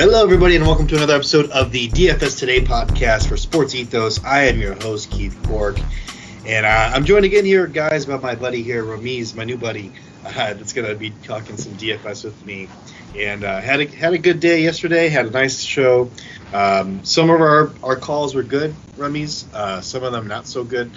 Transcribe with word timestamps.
Hello, 0.00 0.22
everybody, 0.22 0.56
and 0.56 0.66
welcome 0.66 0.86
to 0.86 0.96
another 0.96 1.14
episode 1.14 1.50
of 1.50 1.72
the 1.72 1.86
DFS 1.90 2.38
Today 2.38 2.62
podcast 2.62 3.28
for 3.28 3.36
Sports 3.36 3.74
Ethos. 3.74 4.24
I 4.24 4.44
am 4.44 4.58
your 4.58 4.72
host, 4.76 5.10
Keith 5.10 5.38
Cork, 5.46 5.78
and 6.46 6.64
uh, 6.64 6.92
I'm 6.94 7.04
joined 7.04 7.26
again 7.26 7.44
here, 7.44 7.66
guys, 7.66 8.06
by 8.06 8.16
my 8.16 8.34
buddy 8.34 8.62
here, 8.62 8.82
Rameez, 8.82 9.34
my 9.34 9.44
new 9.44 9.58
buddy, 9.58 9.92
uh, 10.24 10.54
that's 10.54 10.72
going 10.72 10.88
to 10.88 10.94
be 10.94 11.10
talking 11.10 11.58
some 11.58 11.74
DFS 11.74 12.24
with 12.24 12.46
me. 12.46 12.66
And 13.14 13.44
uh, 13.44 13.60
had 13.60 13.80
a 13.80 13.86
had 13.88 14.14
a 14.14 14.18
good 14.18 14.40
day 14.40 14.62
yesterday. 14.62 15.10
Had 15.10 15.26
a 15.26 15.30
nice 15.30 15.60
show. 15.60 16.10
Um, 16.54 17.04
some 17.04 17.28
of 17.28 17.42
our, 17.42 17.70
our 17.82 17.96
calls 17.96 18.34
were 18.34 18.42
good, 18.42 18.74
Rameez. 18.96 19.52
Uh, 19.52 19.82
some 19.82 20.02
of 20.02 20.12
them 20.12 20.26
not 20.26 20.46
so 20.46 20.64
good. 20.64 20.90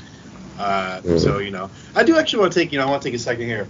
Uh, 0.58 1.02
mm. 1.02 1.20
So 1.20 1.40
you 1.40 1.52
know, 1.52 1.70
I 1.94 2.04
do 2.04 2.18
actually 2.18 2.40
want 2.40 2.54
to 2.54 2.60
take 2.62 2.72
you 2.72 2.80
know 2.80 2.88
I 2.88 2.90
want 2.90 3.02
to 3.02 3.10
take 3.10 3.16
a 3.16 3.22
second 3.22 3.48
here 3.48 3.68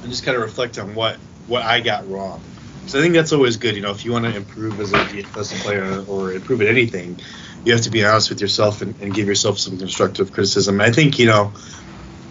and 0.00 0.10
just 0.12 0.24
kind 0.24 0.36
of 0.36 0.44
reflect 0.44 0.78
on 0.78 0.94
what 0.94 1.16
what 1.48 1.62
I 1.62 1.80
got 1.80 2.08
wrong. 2.08 2.40
So 2.86 2.98
I 2.98 3.02
think 3.02 3.14
that's 3.14 3.32
always 3.32 3.56
good. 3.56 3.74
You 3.74 3.82
know, 3.82 3.90
if 3.90 4.04
you 4.04 4.12
want 4.12 4.24
to 4.24 4.36
improve 4.36 4.78
as 4.80 4.92
a 4.92 4.96
DFS 4.96 5.62
player 5.62 6.04
or 6.06 6.32
improve 6.32 6.60
at 6.62 6.68
anything, 6.68 7.18
you 7.64 7.72
have 7.72 7.82
to 7.82 7.90
be 7.90 8.04
honest 8.04 8.30
with 8.30 8.40
yourself 8.40 8.82
and, 8.82 9.00
and 9.00 9.14
give 9.14 9.26
yourself 9.26 9.58
some 9.58 9.78
constructive 9.78 10.32
criticism. 10.32 10.80
And 10.80 10.82
I 10.82 10.92
think 10.92 11.18
you 11.18 11.26
know 11.26 11.52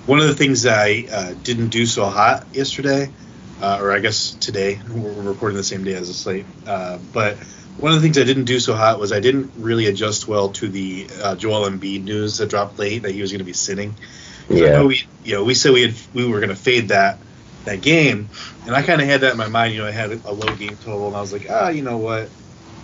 one 0.05 0.19
of 0.19 0.27
the 0.27 0.35
things 0.35 0.63
that 0.63 0.77
I 0.77 1.05
uh, 1.11 1.33
didn't 1.43 1.69
do 1.69 1.85
so 1.85 2.05
hot 2.05 2.45
yesterday, 2.53 3.09
uh, 3.61 3.79
or 3.81 3.91
I 3.91 3.99
guess 3.99 4.31
today, 4.31 4.79
we're 4.89 5.11
recording 5.11 5.57
the 5.57 5.63
same 5.63 5.83
day 5.83 5.93
as 5.93 6.07
the 6.07 6.13
slate, 6.13 6.45
uh, 6.67 6.97
but 7.13 7.37
one 7.77 7.93
of 7.93 8.01
the 8.01 8.01
things 8.01 8.17
I 8.17 8.23
didn't 8.23 8.45
do 8.45 8.59
so 8.59 8.75
hot 8.75 8.99
was 8.99 9.11
I 9.11 9.19
didn't 9.19 9.51
really 9.57 9.87
adjust 9.87 10.27
well 10.27 10.49
to 10.49 10.67
the 10.67 11.07
uh, 11.23 11.35
Joel 11.35 11.69
Embiid 11.69 12.03
news 12.03 12.37
that 12.37 12.49
dropped 12.49 12.77
late 12.77 13.03
that 13.03 13.11
he 13.11 13.21
was 13.21 13.31
going 13.31 13.39
to 13.39 13.45
be 13.45 13.53
sitting. 13.53 13.95
Yeah. 14.49 14.83
we, 14.83 15.03
you 15.23 15.35
know, 15.35 15.43
we 15.43 15.53
said 15.53 15.71
we 15.71 15.83
had 15.83 15.93
we 16.13 16.27
were 16.27 16.39
going 16.39 16.49
to 16.49 16.55
fade 16.55 16.89
that 16.89 17.17
that 17.65 17.81
game, 17.81 18.29
and 18.65 18.75
I 18.75 18.81
kind 18.81 19.01
of 19.01 19.07
had 19.07 19.21
that 19.21 19.31
in 19.31 19.37
my 19.37 19.47
mind. 19.47 19.73
You 19.73 19.81
know, 19.81 19.87
I 19.87 19.91
had 19.91 20.11
a 20.11 20.31
low 20.31 20.55
game 20.55 20.77
total, 20.77 21.07
and 21.07 21.15
I 21.15 21.21
was 21.21 21.33
like, 21.33 21.47
ah, 21.49 21.69
you 21.69 21.81
know 21.81 21.97
what? 21.97 22.29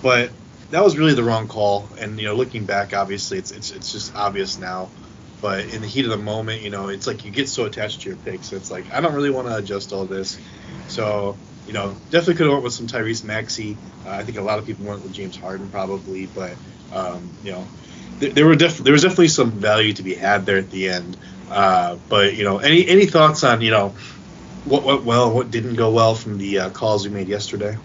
But 0.02 0.32
that 0.72 0.84
was 0.84 0.98
really 0.98 1.14
the 1.14 1.24
wrong 1.24 1.48
call. 1.48 1.90
And 2.00 2.20
you 2.20 2.26
know, 2.26 2.36
looking 2.36 2.66
back, 2.66 2.94
obviously, 2.94 3.38
it's 3.38 3.52
it's 3.52 3.72
it's 3.72 3.92
just 3.92 4.16
obvious 4.16 4.58
now. 4.58 4.90
But 5.42 5.68
in 5.68 5.82
the 5.82 5.88
heat 5.88 6.06
of 6.06 6.12
the 6.12 6.18
moment, 6.18 6.62
you 6.64 6.70
know, 6.70 6.88
it's 6.90 7.06
like 7.06 7.24
you 7.24 7.32
get 7.32 7.48
so 7.48 7.66
attached 7.66 8.02
to 8.02 8.10
your 8.10 8.18
picks. 8.18 8.52
It's 8.52 8.72
like 8.72 8.92
I 8.94 9.02
don't 9.02 9.14
really 9.14 9.30
want 9.30 9.48
to 9.48 9.56
adjust 9.56 9.94
all 9.94 10.06
this. 10.06 10.40
So 10.88 11.38
you 11.68 11.74
know, 11.74 11.96
definitely 12.10 12.36
could 12.36 12.46
have 12.46 12.54
went 12.54 12.64
with 12.64 12.74
some 12.74 12.88
Tyrese 12.88 13.24
Maxey. 13.24 13.78
Uh, 14.06 14.12
I 14.12 14.24
think 14.24 14.38
a 14.38 14.42
lot 14.42 14.58
of 14.58 14.66
people 14.66 14.86
went 14.86 15.04
with 15.04 15.14
James 15.14 15.38
Harden 15.38 15.70
probably, 15.70 16.26
but 16.28 16.54
um, 16.94 17.30
you 17.44 17.52
know, 17.52 17.68
th- 18.20 18.34
there 18.34 18.46
were 18.46 18.56
def- 18.56 18.78
there 18.78 18.94
was 18.94 19.02
definitely 19.02 19.28
some 19.28 19.52
value 19.52 19.94
to 19.94 20.02
be 20.02 20.16
had 20.16 20.46
there 20.46 20.58
at 20.58 20.72
the 20.72 20.90
end. 20.90 21.18
Uh, 21.52 21.98
but 22.10 22.36
you 22.36 22.44
know, 22.44 22.58
any 22.60 22.88
any 22.88 23.06
thoughts 23.06 23.44
on 23.44 23.62
you 23.62 23.72
know 23.72 23.94
what 24.70 24.84
went 24.84 25.04
well, 25.04 25.32
what 25.32 25.52
didn't 25.52 25.76
go 25.76 25.92
well 25.92 26.16
from 26.16 26.38
the 26.38 26.60
uh, 26.60 26.70
calls 26.72 27.08
we 27.08 27.14
made 27.14 27.28
yesterday? 27.28 27.78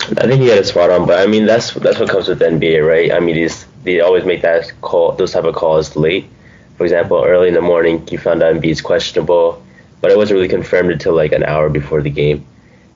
I 0.00 0.26
think 0.26 0.40
he 0.40 0.46
had 0.46 0.58
a 0.58 0.64
spot 0.64 0.90
on, 0.90 1.06
but 1.06 1.18
I 1.18 1.26
mean 1.26 1.46
that's 1.46 1.74
that's 1.74 1.98
what 1.98 2.08
comes 2.08 2.28
with 2.28 2.38
the 2.38 2.46
NBA, 2.46 2.86
right? 2.86 3.12
I 3.12 3.20
mean, 3.20 3.34
these 3.34 3.66
they 3.84 4.00
always 4.00 4.24
make 4.24 4.42
that 4.42 4.72
call, 4.80 5.12
those 5.12 5.32
type 5.32 5.44
of 5.44 5.54
calls 5.54 5.96
late. 5.96 6.26
For 6.76 6.84
example, 6.84 7.22
early 7.24 7.48
in 7.48 7.54
the 7.54 7.60
morning, 7.60 8.06
you 8.08 8.18
found 8.18 8.42
out 8.42 8.54
Embiid's 8.54 8.80
questionable, 8.80 9.62
but 10.00 10.10
it 10.10 10.16
wasn't 10.16 10.36
really 10.36 10.48
confirmed 10.48 10.92
until 10.92 11.14
like 11.14 11.32
an 11.32 11.44
hour 11.44 11.68
before 11.68 12.02
the 12.02 12.10
game. 12.10 12.46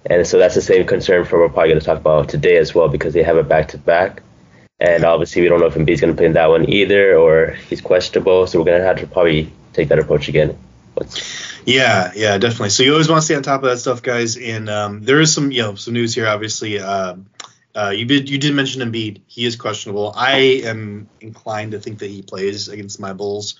And 0.06 0.26
so 0.26 0.38
that's 0.38 0.54
the 0.54 0.62
same 0.62 0.86
concern 0.86 1.24
for 1.24 1.38
we're 1.38 1.48
probably 1.48 1.70
going 1.70 1.80
to 1.80 1.86
talk 1.86 1.98
about 1.98 2.28
today 2.28 2.56
as 2.56 2.74
well 2.74 2.88
because 2.88 3.14
they 3.14 3.22
have 3.22 3.36
a 3.36 3.42
back 3.42 3.68
to 3.68 3.78
back. 3.78 4.22
And 4.80 5.04
obviously, 5.04 5.42
we 5.42 5.48
don't 5.48 5.60
know 5.60 5.66
if 5.66 5.74
Embiid's 5.74 6.00
going 6.00 6.12
to 6.12 6.16
play 6.16 6.26
in 6.26 6.32
that 6.32 6.48
one 6.48 6.68
either 6.68 7.16
or 7.16 7.56
he's 7.68 7.80
questionable. 7.80 8.46
So 8.46 8.58
we're 8.58 8.64
going 8.64 8.80
to 8.80 8.86
have 8.86 8.98
to 8.98 9.06
probably 9.06 9.52
take 9.72 9.88
that 9.88 9.98
approach 9.98 10.28
again. 10.28 10.58
Yeah, 11.64 12.12
yeah, 12.14 12.38
definitely. 12.38 12.70
So 12.70 12.82
you 12.82 12.92
always 12.92 13.08
want 13.08 13.20
to 13.20 13.24
stay 13.24 13.34
on 13.34 13.42
top 13.42 13.62
of 13.62 13.70
that 13.70 13.78
stuff, 13.78 14.02
guys. 14.02 14.36
And 14.36 14.68
um, 14.68 15.02
there 15.02 15.20
is 15.20 15.32
some, 15.32 15.52
you 15.52 15.62
know, 15.62 15.74
some 15.74 15.94
news 15.94 16.14
here. 16.14 16.26
Obviously, 16.26 16.78
uh, 16.78 17.16
uh, 17.74 17.90
you 17.90 18.04
did 18.04 18.28
you 18.28 18.38
did 18.38 18.54
mention 18.54 18.82
Embiid. 18.82 19.22
He 19.26 19.44
is 19.44 19.56
questionable. 19.56 20.12
I 20.16 20.62
am 20.64 21.08
inclined 21.20 21.72
to 21.72 21.80
think 21.80 22.00
that 22.00 22.10
he 22.10 22.22
plays 22.22 22.68
against 22.68 23.00
my 23.00 23.12
Bulls 23.12 23.54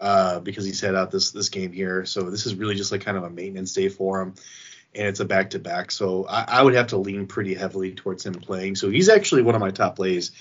uh, 0.00 0.40
because 0.40 0.64
he's 0.64 0.80
had 0.80 0.94
out 0.94 1.10
this 1.10 1.30
this 1.30 1.48
game 1.48 1.72
here. 1.72 2.04
So 2.04 2.30
this 2.30 2.46
is 2.46 2.54
really 2.54 2.74
just 2.74 2.92
like 2.92 3.00
kind 3.00 3.16
of 3.16 3.24
a 3.24 3.30
maintenance 3.30 3.72
day 3.72 3.88
for 3.88 4.20
him 4.20 4.34
and 4.94 5.06
it's 5.06 5.20
a 5.20 5.24
back 5.24 5.50
to 5.50 5.58
back. 5.58 5.90
So 5.90 6.26
I, 6.26 6.44
I, 6.48 6.62
would 6.62 6.74
have 6.74 6.88
to 6.88 6.96
lean 6.96 7.26
pretty 7.26 7.54
heavily 7.54 7.92
towards 7.92 8.24
him 8.24 8.34
playing. 8.34 8.74
So 8.76 8.88
he's 8.88 9.08
actually 9.08 9.42
one 9.42 9.54
of 9.54 9.60
my 9.60 9.70
top 9.70 9.96
plays 9.96 10.32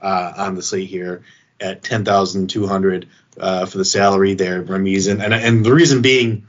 uh, 0.00 0.32
on 0.36 0.54
the 0.54 0.62
slate 0.62 0.88
here 0.88 1.24
at 1.60 1.82
ten 1.82 2.04
thousand 2.04 2.48
two 2.48 2.66
hundred 2.66 3.08
uh, 3.38 3.66
for 3.66 3.78
the 3.78 3.84
salary 3.84 4.34
there, 4.34 4.62
Rameez, 4.62 5.08
and, 5.08 5.22
and 5.22 5.34
and 5.34 5.64
the 5.64 5.74
reason 5.74 6.02
being, 6.02 6.46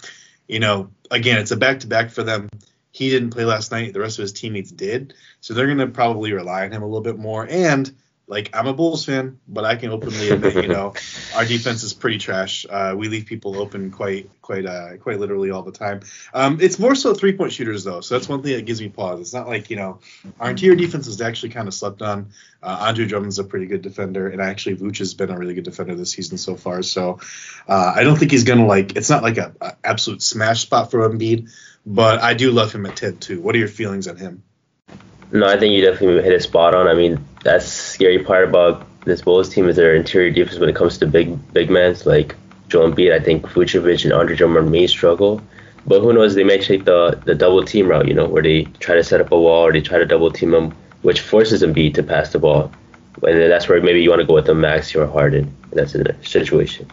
you 0.47 0.59
know, 0.59 0.89
again, 1.11 1.39
it's 1.39 1.51
a 1.51 1.57
back 1.57 1.81
to 1.81 1.87
back 1.87 2.11
for 2.11 2.23
them. 2.23 2.49
He 2.91 3.09
didn't 3.09 3.29
play 3.29 3.45
last 3.45 3.71
night. 3.71 3.93
The 3.93 3.99
rest 3.99 4.17
of 4.17 4.23
his 4.23 4.33
teammates 4.33 4.71
did, 4.71 5.13
so 5.41 5.53
they're 5.53 5.67
going 5.67 5.77
to 5.77 5.87
probably 5.87 6.33
rely 6.33 6.65
on 6.65 6.71
him 6.71 6.81
a 6.81 6.85
little 6.85 7.01
bit 7.01 7.17
more. 7.17 7.47
And 7.49 7.93
like 8.27 8.49
I'm 8.53 8.67
a 8.67 8.73
Bulls 8.73 9.05
fan, 9.05 9.39
but 9.47 9.63
I 9.63 9.77
can 9.77 9.89
openly 9.89 10.29
admit, 10.29 10.55
you 10.55 10.67
know, 10.67 10.93
our 11.35 11.45
defense 11.45 11.83
is 11.83 11.93
pretty 11.93 12.17
trash. 12.17 12.65
Uh, 12.69 12.93
we 12.95 13.07
leave 13.07 13.25
people 13.25 13.57
open 13.57 13.89
quite, 13.89 14.29
quite, 14.41 14.65
uh, 14.65 14.97
quite 14.97 15.19
literally 15.19 15.49
all 15.49 15.63
the 15.63 15.71
time. 15.71 16.01
Um, 16.33 16.57
it's 16.59 16.77
more 16.77 16.93
so 16.93 17.13
three 17.13 17.33
point 17.33 17.53
shooters 17.53 17.85
though, 17.85 18.01
so 18.01 18.15
that's 18.15 18.27
one 18.27 18.43
thing 18.43 18.53
that 18.53 18.65
gives 18.65 18.81
me 18.81 18.89
pause. 18.89 19.21
It's 19.21 19.33
not 19.33 19.47
like 19.47 19.69
you 19.69 19.77
know, 19.77 19.99
our 20.39 20.49
interior 20.49 20.75
defense 20.75 21.07
is 21.07 21.21
actually 21.21 21.49
kind 21.49 21.67
of 21.67 21.73
slept 21.73 22.01
on. 22.01 22.31
Uh, 22.61 22.77
Andre 22.81 23.05
Drummond's 23.05 23.39
a 23.39 23.43
pretty 23.45 23.65
good 23.65 23.81
defender, 23.81 24.27
and 24.27 24.41
actually 24.41 24.75
Vooch 24.75 24.97
has 24.97 25.13
been 25.13 25.29
a 25.29 25.37
really 25.37 25.53
good 25.53 25.63
defender 25.63 25.95
this 25.95 26.11
season 26.11 26.37
so 26.37 26.55
far. 26.55 26.81
So 26.83 27.19
uh, 27.67 27.93
I 27.95 28.03
don't 28.03 28.17
think 28.17 28.31
he's 28.31 28.43
gonna 28.43 28.65
like. 28.65 28.97
It's 28.97 29.09
not 29.09 29.23
like 29.23 29.37
a, 29.37 29.53
a 29.61 29.73
absolute 29.85 30.21
smash 30.21 30.63
spot 30.63 30.91
for 30.91 31.07
Embiid, 31.07 31.49
but 31.85 32.19
I 32.19 32.33
do 32.33 32.51
love 32.51 32.73
him 32.73 32.85
at 32.85 32.97
ten 32.97 33.17
too. 33.17 33.41
What 33.41 33.55
are 33.55 33.59
your 33.59 33.69
feelings 33.69 34.07
on 34.07 34.17
him? 34.17 34.43
No, 35.31 35.47
I 35.47 35.57
think 35.57 35.73
you 35.73 35.81
definitely 35.81 36.23
hit 36.23 36.33
a 36.33 36.39
spot 36.39 36.73
on. 36.73 36.87
I 36.87 36.93
mean, 36.93 37.23
that's 37.47 37.65
scary 37.65 38.19
part 38.19 38.43
about 38.43 38.85
this 39.05 39.21
Bulls 39.21 39.47
team 39.47 39.69
is 39.69 39.77
their 39.77 39.95
interior 39.95 40.31
defense 40.31 40.59
when 40.59 40.67
it 40.67 40.75
comes 40.75 40.97
to 40.97 41.07
big 41.07 41.53
big 41.53 41.69
men 41.69 41.95
like 42.05 42.35
Joel 42.67 42.91
Embiid. 42.91 43.13
I 43.13 43.21
think 43.23 43.43
Vucevic 43.43 44.03
and 44.03 44.11
Andre 44.11 44.35
Drummond 44.35 44.69
may 44.69 44.85
struggle, 44.87 45.41
but 45.85 46.01
who 46.01 46.11
knows? 46.11 46.35
They 46.35 46.43
may 46.43 46.61
take 46.61 46.83
the 46.83 47.17
the 47.23 47.35
double 47.35 47.63
team 47.63 47.87
route, 47.87 48.09
you 48.09 48.13
know, 48.13 48.27
where 48.27 48.43
they 48.43 48.63
try 48.81 48.95
to 48.95 49.03
set 49.03 49.21
up 49.21 49.31
a 49.31 49.39
wall 49.39 49.67
or 49.67 49.71
they 49.71 49.79
try 49.79 49.97
to 49.97 50.05
double 50.05 50.29
team 50.29 50.51
them, 50.51 50.75
which 51.03 51.21
forces 51.21 51.63
Embiid 51.63 51.93
to 51.93 52.03
pass 52.03 52.33
the 52.33 52.39
ball, 52.39 52.69
and 53.23 53.49
that's 53.49 53.69
where 53.69 53.81
maybe 53.81 54.01
you 54.01 54.09
want 54.09 54.19
to 54.19 54.27
go 54.27 54.33
with 54.33 54.45
the 54.45 54.53
Maxey 54.53 54.99
or 54.99 55.07
Harden. 55.07 55.55
That's 55.71 55.95
a 55.95 56.21
situation. 56.25 56.91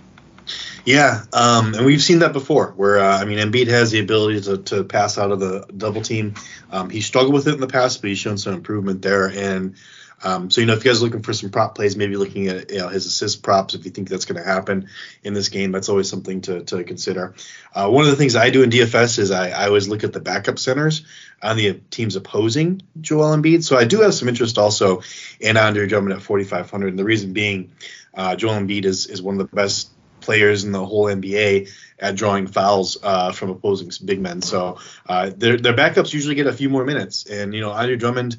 Yeah, 0.84 1.24
um, 1.32 1.74
and 1.74 1.84
we've 1.84 2.02
seen 2.02 2.20
that 2.20 2.32
before. 2.32 2.74
Where 2.76 3.00
uh, 3.00 3.18
I 3.18 3.24
mean, 3.24 3.38
Embiid 3.38 3.66
has 3.68 3.90
the 3.90 3.98
ability 3.98 4.42
to, 4.42 4.58
to 4.58 4.84
pass 4.84 5.18
out 5.18 5.32
of 5.32 5.40
the 5.40 5.66
double 5.76 6.02
team. 6.02 6.34
Um, 6.70 6.90
he 6.90 7.00
struggled 7.00 7.34
with 7.34 7.48
it 7.48 7.54
in 7.54 7.60
the 7.60 7.66
past, 7.66 8.00
but 8.00 8.10
he's 8.10 8.18
shown 8.20 8.38
some 8.38 8.54
improvement 8.54 9.02
there. 9.02 9.26
And 9.26 9.74
um, 10.24 10.50
so 10.50 10.60
you 10.60 10.66
know, 10.66 10.72
if 10.72 10.84
you 10.84 10.90
guys 10.90 11.00
are 11.00 11.04
looking 11.04 11.22
for 11.22 11.34
some 11.34 11.50
prop 11.50 11.74
plays, 11.74 11.96
maybe 11.96 12.16
looking 12.16 12.48
at 12.48 12.70
you 12.70 12.78
know, 12.78 12.88
his 12.88 13.04
assist 13.04 13.42
props, 13.42 13.74
if 13.74 13.84
you 13.84 13.90
think 13.90 14.08
that's 14.08 14.24
going 14.24 14.42
to 14.42 14.48
happen 14.48 14.88
in 15.22 15.34
this 15.34 15.50
game, 15.50 15.70
that's 15.70 15.90
always 15.90 16.08
something 16.08 16.40
to, 16.42 16.64
to 16.64 16.82
consider. 16.82 17.34
Uh, 17.74 17.90
one 17.90 18.04
of 18.04 18.10
the 18.10 18.16
things 18.16 18.34
I 18.34 18.50
do 18.50 18.62
in 18.62 18.70
DFS 18.70 19.18
is 19.18 19.30
I, 19.30 19.50
I 19.50 19.66
always 19.66 19.86
look 19.86 20.02
at 20.02 20.12
the 20.14 20.20
backup 20.20 20.58
centers 20.58 21.04
on 21.42 21.58
the 21.58 21.74
teams 21.90 22.16
opposing 22.16 22.82
Joel 23.00 23.36
Embiid. 23.36 23.62
So 23.62 23.76
I 23.76 23.84
do 23.84 24.00
have 24.00 24.14
some 24.14 24.28
interest 24.28 24.56
also 24.56 25.02
in 25.40 25.58
Andre 25.58 25.86
Drummond 25.86 26.14
at 26.14 26.22
4,500, 26.22 26.88
and 26.88 26.98
the 26.98 27.04
reason 27.04 27.34
being, 27.34 27.72
uh, 28.14 28.34
Joel 28.34 28.54
Embiid 28.54 28.86
is 28.86 29.06
is 29.06 29.20
one 29.20 29.38
of 29.38 29.50
the 29.50 29.54
best 29.54 29.90
players 30.24 30.64
in 30.64 30.72
the 30.72 30.84
whole 30.84 31.04
NBA 31.04 31.70
at 31.98 32.16
drawing 32.16 32.46
fouls 32.46 32.96
uh, 33.02 33.32
from 33.32 33.50
opposing 33.50 33.90
big 34.04 34.20
men. 34.20 34.42
So 34.42 34.78
uh, 35.06 35.30
their 35.36 35.56
their 35.58 35.74
backups 35.74 36.12
usually 36.12 36.34
get 36.34 36.46
a 36.46 36.52
few 36.52 36.70
more 36.70 36.84
minutes. 36.84 37.26
And 37.26 37.54
you 37.54 37.60
know, 37.60 37.70
Andre 37.70 37.96
Drummond, 37.96 38.36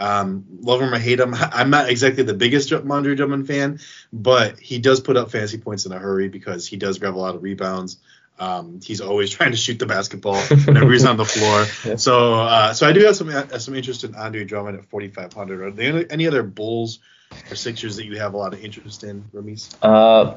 um, 0.00 0.44
love 0.60 0.80
him 0.80 0.92
or 0.92 0.98
hate 0.98 1.20
him, 1.20 1.34
I'm 1.38 1.70
not 1.70 1.88
exactly 1.88 2.22
the 2.22 2.34
biggest 2.34 2.72
Andre 2.72 3.14
Drummond 3.14 3.46
fan, 3.46 3.78
but 4.12 4.58
he 4.58 4.78
does 4.78 5.00
put 5.00 5.16
up 5.16 5.30
fantasy 5.30 5.58
points 5.58 5.86
in 5.86 5.92
a 5.92 5.98
hurry 5.98 6.28
because 6.28 6.66
he 6.66 6.76
does 6.76 6.98
grab 6.98 7.14
a 7.14 7.18
lot 7.18 7.34
of 7.34 7.42
rebounds. 7.42 7.98
Um, 8.38 8.80
he's 8.82 9.02
always 9.02 9.30
trying 9.36 9.50
to 9.50 9.56
shoot 9.56 9.78
the 9.78 9.86
basketball 9.86 10.40
whenever 10.64 10.90
he's 10.90 11.04
on 11.04 11.16
the 11.16 11.24
floor. 11.24 11.66
So, 11.98 12.34
uh, 12.34 12.72
so 12.72 12.88
I 12.88 12.92
do 12.92 13.04
have 13.04 13.16
some 13.16 13.28
uh, 13.28 13.58
some 13.58 13.74
interest 13.74 14.04
in 14.04 14.14
Andre 14.14 14.44
Drummond 14.44 14.78
at 14.78 14.86
4,500. 14.86 15.60
Are 15.60 15.70
there 15.70 16.06
any 16.10 16.26
other 16.26 16.42
Bulls 16.42 17.00
or 17.50 17.56
Sixers 17.56 17.96
that 17.96 18.06
you 18.06 18.18
have 18.18 18.34
a 18.34 18.36
lot 18.36 18.54
of 18.54 18.64
interest 18.64 19.04
in, 19.04 19.24
Rameez? 19.32 19.74
Uh, 19.82 20.34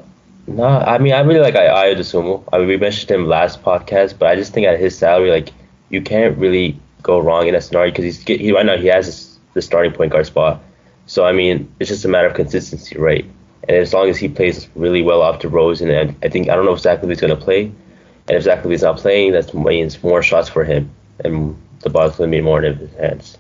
no, 0.48 0.66
I 0.66 0.98
mean 0.98 1.14
I 1.14 1.22
really 1.22 1.40
like 1.40 1.54
Ayo 1.54 1.96
Dosunmu. 1.96 2.44
I 2.52 2.58
mean 2.58 2.68
we 2.68 2.78
mentioned 2.78 3.12
him 3.12 3.28
last 3.28 3.64
podcast, 3.64 4.20
but 4.20 4.28
I 4.28 4.36
just 4.36 4.54
think 4.54 4.68
at 4.68 4.80
his 4.80 4.98
salary, 4.98 5.32
like 5.32 5.50
you 5.90 6.02
can't 6.02 6.38
really 6.38 6.80
go 7.02 7.20
wrong 7.20 7.48
in 7.48 7.54
that 7.54 7.64
scenario 7.64 7.92
because 7.92 8.04
he's 8.04 8.22
he, 8.24 8.52
right 8.52 8.66
now 8.66 8.78
he 8.78 8.88
has 8.88 9.06
this, 9.06 9.33
the 9.54 9.62
starting 9.62 9.92
point 9.94 10.12
guard 10.12 10.26
spot. 10.26 10.62
So 11.06 11.26
I 11.26 11.32
mean 11.32 11.74
it's 11.80 11.90
just 11.90 12.06
a 12.06 12.08
matter 12.08 12.28
of 12.28 12.34
consistency, 12.34 12.98
right? 12.98 13.26
And 13.68 13.78
as 13.78 13.94
long 13.94 14.10
as 14.10 14.18
he 14.18 14.28
plays 14.28 14.68
really 14.76 15.02
well 15.02 15.22
off 15.22 15.42
the 15.42 15.50
Rose, 15.50 15.82
and 15.82 16.16
I 16.24 16.30
think 16.30 16.50
I 16.50 16.56
don't 16.56 16.66
know 16.66 16.74
if 16.74 16.80
Zach 16.80 17.02
LaVine's 17.02 17.22
gonna 17.22 17.36
play, 17.36 17.66
and 17.66 18.38
if 18.38 18.44
Zach 18.44 18.64
LaVine's 18.64 18.84
not 18.84 18.98
playing, 18.98 19.34
that 19.34 19.54
means 19.54 20.04
more 20.04 20.22
shots 20.22 20.50
for 20.50 20.64
him, 20.64 20.92
and 21.24 21.62
the 21.80 21.90
ball's 21.90 22.18
gonna 22.18 22.32
be 22.32 22.42
more 22.42 22.64
in 22.64 22.78
his 22.78 22.94
hands. 22.96 23.38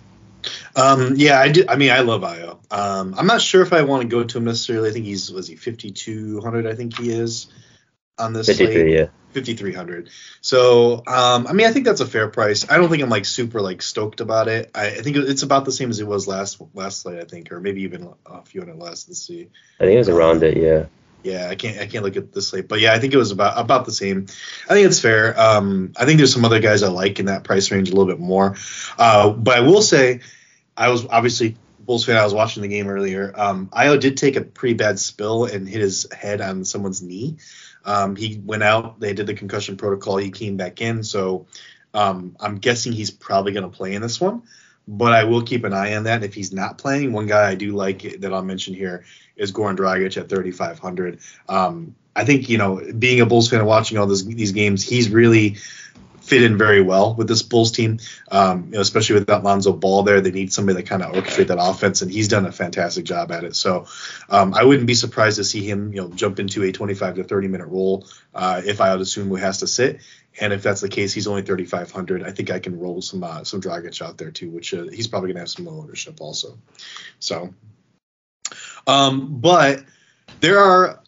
Um, 0.76 1.14
yeah, 1.16 1.40
I 1.40 1.50
do. 1.50 1.66
I 1.68 1.76
mean, 1.76 1.92
I 1.92 2.00
love 2.00 2.22
Ayo. 2.22 2.58
Um, 2.72 3.16
I'm 3.18 3.28
not 3.28 3.42
sure 3.42 3.62
if 3.62 3.74
I 3.74 3.84
want 3.84 4.02
to 4.02 4.08
go 4.08 4.24
to 4.24 4.38
him 4.38 4.46
necessarily. 4.46 4.90
I 4.90 4.94
think 4.94 5.06
he's 5.06 5.32
was 5.32 5.48
he 5.48 5.56
5200. 5.56 6.68
I 6.68 6.76
think 6.76 6.98
he 6.98 7.12
is. 7.12 7.48
On 8.18 8.34
this 8.34 8.48
53, 8.48 8.74
slate. 8.74 8.94
yeah. 8.94 9.06
5300 9.34 10.10
so 10.42 11.04
um 11.08 11.48
i 11.48 11.54
mean 11.54 11.66
i 11.66 11.72
think 11.72 11.86
that's 11.86 12.02
a 12.02 12.06
fair 12.06 12.28
price 12.28 12.70
i 12.70 12.78
don't 12.78 12.90
think 12.90 13.02
i'm 13.02 13.10
like 13.10 13.26
super 13.26 13.62
like 13.62 13.82
stoked 13.82 14.22
about 14.22 14.48
it 14.48 14.70
i, 14.76 14.88
I 14.88 15.02
think 15.02 15.18
it's 15.18 15.44
about 15.44 15.66
the 15.66 15.72
same 15.72 15.90
as 15.90 16.00
it 16.00 16.08
was 16.08 16.28
last 16.28 16.62
last 16.74 17.02
slate 17.02 17.20
i 17.20 17.26
think 17.26 17.52
or 17.52 17.60
maybe 17.60 17.82
even 17.82 18.14
a 18.26 18.44
few 18.44 18.62
hundred 18.62 18.78
less 18.78 19.08
let's 19.08 19.22
see 19.22 19.50
I 19.80 19.86
think 19.86 19.96
it 19.96 19.98
was 19.98 20.10
around 20.10 20.44
it, 20.44 20.58
yeah. 20.58 20.86
yeah 21.24 21.50
i 21.50 21.56
can't 21.56 21.80
i 21.80 21.88
can't 21.88 22.04
look 22.04 22.16
at 22.16 22.32
this 22.32 22.50
slate 22.50 22.68
but 22.68 22.80
yeah 22.80 22.94
i 22.94 23.00
think 23.00 23.14
it 23.14 23.18
was 23.18 23.32
about 23.32 23.58
about 23.58 23.86
the 23.86 23.92
same 23.92 24.28
i 24.70 24.74
think 24.74 24.86
it's 24.86 25.00
fair 25.00 25.40
um 25.40 25.94
i 25.98 26.06
think 26.06 26.18
there's 26.18 26.34
some 26.34 26.46
other 26.46 26.60
guys 26.60 26.84
i 26.84 26.88
like 26.88 27.20
in 27.20 27.26
that 27.26 27.44
price 27.44 27.72
range 27.72 27.90
a 27.90 27.96
little 27.96 28.12
bit 28.12 28.20
more 28.20 28.56
uh 29.00 29.32
but 29.32 29.58
i 29.58 29.62
will 29.62 29.82
say 29.82 30.20
i 30.78 30.90
was 30.90 31.08
obviously 31.08 31.58
Bulls 31.86 32.06
fan. 32.06 32.16
I 32.16 32.24
was 32.24 32.34
watching 32.34 32.62
the 32.62 32.70
game 32.70 32.88
earlier. 32.88 33.34
Um, 33.36 33.68
Ayo 33.68 34.00
did 34.00 34.18
take 34.18 34.36
a 34.36 34.42
pretty 34.42 34.76
bad 34.76 35.00
spill 35.00 35.46
and 35.46 35.68
hit 35.68 35.82
his 35.82 36.08
head 36.14 36.40
on 36.40 36.64
someone's 36.64 37.02
knee. 37.02 37.38
Um, 37.86 38.16
he 38.16 38.42
went 38.44 38.64
out. 38.64 39.00
They 39.00 39.14
did 39.14 39.28
the 39.28 39.34
concussion 39.34 39.78
protocol. 39.78 40.18
He 40.18 40.32
came 40.32 40.58
back 40.58 40.82
in. 40.82 41.04
So 41.04 41.48
um, 41.94 42.36
I'm 42.40 42.58
guessing 42.58 42.92
he's 42.94 43.12
probably 43.12 43.52
going 43.52 43.70
to 43.70 43.76
play 43.76 43.94
in 43.94 44.02
this 44.02 44.20
one. 44.20 44.44
But 44.88 45.14
I 45.14 45.24
will 45.24 45.44
keep 45.44 45.64
an 45.64 45.74
eye 45.74 45.96
on 45.96 46.04
that. 46.04 46.24
If 46.24 46.34
he's 46.34 46.52
not 46.52 46.78
playing, 46.78 47.14
one 47.14 47.26
guy 47.26 47.50
I 47.50 47.56
do 47.56 47.74
like 47.74 48.20
that 48.20 48.34
I'll 48.34 48.44
mention 48.44 48.74
here 48.74 49.06
is 49.38 49.52
Goran 49.52 49.78
Dragic 49.78 50.18
at 50.18 50.28
3,500. 50.28 51.20
Um, 51.48 51.96
I 52.16 52.26
think 52.26 52.50
you 52.50 52.58
know, 52.58 52.82
being 53.00 53.22
a 53.22 53.26
Bulls 53.26 53.50
fan 53.50 53.60
and 53.60 53.68
watching 53.68 53.98
all 53.98 54.08
this, 54.08 54.24
these 54.24 54.52
games, 54.52 54.84
he's 54.84 55.10
really 55.10 55.56
fit 56.24 56.42
in 56.42 56.58
very 56.58 56.82
well 56.82 57.14
with 57.16 57.28
this 57.28 57.44
Bulls 57.44 57.72
team, 57.72 58.00
um, 58.32 58.66
you 58.66 58.72
know, 58.72 58.80
especially 58.80 59.16
without 59.16 59.44
Lonzo 59.44 59.74
Ball 59.74 60.04
there. 60.04 60.22
They 60.22 60.32
need 60.32 60.54
somebody 60.54 60.78
that 60.78 60.88
kind 60.88 61.04
of 61.04 61.14
orchestrate 61.14 61.48
that 61.48 61.58
offense, 61.60 62.02
and 62.02 62.10
he's 62.10 62.30
done 62.30 62.46
a 62.46 62.52
fantastic 62.52 63.04
job 63.04 63.32
at 63.32 63.44
it. 63.44 63.56
So 63.58 63.88
um, 64.30 64.54
I 64.54 64.64
wouldn't 64.64 64.88
be 64.88 64.94
surprised 64.94 65.36
to 65.36 65.44
see 65.44 65.70
him, 65.70 65.94
you 65.94 66.02
know, 66.02 66.10
jump 66.10 66.40
into 66.40 66.64
a 66.64 66.72
25 66.72 67.16
to 67.16 67.24
30 67.26 67.48
minute 67.50 67.68
role 67.68 68.08
uh, 68.34 68.62
if 68.66 68.80
I 68.80 68.94
would 68.94 69.02
assume 69.02 69.28
who 69.28 69.36
has 69.36 69.60
to 69.60 69.68
sit. 69.68 70.00
And 70.40 70.54
if 70.54 70.64
that's 70.64 70.82
the 70.82 70.90
case, 70.90 71.14
he's 71.14 71.28
only 71.28 71.44
3,500. 71.44 72.24
I 72.24 72.32
think 72.32 72.50
I 72.50 72.60
can 72.60 72.80
roll 72.80 73.02
some 73.02 73.24
uh, 73.24 73.44
some 73.44 73.62
Dragic 73.62 74.02
out 74.02 74.18
there 74.18 74.32
too, 74.32 74.50
which 74.50 74.74
uh, 74.74 74.86
he's 74.86 75.08
probably 75.08 75.30
gonna 75.30 75.42
have 75.42 75.50
some 75.50 75.68
ownership 75.68 76.22
also. 76.22 76.58
So, 77.20 77.54
um, 78.88 79.40
but 79.40 79.84
there 80.40 80.60
are 80.60 81.03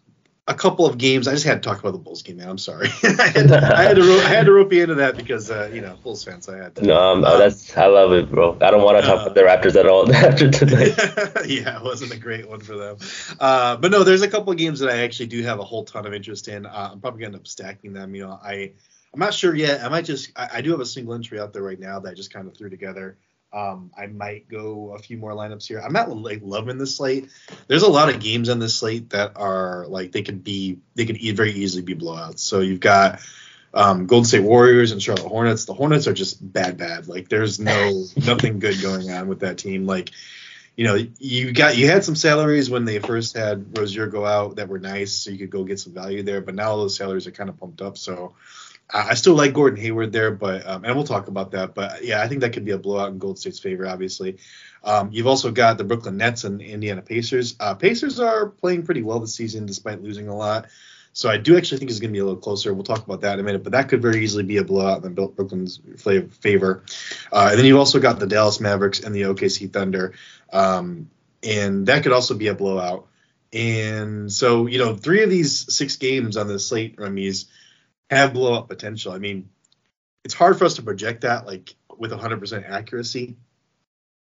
a 0.48 0.54
couple 0.54 0.86
of 0.86 0.98
games. 1.00 1.28
I 1.28 1.32
just 1.32 1.46
had 1.46 1.64
to 1.64 1.68
talk 1.68 1.80
about 1.80 1.94
the 1.94 1.98
Bulls 2.00 2.22
game, 2.22 2.38
man. 2.38 2.50
I'm 2.50 2.58
sorry. 2.60 2.88
I, 3.04 3.32
had 3.34 3.48
to, 3.48 3.76
I, 3.76 3.84
had 3.84 3.96
to, 3.96 4.04
ro- 4.04 4.20
I 4.20 4.28
had 4.30 4.46
to 4.46 4.52
rope 4.54 4.72
you 4.72 4.84
into 4.84 4.96
that 4.96 5.18
because 5.18 5.50
uh, 5.50 5.70
you 5.74 5.82
know 5.82 5.98
Bulls 6.04 6.24
fans. 6.24 6.48
I 6.48 6.58
had 6.58 6.76
to. 6.76 6.84
No, 6.86 6.96
um, 7.00 7.22
that's 7.22 7.76
I 7.76 7.88
love 7.88 8.12
it, 8.14 8.30
bro. 8.30 8.56
I 8.62 8.70
don't 8.70 8.84
want 8.84 8.98
to 8.98 9.02
talk 9.08 9.20
Uh, 9.20 9.22
about 9.24 9.36
the 9.36 9.42
Raptors 9.42 9.76
at 9.76 9.88
all 9.88 10.12
after 10.16 10.52
tonight. 10.52 10.94
yeah, 11.48 11.78
it 11.78 11.84
wasn't 11.84 12.14
a 12.14 12.18
great 12.18 12.48
one 12.48 12.60
for 12.60 12.76
them. 12.78 12.98
Uh, 13.40 13.76
but 13.78 13.92
no, 13.92 14.04
there's 14.04 14.22
a 14.22 14.28
couple 14.30 14.52
of 14.52 14.58
games 14.58 14.80
that 14.82 14.90
I 14.90 15.00
actually 15.04 15.28
do 15.28 15.42
have 15.44 15.60
a 15.60 15.64
whole 15.64 15.84
ton 15.84 16.06
of 16.06 16.14
interest 16.14 16.48
in. 16.48 16.66
Uh, 16.68 16.90
I'm 16.92 17.00
probably 17.00 17.22
gonna 17.22 17.34
end 17.34 17.42
up 17.42 17.48
stacking 17.48 17.94
them. 17.94 18.14
You 18.14 18.28
know, 18.28 18.40
I 18.44 18.74
I'm 19.14 19.20
not 19.20 19.34
sure 19.34 19.56
yet. 19.56 19.84
I 19.84 19.90
might 19.90 20.06
just 20.06 20.32
I, 20.36 20.50
I 20.56 20.62
do 20.62 20.72
have 20.72 20.80
a 20.80 20.86
single 20.86 21.16
entry 21.16 21.40
out 21.40 21.54
there 21.54 21.64
right 21.64 21.80
now 21.80 22.00
that 22.02 22.10
I 22.12 22.14
just 22.14 22.32
kind 22.32 22.48
of 22.48 22.56
threw 22.56 22.70
together. 22.70 23.18
Um, 23.56 23.90
I 23.98 24.08
might 24.08 24.50
go 24.50 24.94
a 24.94 25.00
few 25.00 25.18
more 25.18 25.32
lineups 25.32 25.66
here. 25.66 25.80
I'm 25.80 25.94
not 25.94 26.10
like 26.16 26.42
loving 26.44 26.78
the 26.78 26.86
slate. 26.86 27.30
There's 27.68 27.84
a 27.84 27.90
lot 27.90 28.14
of 28.14 28.20
games 28.20 28.50
on 28.50 28.60
this 28.60 28.76
slate 28.76 29.12
that 29.12 29.32
are 29.38 29.88
like 29.88 30.12
they 30.12 30.24
could 30.24 30.44
be 30.44 30.80
they 30.96 31.06
could 31.06 31.18
very 31.38 31.54
easily 31.54 31.82
be 31.82 31.96
blowouts. 31.96 32.40
So 32.40 32.60
you've 32.60 32.82
got 32.82 33.22
um, 33.74 34.08
Golden 34.08 34.26
State 34.26 34.44
Warriors 34.44 34.92
and 34.92 35.02
Charlotte 35.02 35.28
Hornets. 35.28 35.64
The 35.64 35.74
Hornets 35.74 36.06
are 36.08 36.14
just 36.14 36.40
bad, 36.52 36.78
bad. 36.78 37.08
Like 37.08 37.30
there's 37.30 37.58
no 37.58 38.04
nothing 38.18 38.60
good 38.60 38.82
going 38.82 39.10
on 39.10 39.30
with 39.30 39.40
that 39.40 39.58
team. 39.58 39.86
Like 39.86 40.12
you 40.76 40.86
know, 40.86 40.98
you 41.20 41.54
got 41.54 41.78
you 41.78 41.88
had 41.88 42.04
some 42.04 42.16
salaries 42.16 42.70
when 42.70 42.84
they 42.84 43.00
first 43.00 43.38
had 43.38 43.78
Rozier 43.78 44.08
go 44.08 44.26
out 44.26 44.58
that 44.58 44.68
were 44.68 44.80
nice, 44.80 45.14
so 45.14 45.32
you 45.32 45.38
could 45.38 45.50
go 45.50 45.64
get 45.64 45.80
some 45.80 45.94
value 45.94 46.24
there. 46.24 46.42
But 46.42 46.56
now 46.56 46.76
those 46.76 46.98
salaries 46.98 47.26
are 47.26 47.32
kind 47.32 47.50
of 47.50 47.58
pumped 47.58 47.82
up, 47.82 47.98
so 47.98 48.36
I 48.94 49.16
still 49.16 49.34
like 49.34 49.54
Gordon 49.54 49.80
Hayward 49.82 50.12
there, 50.12 50.32
but 50.32 50.66
um, 50.68 50.86
and 50.86 50.96
we'll 50.96 51.06
talk 51.06 51.28
about 51.28 51.52
that. 51.52 51.74
But 51.74 52.04
yeah, 52.04 52.22
I 52.22 52.28
think 52.28 52.42
that 52.42 52.54
could 52.54 52.66
be 52.66 52.72
a 52.72 52.78
blowout 52.78 53.10
in 53.10 53.18
Gold 53.18 53.40
State's 53.40 53.60
favor. 53.60 53.88
Obviously, 53.88 54.38
um, 54.84 55.10
you've 55.12 55.28
also 55.28 55.52
got 55.52 55.78
the 55.78 55.84
Brooklyn 55.84 56.18
Nets 56.18 56.44
and 56.44 56.62
Indiana 56.62 57.02
Pacers. 57.02 57.56
Uh, 57.60 57.74
Pacers 57.74 58.20
are 58.20 58.48
playing 58.48 58.84
pretty 58.84 59.02
well 59.02 59.20
this 59.20 59.34
season 59.34 59.66
despite 59.66 60.04
losing 60.04 60.28
a 60.28 60.36
lot. 60.36 60.68
So 61.14 61.30
I 61.30 61.38
do 61.38 61.58
actually 61.58 61.78
think 61.78 61.92
it's 61.92 62.02
going 62.02 62.12
to 62.12 62.14
be 62.14 62.20
a 62.20 62.26
little 62.26 62.40
closer. 62.40 62.74
We'll 62.74 62.84
talk 62.84 63.06
about 63.06 63.22
that 63.22 63.36
in 63.36 63.40
a 63.40 63.44
minute, 63.44 63.64
but 63.64 63.72
that 63.72 63.88
could 63.88 64.02
very 64.02 64.22
easily 64.22 64.44
be 64.44 64.58
a 64.58 64.66
blowout 64.66 65.06
in 65.06 65.14
Brooklyn's 65.14 65.80
favor. 65.98 66.84
Uh, 67.32 67.48
and 67.52 67.58
then 67.58 67.66
you've 67.66 67.80
also 67.80 68.02
got 68.02 68.20
the 68.20 68.28
Dallas 68.28 68.60
Mavericks 68.60 69.00
and 69.00 69.16
the 69.16 69.22
OKC 69.22 69.72
Thunder, 69.72 70.14
um, 70.52 71.10
and 71.42 71.88
that 71.88 72.04
could 72.04 72.12
also 72.12 72.36
be 72.36 72.48
a 72.48 72.54
blowout. 72.54 73.08
And 73.54 74.30
so 74.30 74.68
you 74.68 74.78
know, 74.78 74.98
three 74.98 75.24
of 75.24 75.30
these 75.30 75.74
six 75.74 75.96
games 75.96 76.36
on 76.36 76.50
the 76.50 76.60
slate, 76.60 76.98
Rameez, 76.98 77.46
have 78.10 78.34
blow 78.34 78.54
up 78.54 78.70
potential. 78.70 79.12
I 79.12 79.18
mean, 79.18 79.50
it's 80.24 80.34
hard 80.34 80.58
for 80.58 80.66
us 80.66 80.76
to 80.76 80.82
project 80.82 81.22
that 81.22 81.46
like 81.46 81.76
with 81.98 82.12
100% 82.12 82.70
accuracy. 82.70 83.36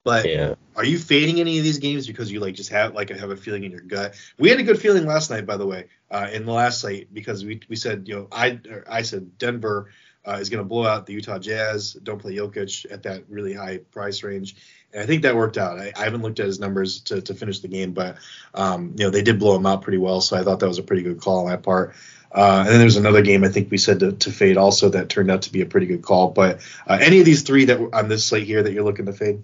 But 0.03 0.27
yeah. 0.27 0.55
are 0.75 0.83
you 0.83 0.99
fading 0.99 1.39
any 1.39 1.57
of 1.57 1.63
these 1.63 1.79
games 1.79 2.07
because 2.07 2.29
you 2.29 2.41
like 2.41 2.55
just 2.55 2.69
have 2.71 2.93
like 2.93 3.09
I 3.11 3.17
have 3.17 3.31
a 3.31 3.37
feeling 3.37 3.63
in 3.63 3.71
your 3.71 3.81
gut? 3.81 4.15
We 4.37 4.49
had 4.49 4.59
a 4.59 4.63
good 4.63 4.79
feeling 4.79 5.05
last 5.05 5.29
night, 5.29 5.45
by 5.45 5.55
the 5.55 5.65
way, 5.65 5.87
uh, 6.11 6.27
in 6.31 6.45
the 6.45 6.51
last 6.51 6.81
slate 6.81 7.13
because 7.13 7.45
we 7.45 7.61
we 7.69 7.77
said 7.77 8.07
you 8.07 8.15
know 8.15 8.27
I 8.31 8.59
I 8.89 9.03
said 9.03 9.37
Denver 9.37 9.91
uh, 10.25 10.37
is 10.41 10.49
going 10.49 10.61
to 10.61 10.67
blow 10.67 10.85
out 10.85 11.05
the 11.05 11.13
Utah 11.13 11.39
Jazz. 11.39 11.93
Don't 11.93 12.19
play 12.19 12.35
Jokic 12.35 12.91
at 12.91 13.03
that 13.03 13.23
really 13.29 13.53
high 13.53 13.77
price 13.77 14.23
range, 14.23 14.57
and 14.91 15.01
I 15.01 15.05
think 15.05 15.23
that 15.23 15.37
worked 15.37 15.57
out. 15.57 15.79
I, 15.79 15.93
I 15.95 16.03
haven't 16.03 16.21
looked 16.21 16.41
at 16.41 16.47
his 16.47 16.59
numbers 16.59 16.99
to, 17.01 17.21
to 17.21 17.33
finish 17.33 17.59
the 17.59 17.69
game, 17.69 17.93
but 17.93 18.17
um, 18.53 18.93
you 18.97 19.05
know 19.05 19.09
they 19.09 19.21
did 19.21 19.39
blow 19.39 19.55
him 19.55 19.65
out 19.65 19.83
pretty 19.83 19.99
well, 19.99 20.19
so 20.19 20.37
I 20.37 20.43
thought 20.43 20.59
that 20.59 20.67
was 20.67 20.79
a 20.79 20.83
pretty 20.83 21.03
good 21.03 21.21
call 21.21 21.39
on 21.39 21.45
my 21.45 21.55
part. 21.55 21.95
Uh, 22.33 22.61
and 22.65 22.69
then 22.69 22.79
there's 22.79 22.97
another 22.97 23.21
game 23.21 23.43
I 23.43 23.49
think 23.49 23.69
we 23.69 23.77
said 23.77 23.99
to, 23.99 24.11
to 24.13 24.31
fade 24.31 24.57
also 24.57 24.89
that 24.89 25.09
turned 25.09 25.29
out 25.29 25.43
to 25.43 25.51
be 25.51 25.61
a 25.61 25.65
pretty 25.67 25.85
good 25.85 26.01
call. 26.01 26.29
But 26.29 26.61
uh, 26.87 26.97
any 26.99 27.19
of 27.19 27.25
these 27.25 27.43
three 27.43 27.65
that 27.65 27.79
on 27.93 28.09
this 28.09 28.25
slate 28.25 28.47
here 28.47 28.63
that 28.63 28.73
you're 28.73 28.83
looking 28.83 29.05
to 29.05 29.13
fade? 29.13 29.43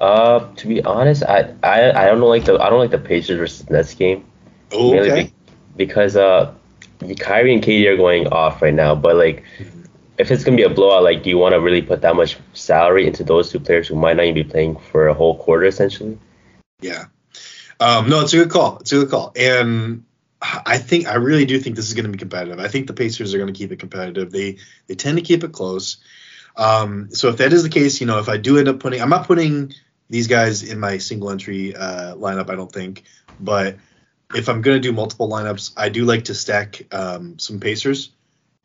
Uh, 0.00 0.52
to 0.56 0.66
be 0.66 0.82
honest, 0.82 1.22
I, 1.22 1.54
I 1.62 1.92
I 1.92 2.06
don't 2.06 2.20
like 2.20 2.44
the 2.44 2.58
I 2.58 2.68
don't 2.68 2.80
like 2.80 2.90
the 2.90 2.98
Pacers 2.98 3.38
versus 3.38 3.70
Nets 3.70 3.94
game. 3.94 4.24
Oh, 4.72 4.98
okay. 4.98 5.24
be- 5.24 5.32
because 5.76 6.16
uh, 6.16 6.52
Kyrie 7.18 7.54
and 7.54 7.62
KD 7.62 7.86
are 7.86 7.96
going 7.96 8.26
off 8.26 8.60
right 8.60 8.74
now. 8.74 8.94
But 8.94 9.16
like, 9.16 9.44
if 10.18 10.30
it's 10.30 10.44
gonna 10.44 10.56
be 10.56 10.64
a 10.64 10.68
blowout, 10.68 11.04
like, 11.04 11.22
do 11.22 11.30
you 11.30 11.38
want 11.38 11.54
to 11.54 11.60
really 11.60 11.82
put 11.82 12.02
that 12.02 12.16
much 12.16 12.36
salary 12.52 13.06
into 13.06 13.24
those 13.24 13.50
two 13.50 13.60
players 13.60 13.88
who 13.88 13.94
might 13.94 14.16
not 14.16 14.24
even 14.24 14.34
be 14.34 14.44
playing 14.44 14.76
for 14.76 15.08
a 15.08 15.14
whole 15.14 15.38
quarter 15.38 15.64
essentially? 15.64 16.18
Yeah. 16.80 17.06
Um, 17.80 18.08
no, 18.10 18.20
it's 18.20 18.34
a 18.34 18.38
good 18.38 18.50
call. 18.50 18.78
It's 18.78 18.92
a 18.92 18.96
good 18.96 19.10
call. 19.10 19.32
And 19.36 20.04
I 20.42 20.78
think 20.78 21.06
I 21.06 21.14
really 21.14 21.44
do 21.44 21.58
think 21.58 21.76
this 21.76 21.86
is 21.86 21.94
going 21.94 22.04
to 22.04 22.10
be 22.10 22.18
competitive. 22.18 22.58
I 22.58 22.68
think 22.68 22.86
the 22.86 22.92
Pacers 22.92 23.32
are 23.32 23.38
going 23.38 23.52
to 23.52 23.56
keep 23.56 23.70
it 23.70 23.78
competitive. 23.78 24.32
They 24.32 24.58
they 24.86 24.94
tend 24.94 25.18
to 25.18 25.22
keep 25.22 25.44
it 25.44 25.52
close. 25.52 25.98
Um, 26.56 27.08
so 27.12 27.28
if 27.28 27.36
that 27.38 27.52
is 27.52 27.62
the 27.62 27.68
case, 27.68 28.00
you 28.00 28.06
know, 28.06 28.18
if 28.18 28.28
I 28.28 28.36
do 28.36 28.58
end 28.58 28.68
up 28.68 28.80
putting, 28.80 29.00
I'm 29.00 29.08
not 29.08 29.26
putting 29.26 29.72
these 30.10 30.26
guys 30.26 30.62
in 30.62 30.80
my 30.80 30.98
single 30.98 31.30
entry 31.30 31.74
uh, 31.74 32.14
lineup. 32.16 32.50
I 32.50 32.56
don't 32.56 32.70
think, 32.70 33.04
but 33.40 33.76
if 34.34 34.48
I'm 34.48 34.62
going 34.62 34.76
to 34.76 34.80
do 34.80 34.92
multiple 34.92 35.28
lineups, 35.28 35.72
I 35.76 35.88
do 35.88 36.04
like 36.04 36.24
to 36.24 36.34
stack 36.34 36.82
um, 36.92 37.38
some 37.38 37.60
Pacers. 37.60 38.10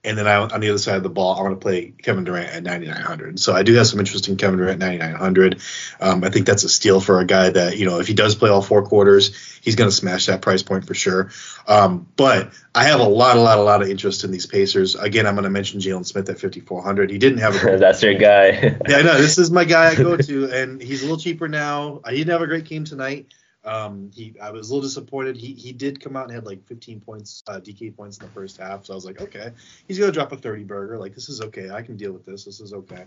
And 0.08 0.18
then 0.18 0.28
I, 0.28 0.38
on 0.38 0.62
the 0.62 0.70
other 0.70 0.78
side 0.78 0.96
of 0.96 1.04
the 1.04 1.10
ball, 1.10 1.36
I 1.36 1.42
want 1.42 1.60
to 1.60 1.64
play 1.64 1.92
Kevin 2.02 2.24
Durant 2.24 2.50
at 2.50 2.64
9,900. 2.64 3.40
So 3.40 3.54
I 3.54 3.64
do 3.64 3.74
have 3.76 3.88
some 3.88 4.00
interest 4.00 4.28
in 4.30 4.38
Kevin 4.38 4.58
Durant 4.58 4.82
at 4.82 4.88
9,900. 4.88 5.62
Um, 6.00 6.24
I 6.24 6.30
think 6.30 6.46
that's 6.46 6.64
a 6.64 6.70
steal 6.70 7.02
for 7.02 7.20
a 7.20 7.26
guy 7.26 7.50
that, 7.50 7.78
you 7.78 7.86
know, 7.86 8.00
if 8.00 8.08
he 8.08 8.14
does 8.14 8.36
play 8.36 8.50
all 8.50 8.62
four 8.62 8.84
quarters, 8.84 9.36
he's 9.62 9.76
going 9.76 9.90
to 9.90 9.96
smash 9.96 10.28
that 10.28 10.42
price 10.42 10.64
point 10.64 10.88
for 10.88 10.94
sure. 10.94 11.32
Um, 11.68 12.08
but 12.16 12.54
I 12.74 12.86
have 12.86 13.02
a 13.02 13.04
lot, 13.04 13.36
a 13.36 13.42
lot, 13.42 13.58
a 13.58 13.62
lot 13.62 13.82
of 13.82 13.90
interest 13.90 14.24
in 14.24 14.32
these 14.32 14.46
Pacers. 14.46 14.96
Again, 14.96 15.28
I'm 15.28 15.36
going 15.36 15.44
to 15.44 15.50
mention 15.50 15.82
Jalen 15.82 16.06
Smith 16.06 16.30
at 16.30 16.40
5,400. 16.40 17.12
He 17.12 17.18
didn't 17.18 17.40
have 17.40 17.56
a 17.56 17.60
great 17.62 17.80
That's 17.80 18.02
your 18.02 18.14
guy. 18.14 18.78
yeah, 18.88 18.98
I 18.98 19.02
know. 19.02 19.18
This 19.18 19.38
is 19.38 19.52
my 19.52 19.66
guy 19.66 19.90
I 19.90 19.96
go 19.96 20.16
to, 20.30 20.52
and 20.52 20.82
he's 20.82 21.02
a 21.02 21.06
little 21.06 21.20
cheaper 21.20 21.48
now. 21.48 22.02
He 22.08 22.16
didn't 22.16 22.32
have 22.32 22.42
a 22.42 22.48
great 22.48 22.66
game 22.66 22.86
tonight. 22.86 23.28
Um, 23.68 24.10
he, 24.14 24.34
I 24.42 24.50
was 24.52 24.70
a 24.70 24.74
little 24.74 24.88
disappointed. 24.88 25.36
He, 25.36 25.54
he 25.54 25.74
did 25.74 26.00
come 26.00 26.16
out 26.16 26.24
and 26.24 26.34
had 26.34 26.46
like 26.46 26.66
15 26.68 27.02
points, 27.02 27.44
uh, 27.48 27.60
DK 27.60 27.96
points 27.96 28.18
in 28.18 28.26
the 28.26 28.32
first 28.32 28.58
half. 28.58 28.86
So 28.86 28.94
I 28.94 28.96
was 28.96 29.06
like, 29.06 29.22
okay, 29.22 29.52
he's 29.88 30.00
gonna 30.00 30.12
drop 30.12 30.32
a 30.32 30.38
30 30.38 30.64
burger. 30.64 30.98
Like 30.98 31.14
this 31.14 31.28
is 31.28 31.42
okay. 31.42 31.70
I 31.70 31.82
can 31.82 31.98
deal 31.98 32.14
with 32.14 32.26
this. 32.26 32.46
This 32.46 32.62
is 32.62 32.74
okay. 32.74 33.04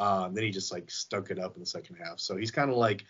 Um, 0.00 0.34
then 0.34 0.44
he 0.44 0.50
just 0.50 0.72
like 0.72 0.90
stunk 0.90 1.30
it 1.30 1.38
up 1.38 1.54
in 1.54 1.60
the 1.60 1.66
second 1.66 1.96
half. 1.96 2.18
So 2.18 2.36
he's 2.36 2.50
kind 2.50 2.70
of 2.70 2.76
like 2.76 3.04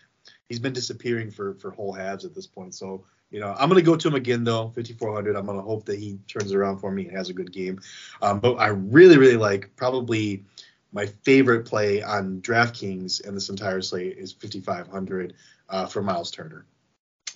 he's 0.47 0.59
been 0.59 0.73
disappearing 0.73 1.31
for 1.31 1.55
for 1.55 1.71
whole 1.71 1.91
halves 1.91 2.23
at 2.23 2.35
this 2.35 2.45
point. 2.45 2.75
So 2.75 3.03
you 3.31 3.39
know, 3.39 3.55
I'm 3.57 3.69
gonna 3.69 3.81
go 3.81 3.95
to 3.95 4.07
him 4.07 4.15
again 4.15 4.43
though, 4.43 4.71
5400. 4.75 5.35
I'm 5.35 5.45
gonna 5.45 5.61
hope 5.61 5.85
that 5.85 5.97
he 5.97 6.19
turns 6.27 6.53
around 6.53 6.79
for 6.79 6.91
me 6.91 7.07
and 7.07 7.17
has 7.17 7.29
a 7.29 7.33
good 7.33 7.51
game. 7.51 7.79
Um, 8.21 8.39
but 8.39 8.55
I 8.55 8.67
really 8.67 9.17
really 9.17 9.37
like 9.37 9.75
probably 9.75 10.43
my 10.91 11.07
favorite 11.23 11.65
play 11.65 12.03
on 12.03 12.41
DraftKings 12.41 13.25
in 13.25 13.33
this 13.33 13.49
entire 13.49 13.81
slate 13.81 14.17
is 14.17 14.33
5500 14.33 15.33
uh, 15.69 15.85
for 15.85 16.01
Miles 16.01 16.29
Turner. 16.29 16.65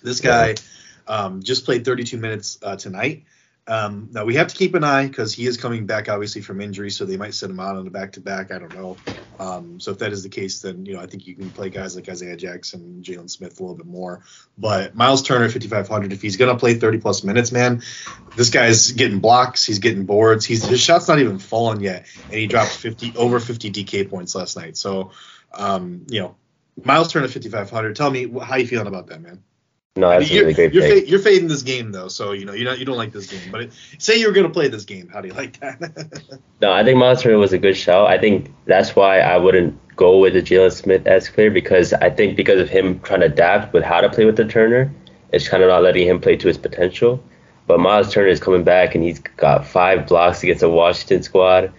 This 0.02 0.20
guy 0.20 0.54
um, 1.06 1.42
just 1.42 1.64
played 1.64 1.84
32 1.84 2.18
minutes 2.18 2.58
uh, 2.62 2.76
tonight, 2.76 3.24
Um, 3.68 4.10
now 4.12 4.24
we 4.24 4.36
have 4.36 4.48
to 4.48 4.56
keep 4.56 4.74
an 4.74 4.84
eye 4.84 5.06
because 5.08 5.32
he 5.34 5.46
is 5.46 5.56
coming 5.56 5.86
back 5.86 6.08
obviously 6.08 6.42
from 6.42 6.60
injury, 6.60 6.90
so 6.90 7.04
they 7.04 7.16
might 7.16 7.34
send 7.34 7.50
him 7.50 7.60
out 7.60 7.76
on 7.76 7.86
a 7.86 7.90
back 7.90 8.12
to 8.12 8.20
back. 8.20 8.52
I 8.52 8.58
don't 8.60 8.72
know. 8.72 9.00
Um, 9.38 9.80
so 9.80 9.90
if 9.90 9.98
that 9.98 10.12
is 10.12 10.22
the 10.22 10.28
case, 10.28 10.60
then 10.62 10.86
you 10.86 10.94
know 10.94 11.00
I 11.00 11.06
think 11.06 11.26
you 11.26 11.34
can 11.34 11.52
play 11.52 11.70
guys 11.70 11.96
like 11.96 12.08
Isaiah 12.08 12.36
Jackson, 12.36 13.02
Jalen 13.02 13.28
Smith 13.28 13.58
a 13.58 13.62
little 13.62 13.76
bit 13.76 13.86
more. 13.86 14.22
But 14.56 14.94
Miles 14.94 15.22
Turner, 15.22 15.48
5500, 15.48 16.12
if 16.12 16.22
he's 16.22 16.36
gonna 16.36 16.56
play 16.58 16.74
30 16.74 16.98
plus 16.98 17.24
minutes, 17.24 17.52
man, 17.52 17.82
this 18.36 18.50
guy's 18.50 18.92
getting 18.92 19.20
blocks, 19.20 19.64
he's 19.64 19.80
getting 19.80 20.06
boards, 20.06 20.44
he's 20.46 20.64
his 20.66 20.80
shot's 20.80 21.08
not 21.08 21.18
even 21.18 21.38
fallen 21.40 21.80
yet, 21.80 22.06
and 22.30 22.34
he 22.40 22.46
dropped 22.46 22.72
50 22.72 23.14
over 23.16 23.40
50 23.40 23.72
DK 23.72 24.08
points 24.08 24.34
last 24.36 24.56
night. 24.56 24.76
So 24.76 25.10
um, 25.52 26.06
you 26.08 26.20
know, 26.20 26.36
Miles 26.84 27.12
Turner, 27.12 27.28
5500. 27.28 27.96
Tell 27.96 28.10
me 28.10 28.28
how 28.42 28.56
you 28.56 28.66
feeling 28.66 28.86
about 28.88 29.08
that, 29.08 29.20
man. 29.22 29.42
No, 29.96 30.10
that's 30.10 30.26
I 30.26 30.28
mean, 30.28 30.36
a 30.36 30.40
really 30.42 30.54
great 30.54 30.74
you're. 30.74 30.82
Fa- 30.82 31.08
you're 31.08 31.18
fading 31.18 31.48
this 31.48 31.62
game 31.62 31.90
though, 31.90 32.08
so 32.08 32.32
you 32.32 32.44
know 32.44 32.52
you 32.52 32.64
don't 32.64 32.78
you 32.78 32.84
don't 32.84 32.98
like 32.98 33.12
this 33.12 33.26
game. 33.28 33.50
But 33.50 33.62
it, 33.62 33.72
say 33.98 34.20
you're 34.20 34.32
gonna 34.32 34.50
play 34.50 34.68
this 34.68 34.84
game, 34.84 35.08
how 35.08 35.22
do 35.22 35.28
you 35.28 35.34
like 35.34 35.58
that? 35.60 36.38
no, 36.60 36.70
I 36.70 36.84
think 36.84 36.98
Miles 36.98 37.22
Turner 37.22 37.38
was 37.38 37.54
a 37.54 37.58
good 37.58 37.76
shout. 37.76 38.06
I 38.08 38.18
think 38.18 38.52
that's 38.66 38.94
why 38.94 39.20
I 39.20 39.38
wouldn't 39.38 39.78
go 39.96 40.18
with 40.18 40.34
the 40.34 40.42
Jalen 40.42 40.72
Smith 40.72 41.06
as 41.06 41.30
player 41.30 41.50
because 41.50 41.94
I 41.94 42.10
think 42.10 42.36
because 42.36 42.60
of 42.60 42.68
him 42.68 43.00
trying 43.00 43.20
to 43.20 43.26
adapt 43.26 43.72
with 43.72 43.84
how 43.84 44.02
to 44.02 44.10
play 44.10 44.26
with 44.26 44.36
the 44.36 44.44
Turner, 44.44 44.92
it's 45.32 45.48
kind 45.48 45.62
of 45.62 45.70
not 45.70 45.82
letting 45.82 46.06
him 46.06 46.20
play 46.20 46.36
to 46.36 46.46
his 46.46 46.58
potential. 46.58 47.22
But 47.66 47.80
Miles 47.80 48.12
Turner 48.12 48.28
is 48.28 48.38
coming 48.38 48.64
back 48.64 48.94
and 48.94 49.02
he's 49.02 49.18
got 49.18 49.66
five 49.66 50.06
blocks 50.06 50.42
against 50.42 50.60
the 50.60 50.68
Washington 50.68 51.22
squad, 51.22 51.72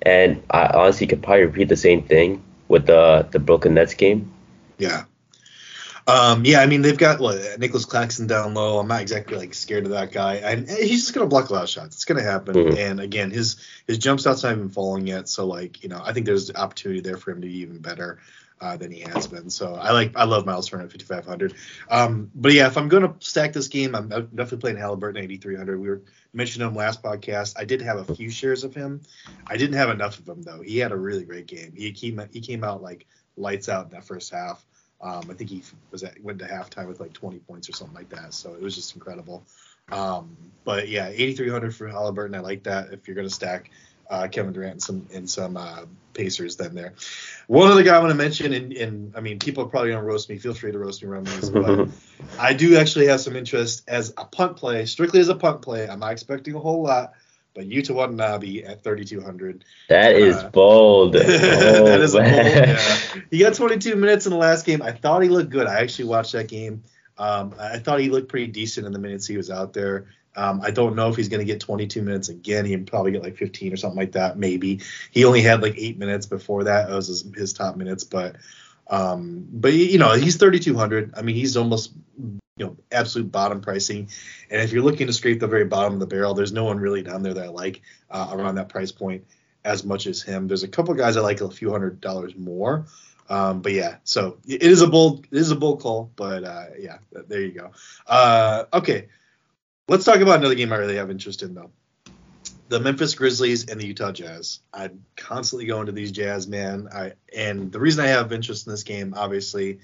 and 0.00 0.42
I 0.48 0.68
honestly 0.68 1.08
could 1.08 1.24
probably 1.24 1.46
repeat 1.46 1.68
the 1.68 1.76
same 1.76 2.02
thing 2.02 2.44
with 2.68 2.86
the 2.86 3.26
the 3.32 3.40
Brooklyn 3.40 3.74
Nets 3.74 3.94
game. 3.94 4.32
Yeah. 4.78 5.04
Um, 6.06 6.44
yeah, 6.44 6.60
I 6.60 6.66
mean 6.66 6.82
they've 6.82 6.98
got 6.98 7.20
Nicolas 7.58 7.86
Claxton 7.86 8.26
down 8.26 8.52
low. 8.54 8.78
I'm 8.78 8.88
not 8.88 9.00
exactly 9.00 9.38
like 9.38 9.54
scared 9.54 9.84
of 9.84 9.90
that 9.92 10.12
guy, 10.12 10.36
and 10.36 10.68
he's 10.68 11.02
just 11.02 11.14
gonna 11.14 11.26
block 11.26 11.48
a 11.48 11.52
lot 11.54 11.62
of 11.62 11.70
shots. 11.70 11.96
It's 11.96 12.04
gonna 12.04 12.22
happen. 12.22 12.54
Mm-hmm. 12.54 12.76
And 12.76 13.00
again, 13.00 13.30
his 13.30 13.56
his 13.86 13.98
jump 13.98 14.20
shot's 14.20 14.42
not 14.42 14.52
even 14.52 14.68
falling 14.68 15.06
yet, 15.06 15.28
so 15.28 15.46
like 15.46 15.82
you 15.82 15.88
know 15.88 16.00
I 16.04 16.12
think 16.12 16.26
there's 16.26 16.54
opportunity 16.54 17.00
there 17.00 17.16
for 17.16 17.30
him 17.30 17.40
to 17.40 17.46
be 17.46 17.58
even 17.58 17.78
better 17.78 18.18
uh, 18.60 18.76
than 18.76 18.90
he 18.90 19.00
has 19.00 19.26
been. 19.26 19.50
So 19.50 19.74
I 19.74 19.92
like 19.92 20.12
I 20.14 20.24
love 20.24 20.46
Miles 20.46 20.68
Turner 20.68 20.84
at 20.84 20.90
5500. 20.90 21.54
Um, 21.90 22.30
but 22.34 22.52
yeah, 22.52 22.66
if 22.66 22.76
I'm 22.76 22.88
gonna 22.88 23.14
stack 23.20 23.52
this 23.52 23.68
game, 23.68 23.94
I'm 23.94 24.08
definitely 24.08 24.58
playing 24.58 24.76
Halliburton 24.76 25.22
8300. 25.22 25.80
We 25.80 25.88
were 25.88 26.02
mentioning 26.32 26.68
him 26.68 26.74
last 26.74 27.02
podcast. 27.02 27.54
I 27.58 27.64
did 27.64 27.80
have 27.80 28.08
a 28.08 28.14
few 28.14 28.30
shares 28.30 28.64
of 28.64 28.74
him. 28.74 29.00
I 29.46 29.56
didn't 29.56 29.76
have 29.76 29.90
enough 29.90 30.18
of 30.18 30.28
him 30.28 30.42
though. 30.42 30.60
He 30.60 30.78
had 30.78 30.92
a 30.92 30.96
really 30.96 31.24
great 31.24 31.46
game. 31.46 31.72
He 31.74 31.92
came 31.92 32.20
he 32.32 32.40
came 32.40 32.62
out 32.62 32.82
like 32.82 33.06
lights 33.36 33.68
out 33.68 33.86
in 33.86 33.90
that 33.92 34.04
first 34.04 34.32
half. 34.32 34.64
Um, 35.00 35.24
I 35.30 35.34
think 35.34 35.50
he 35.50 35.62
was 35.90 36.02
at, 36.02 36.20
went 36.22 36.38
to 36.38 36.46
halftime 36.46 36.88
with 36.88 37.00
like 37.00 37.12
20 37.12 37.38
points 37.40 37.68
or 37.68 37.72
something 37.72 37.94
like 37.94 38.08
that. 38.10 38.32
So 38.32 38.54
it 38.54 38.60
was 38.60 38.74
just 38.74 38.94
incredible. 38.94 39.44
Um, 39.92 40.36
but 40.64 40.88
yeah, 40.88 41.08
8,300 41.08 41.74
for 41.74 41.88
Halliburton. 41.88 42.34
I 42.34 42.40
like 42.40 42.62
that. 42.64 42.92
If 42.92 43.06
you're 43.06 43.14
going 43.14 43.28
to 43.28 43.34
stack 43.34 43.70
uh, 44.08 44.28
Kevin 44.28 44.52
Durant 44.52 44.72
and 44.72 44.82
some 44.82 45.06
and 45.12 45.28
some 45.28 45.56
uh, 45.56 45.84
Pacers, 46.14 46.56
then 46.56 46.74
there. 46.74 46.94
One 47.48 47.70
other 47.70 47.82
guy 47.82 47.96
I 47.96 47.98
want 47.98 48.10
to 48.10 48.16
mention, 48.16 48.52
and, 48.52 48.72
and 48.72 49.14
I 49.16 49.20
mean, 49.20 49.38
people 49.38 49.64
are 49.64 49.68
probably 49.68 49.90
going 49.90 50.00
to 50.00 50.06
roast 50.06 50.28
me. 50.28 50.38
Feel 50.38 50.54
free 50.54 50.72
to 50.72 50.78
roast 50.78 51.02
me, 51.02 51.08
around 51.08 51.26
this, 51.26 51.50
but 51.50 51.88
I 52.38 52.54
do 52.54 52.76
actually 52.76 53.06
have 53.08 53.20
some 53.20 53.36
interest 53.36 53.82
as 53.88 54.12
a 54.16 54.24
punt 54.24 54.56
play, 54.56 54.86
strictly 54.86 55.20
as 55.20 55.28
a 55.28 55.34
punt 55.34 55.62
play. 55.62 55.88
I'm 55.88 56.00
not 56.00 56.12
expecting 56.12 56.54
a 56.54 56.60
whole 56.60 56.82
lot 56.82 57.14
but 57.54 57.68
Yuta 57.68 57.94
Watanabe 57.94 58.62
at 58.62 58.82
3,200. 58.82 59.64
That 59.88 60.16
is 60.16 60.36
uh, 60.36 60.50
bold. 60.50 61.12
that 61.14 62.00
is 62.00 62.12
bold. 62.12 62.26
Yeah. 62.26 62.80
He 63.30 63.38
got 63.38 63.54
22 63.54 63.96
minutes 63.96 64.26
in 64.26 64.30
the 64.30 64.38
last 64.38 64.66
game. 64.66 64.82
I 64.82 64.92
thought 64.92 65.22
he 65.22 65.28
looked 65.28 65.50
good. 65.50 65.66
I 65.66 65.80
actually 65.80 66.06
watched 66.06 66.32
that 66.32 66.48
game. 66.48 66.82
Um, 67.16 67.54
I 67.58 67.78
thought 67.78 68.00
he 68.00 68.10
looked 68.10 68.28
pretty 68.28 68.48
decent 68.48 68.86
in 68.86 68.92
the 68.92 68.98
minutes 68.98 69.26
he 69.26 69.36
was 69.36 69.50
out 69.50 69.72
there. 69.72 70.06
Um, 70.36 70.60
I 70.62 70.72
don't 70.72 70.96
know 70.96 71.08
if 71.08 71.16
he's 71.16 71.28
going 71.28 71.40
to 71.40 71.44
get 71.44 71.60
22 71.60 72.02
minutes 72.02 72.28
again. 72.28 72.64
He'd 72.64 72.86
probably 72.86 73.12
get 73.12 73.22
like 73.22 73.36
15 73.36 73.72
or 73.72 73.76
something 73.76 73.96
like 73.96 74.12
that, 74.12 74.36
maybe. 74.36 74.80
He 75.12 75.24
only 75.24 75.42
had 75.42 75.62
like 75.62 75.74
eight 75.76 75.96
minutes 75.98 76.26
before 76.26 76.64
that. 76.64 76.88
That 76.88 76.94
was 76.94 77.06
his, 77.06 77.24
his 77.36 77.52
top 77.52 77.76
minutes, 77.76 78.04
but 78.04 78.36
um, 78.88 79.46
but 79.50 79.72
you 79.72 79.98
know 79.98 80.12
he's 80.12 80.36
3,200. 80.36 81.14
I 81.16 81.22
mean 81.22 81.36
he's 81.36 81.56
almost 81.56 81.92
you 82.56 82.66
know 82.66 82.76
absolute 82.92 83.30
bottom 83.30 83.60
pricing. 83.60 84.08
And 84.50 84.62
if 84.62 84.72
you're 84.72 84.82
looking 84.82 85.06
to 85.08 85.12
scrape 85.12 85.40
the 85.40 85.46
very 85.46 85.64
bottom 85.64 85.94
of 85.94 86.00
the 86.00 86.06
barrel, 86.06 86.34
there's 86.34 86.52
no 86.52 86.64
one 86.64 86.78
really 86.78 87.02
down 87.02 87.22
there 87.22 87.34
that 87.34 87.44
I 87.44 87.48
like 87.48 87.82
uh, 88.10 88.28
around 88.32 88.56
that 88.56 88.68
price 88.68 88.92
point 88.92 89.24
as 89.64 89.84
much 89.84 90.06
as 90.06 90.22
him. 90.22 90.46
There's 90.46 90.62
a 90.62 90.68
couple 90.68 90.94
guys 90.94 91.16
I 91.16 91.20
like 91.20 91.40
a 91.40 91.50
few 91.50 91.70
hundred 91.70 92.00
dollars 92.00 92.36
more. 92.36 92.86
Um, 93.28 93.62
but 93.62 93.72
yeah, 93.72 93.96
so 94.04 94.38
it 94.46 94.62
is 94.62 94.82
a 94.82 94.86
bold 94.86 95.26
it 95.30 95.38
is 95.38 95.50
a 95.50 95.56
bold 95.56 95.80
call, 95.80 96.12
but 96.14 96.44
uh, 96.44 96.66
yeah, 96.78 96.98
there 97.28 97.40
you 97.40 97.52
go. 97.52 97.72
Uh, 98.06 98.64
okay, 98.72 99.08
let's 99.88 100.04
talk 100.04 100.20
about 100.20 100.38
another 100.38 100.54
game 100.54 100.72
I 100.72 100.76
really 100.76 100.96
have 100.96 101.10
interest 101.10 101.42
in 101.42 101.54
though. 101.54 101.70
The 102.68 102.80
Memphis 102.80 103.14
Grizzlies 103.14 103.66
and 103.66 103.80
the 103.80 103.86
Utah 103.86 104.12
Jazz. 104.12 104.60
I'm 104.72 105.04
constantly 105.16 105.66
going 105.66 105.86
to 105.86 105.92
these 105.92 106.12
Jazz, 106.12 106.46
man. 106.46 106.88
I 106.92 107.14
and 107.34 107.72
the 107.72 107.80
reason 107.80 108.04
I 108.04 108.08
have 108.08 108.32
interest 108.32 108.66
in 108.66 108.72
this 108.72 108.84
game, 108.84 109.14
obviously, 109.16 109.80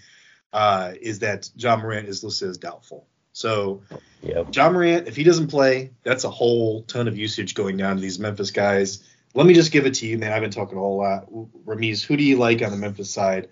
uh, 0.52 0.92
is 1.00 1.20
that 1.20 1.50
Ja 1.56 1.76
Morant 1.76 2.08
is 2.08 2.24
listed 2.24 2.50
as 2.50 2.58
doubtful. 2.58 3.06
So, 3.32 3.82
yep. 4.22 4.48
Ja 4.54 4.70
Morant, 4.70 5.06
if 5.06 5.16
he 5.16 5.22
doesn't 5.22 5.48
play, 5.48 5.90
that's 6.02 6.24
a 6.24 6.30
whole 6.30 6.82
ton 6.82 7.08
of 7.08 7.16
usage 7.16 7.54
going 7.54 7.76
down 7.76 7.96
to 7.96 8.02
these 8.02 8.18
Memphis 8.18 8.50
guys. 8.50 9.04
Let 9.34 9.46
me 9.46 9.54
just 9.54 9.70
give 9.70 9.86
it 9.86 9.94
to 9.94 10.06
you, 10.06 10.18
man. 10.18 10.32
I've 10.32 10.42
been 10.42 10.50
talking 10.50 10.76
a 10.76 10.80
whole 10.80 10.98
lot. 10.98 11.28
Rameez, 11.64 12.04
who 12.04 12.16
do 12.16 12.24
you 12.24 12.36
like 12.36 12.62
on 12.62 12.70
the 12.70 12.76
Memphis 12.76 13.10
side 13.10 13.48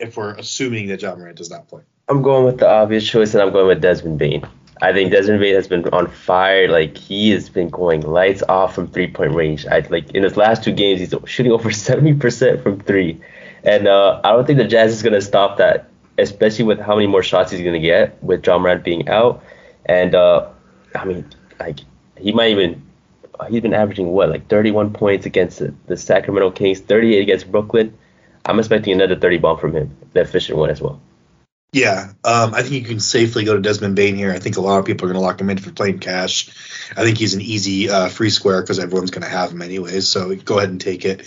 if 0.00 0.16
we're 0.16 0.34
assuming 0.34 0.88
that 0.88 1.00
Ja 1.00 1.14
Morant 1.14 1.36
does 1.36 1.50
not 1.50 1.68
play? 1.68 1.82
I'm 2.08 2.22
going 2.22 2.44
with 2.44 2.58
the 2.58 2.68
obvious 2.68 3.08
choice, 3.08 3.34
and 3.34 3.42
I'm 3.42 3.52
going 3.52 3.68
with 3.68 3.80
Desmond 3.80 4.18
Bane. 4.18 4.44
I 4.82 4.92
think 4.92 5.12
Desmond 5.12 5.40
Bane 5.40 5.54
has 5.54 5.68
been 5.68 5.86
on 5.90 6.08
fire. 6.08 6.68
Like 6.68 6.96
he 6.96 7.30
has 7.30 7.48
been 7.48 7.68
going 7.68 8.00
lights 8.00 8.42
off 8.48 8.74
from 8.74 8.88
three 8.88 9.08
point 9.08 9.34
range. 9.34 9.66
I 9.66 9.80
like 9.90 10.10
in 10.10 10.24
his 10.24 10.36
last 10.36 10.64
two 10.64 10.72
games, 10.72 11.00
he's 11.00 11.14
shooting 11.26 11.52
over 11.52 11.68
70% 11.70 12.62
from 12.62 12.80
three, 12.80 13.20
and 13.62 13.86
uh, 13.86 14.20
I 14.24 14.32
don't 14.32 14.46
think 14.46 14.58
the 14.58 14.66
Jazz 14.66 14.92
is 14.92 15.02
gonna 15.02 15.20
stop 15.20 15.58
that 15.58 15.89
especially 16.20 16.64
with 16.64 16.78
how 16.78 16.94
many 16.94 17.06
more 17.06 17.22
shots 17.22 17.50
he's 17.50 17.60
going 17.60 17.80
to 17.80 17.86
get 17.86 18.22
with 18.22 18.46
Ja 18.46 18.58
Morant 18.58 18.84
being 18.84 19.08
out. 19.08 19.42
And 19.86 20.14
uh, 20.14 20.48
I 20.94 21.04
mean, 21.04 21.24
like 21.58 21.80
he 22.16 22.32
might 22.32 22.50
even 22.50 22.82
he's 23.48 23.60
been 23.62 23.74
averaging 23.74 24.08
what 24.08 24.28
like 24.30 24.48
31 24.48 24.92
points 24.92 25.26
against 25.26 25.62
the, 25.86 25.96
Sacramento 25.96 26.50
Kings, 26.50 26.80
38 26.80 27.20
against 27.22 27.50
Brooklyn. 27.50 27.96
I'm 28.46 28.58
expecting 28.58 28.92
another 28.92 29.16
30 29.16 29.38
bomb 29.38 29.58
from 29.58 29.74
him, 29.74 29.96
the 30.12 30.20
efficient 30.20 30.58
one 30.58 30.70
as 30.70 30.80
well. 30.80 31.00
Yeah, 31.72 32.12
um, 32.24 32.52
I 32.52 32.62
think 32.62 32.74
you 32.74 32.82
can 32.82 32.98
safely 32.98 33.44
go 33.44 33.54
to 33.54 33.60
Desmond 33.60 33.94
Bane 33.94 34.16
here. 34.16 34.32
I 34.32 34.40
think 34.40 34.56
a 34.56 34.60
lot 34.60 34.80
of 34.80 34.86
people 34.86 35.06
are 35.06 35.12
going 35.12 35.22
to 35.22 35.24
lock 35.24 35.40
him 35.40 35.50
in 35.50 35.58
for 35.58 35.70
plain 35.70 36.00
cash. 36.00 36.48
I 36.96 37.04
think 37.04 37.16
he's 37.16 37.34
an 37.34 37.40
easy 37.40 37.88
uh, 37.88 38.08
free 38.08 38.30
square 38.30 38.60
because 38.60 38.80
everyone's 38.80 39.12
going 39.12 39.22
to 39.22 39.28
have 39.28 39.52
him 39.52 39.62
anyways. 39.62 40.08
So 40.08 40.34
go 40.34 40.58
ahead 40.58 40.70
and 40.70 40.80
take 40.80 41.04
it. 41.04 41.20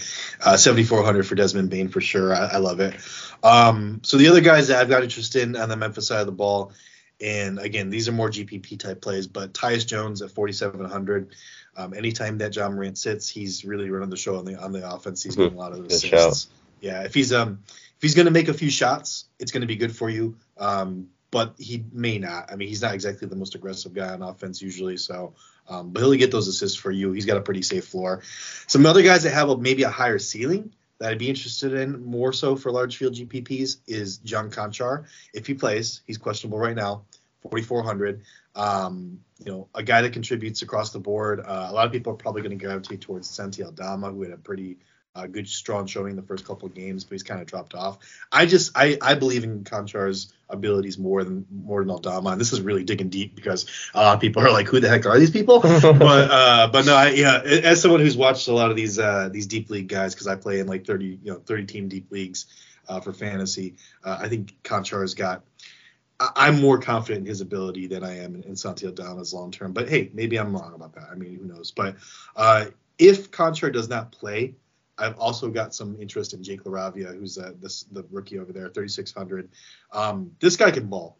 Uh, 0.44 0.58
7,400 0.58 1.26
for 1.26 1.36
Desmond 1.36 1.70
Bane 1.70 1.88
for 1.88 2.02
sure. 2.02 2.36
I, 2.36 2.48
I 2.54 2.58
love 2.58 2.82
it. 2.82 2.96
Um, 3.42 4.02
so 4.04 4.18
the 4.18 4.28
other 4.28 4.42
guys 4.42 4.68
that 4.68 4.82
I've 4.82 4.90
got 4.90 5.04
interest 5.04 5.38
in 5.38 5.56
on 5.56 5.70
the 5.70 5.78
Memphis 5.78 6.08
side 6.08 6.20
of 6.20 6.26
the 6.26 6.34
ball, 6.34 6.74
and 7.22 7.58
again, 7.58 7.90
these 7.90 8.10
are 8.10 8.14
more 8.14 8.30
GPP 8.30 8.80
type 8.80 9.02
plays, 9.02 9.28
but 9.28 9.54
Tyus 9.54 9.88
Jones 9.88 10.22
at 10.22 10.32
4,700. 10.32 11.36
Um, 11.78 11.94
anytime 11.94 12.40
that 12.40 12.54
Ja 12.54 12.70
Morant 12.70 12.98
sits, 12.98 13.30
he's 13.30 13.64
really 13.64 13.90
running 13.90 14.10
the 14.10 14.18
show 14.18 14.38
on 14.38 14.46
the 14.46 14.62
on 14.62 14.74
the 14.74 14.88
offense. 14.88 15.24
He's 15.24 15.34
mm-hmm. 15.34 15.44
getting 15.44 15.58
a 15.58 15.62
lot 15.62 15.72
of 15.72 15.86
assists. 15.86 16.50
Yeah, 16.82 17.04
if 17.04 17.14
he's 17.14 17.32
um 17.32 17.60
he's 18.04 18.14
going 18.14 18.28
to 18.28 18.32
make 18.32 18.50
a 18.50 18.54
few 18.54 18.70
shots, 18.70 19.26
it's 19.40 19.52
going 19.52 19.62
to 19.62 19.68
be 19.68 19.76
good 19.76 19.96
for 19.96 20.10
you. 20.10 20.38
Um, 20.58 21.10
but 21.32 21.56
he 21.58 21.84
may 21.92 22.20
not. 22.20 22.52
I 22.52 22.56
mean, 22.56 22.68
he's 22.68 22.84
not 22.84 22.94
exactly 22.94 23.28
the 23.28 23.36
most 23.36 23.56
aggressive 23.56 23.92
guy 23.92 24.14
on 24.14 24.22
offense 24.22 24.62
usually, 24.62 24.98
so 24.98 25.34
um, 25.68 25.90
but 25.90 26.02
he'll 26.02 26.14
get 26.14 26.30
those 26.30 26.48
assists 26.48 26.78
for 26.78 26.92
you. 26.92 27.12
He's 27.12 27.26
got 27.26 27.38
a 27.38 27.42
pretty 27.42 27.64
safe 27.64 27.86
floor. 27.86 28.22
Some 28.68 28.86
other 28.86 29.02
guys 29.02 29.24
that 29.24 29.32
have 29.32 29.50
a, 29.50 29.58
maybe 29.58 29.82
a 29.82 29.90
higher 29.90 30.20
ceiling 30.20 30.72
that 31.00 31.12
I'd 31.12 31.18
be 31.18 31.30
interested 31.30 31.74
in 31.74 32.06
more 32.06 32.34
so 32.34 32.56
for 32.56 32.72
large 32.72 32.98
field 32.98 33.16
GPPs 33.16 33.78
is 33.88 34.18
John 34.18 34.52
Konchar. 34.52 35.06
If 35.34 35.48
he 35.48 35.56
plays, 35.56 36.02
he's 36.06 36.20
questionable 36.20 36.60
right 36.60 36.76
now, 36.76 37.04
4,400. 37.42 38.22
Um, 38.56 39.20
you 39.44 39.52
know, 39.52 39.68
a 39.74 39.82
guy 39.82 40.04
that 40.04 40.14
contributes 40.14 40.62
across 40.62 40.92
the 40.92 41.00
board. 41.00 41.40
Uh, 41.40 41.68
a 41.70 41.74
lot 41.74 41.88
of 41.88 41.92
people 41.92 42.14
are 42.14 42.18
probably 42.18 42.44
going 42.44 42.58
to 42.58 42.64
gravitate 42.64 43.02
towards 43.02 43.28
Santi 43.28 43.64
Aldama, 43.64 44.12
who 44.12 44.22
had 44.22 44.32
a 44.32 44.38
pretty 44.38 44.78
uh, 45.16 45.28
good 45.28 45.48
strong 45.48 45.86
showing 45.86 46.16
the 46.16 46.22
first 46.22 46.46
couple 46.46 46.68
of 46.68 46.74
games, 46.74 47.04
but 47.04 47.12
he's 47.14 47.24
kind 47.24 47.40
of 47.40 47.46
dropped 47.46 47.76
off. 47.76 48.00
I 48.32 48.46
just 48.46 48.72
I, 48.76 48.98
I 49.02 49.14
believe 49.14 49.44
in 49.44 49.64
Konchar's 49.64 50.34
abilities 50.50 50.98
more 50.98 51.24
than 51.24 51.46
more 51.52 51.82
than 51.82 51.92
Aldama, 51.92 52.32
and 52.32 52.42
this 52.42 52.52
is 52.52 52.62
really 52.62 52.84
digging 52.84 53.10
deep 53.10 53.36
because 53.36 53.66
a 53.94 54.02
lot 54.02 54.16
of 54.16 54.22
people 54.22 54.42
are 54.42 54.52
like, 54.52 54.68
who 54.68 54.80
the 54.80 54.90
heck 54.90 55.06
are 55.06 55.20
these 55.20 55.32
people? 55.32 55.60
but 55.62 55.72
uh, 56.04 56.68
but 56.72 56.86
no, 56.86 56.96
I, 56.96 57.10
yeah, 57.10 57.42
as 57.44 57.82
someone 57.82 58.00
who's 58.00 58.18
watched 58.18 58.48
a 58.48 58.54
lot 58.54 58.72
of 58.72 58.76
these 58.76 58.98
uh, 58.98 59.30
these 59.32 59.46
deep 59.46 59.70
league 59.70 59.88
guys, 59.88 60.16
because 60.16 60.28
I 60.28 60.36
play 60.36 60.60
in 60.60 60.68
like 60.68 60.86
30 60.86 61.20
you 61.24 61.32
know 61.32 61.40
30 61.40 61.66
team 61.66 61.88
deep 61.90 62.12
leagues 62.12 62.48
uh, 62.88 63.00
for 63.00 63.14
fantasy, 63.14 63.76
uh, 64.04 64.18
I 64.20 64.30
think 64.30 64.56
Konchar's 64.64 65.14
got. 65.14 65.44
I, 66.20 66.48
am 66.48 66.62
more 66.62 66.78
confident 66.80 67.26
in 67.26 67.26
his 67.26 67.42
ability 67.42 67.88
than 67.88 68.04
I 68.04 68.20
am 68.20 68.36
in, 68.36 68.44
in 68.44 68.56
Santi 68.56 68.86
Aldama's 68.86 69.34
long 69.34 69.52
term. 69.52 69.74
But 69.74 69.90
hey, 69.90 70.10
maybe 70.14 70.40
I'm 70.40 70.56
wrong 70.56 70.74
about 70.74 70.94
that. 70.94 71.10
I 71.12 71.16
mean, 71.16 71.38
who 71.38 71.46
knows? 71.46 71.72
But 71.72 71.98
uh, 72.36 72.66
if 72.98 73.32
Konchar 73.32 73.74
does 73.74 73.90
not 73.90 74.12
play, 74.12 74.54
I've 74.98 75.18
also 75.18 75.50
got 75.50 75.74
some 75.74 76.00
interest 76.00 76.34
in 76.34 76.44
Jake 76.44 76.64
LaRavia, 76.64 77.18
who's 77.18 77.38
uh, 77.38 77.54
this, 77.60 77.84
the 77.92 78.06
rookie 78.12 78.40
over 78.40 78.54
there, 78.54 78.70
3,600. 78.70 79.50
Um, 79.92 80.32
this 80.40 80.56
guy 80.56 80.72
can 80.72 80.88
ball. 80.88 81.18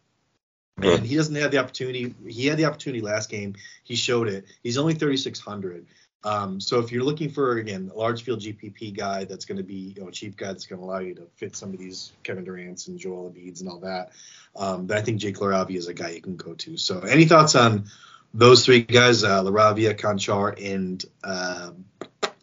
and 0.82 1.04
he 1.04 1.16
doesn't 1.16 1.34
have 1.34 1.50
the 1.50 1.58
opportunity. 1.58 2.14
He 2.26 2.46
had 2.46 2.58
the 2.58 2.64
opportunity 2.64 3.00
last 3.00 3.30
game. 3.30 3.54
He 3.84 3.96
showed 3.96 4.28
it. 4.28 4.46
He's 4.62 4.78
only 4.78 4.94
3,600. 4.94 5.86
Um, 6.24 6.58
so 6.58 6.80
if 6.80 6.90
you're 6.90 7.04
looking 7.04 7.28
for 7.28 7.58
again 7.58 7.90
a 7.94 7.98
large 7.98 8.22
field 8.22 8.40
GPP 8.40 8.96
guy 8.96 9.24
that's 9.24 9.44
going 9.44 9.58
to 9.58 9.62
be 9.62 9.92
you 9.94 10.02
know 10.02 10.08
a 10.08 10.12
cheap 10.12 10.36
guy 10.36 10.46
that's 10.46 10.64
going 10.64 10.80
to 10.80 10.84
allow 10.86 10.98
you 10.98 11.14
to 11.16 11.26
fit 11.36 11.54
some 11.54 11.70
of 11.70 11.78
these 11.78 12.12
Kevin 12.22 12.44
Durant's 12.44 12.88
and 12.88 12.98
Joel 12.98 13.30
Embiid's 13.30 13.60
and 13.60 13.68
all 13.68 13.78
that, 13.80 14.12
um, 14.56 14.86
then 14.86 14.96
I 14.96 15.02
think 15.02 15.20
Jake 15.20 15.36
LaRavia 15.36 15.76
is 15.76 15.88
a 15.88 15.94
guy 15.94 16.10
you 16.10 16.22
can 16.22 16.36
go 16.36 16.54
to. 16.54 16.78
So 16.78 17.00
any 17.00 17.26
thoughts 17.26 17.54
on 17.54 17.84
those 18.32 18.64
three 18.64 18.82
guys, 18.82 19.22
uh, 19.22 19.42
LaRavia, 19.42 19.98
Konchar, 19.98 20.54
and 20.64 21.04
uh, 21.22 21.72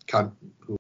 Con- 0.07 0.35
mm, 0.69 0.75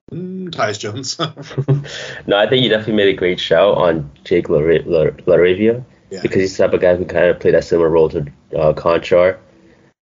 Tyus 0.51 0.79
Jones? 0.79 1.17
no, 2.27 2.37
I 2.37 2.47
think 2.47 2.63
you 2.63 2.69
definitely 2.69 2.95
made 2.95 3.09
a 3.09 3.17
great 3.17 3.39
shout 3.39 3.77
on 3.77 4.11
Jake 4.23 4.47
LaRavia 4.47 5.83
yeah. 6.09 6.21
because 6.21 6.41
he's 6.41 6.55
the 6.55 6.63
type 6.63 6.73
of 6.73 6.81
guy 6.81 6.95
who 6.95 7.05
kind 7.05 7.25
of 7.25 7.39
played 7.39 7.53
that 7.53 7.63
similar 7.63 7.89
role 7.89 8.09
to 8.09 8.19
uh, 8.55 8.73
Konchar. 8.73 9.37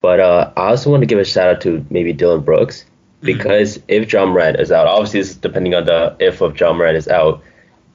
But 0.00 0.20
uh, 0.20 0.52
I 0.56 0.68
also 0.68 0.90
want 0.90 1.02
to 1.02 1.06
give 1.06 1.18
a 1.18 1.25
shout 1.25 1.49
out 1.49 1.61
to 1.62 1.87
maybe 1.88 2.12
Dillon 2.12 2.42
Brooks 2.42 2.82
mm-hmm. 2.82 3.26
because 3.26 3.78
mm-hmm. 3.78 4.02
if 4.02 4.12
Ja 4.12 4.26
Morant 4.26 4.58
is 4.58 4.72
out, 4.72 4.87
obviously 4.87 5.20
this 5.20 5.30
is 5.30 5.37
depending 5.37 5.75
on 5.75 5.87
the 5.87 6.16
if 6.18 6.40
of 6.40 6.58
Ja 6.58 6.72
Morant 6.72 6.96
is 6.96 7.08
out. 7.08 7.42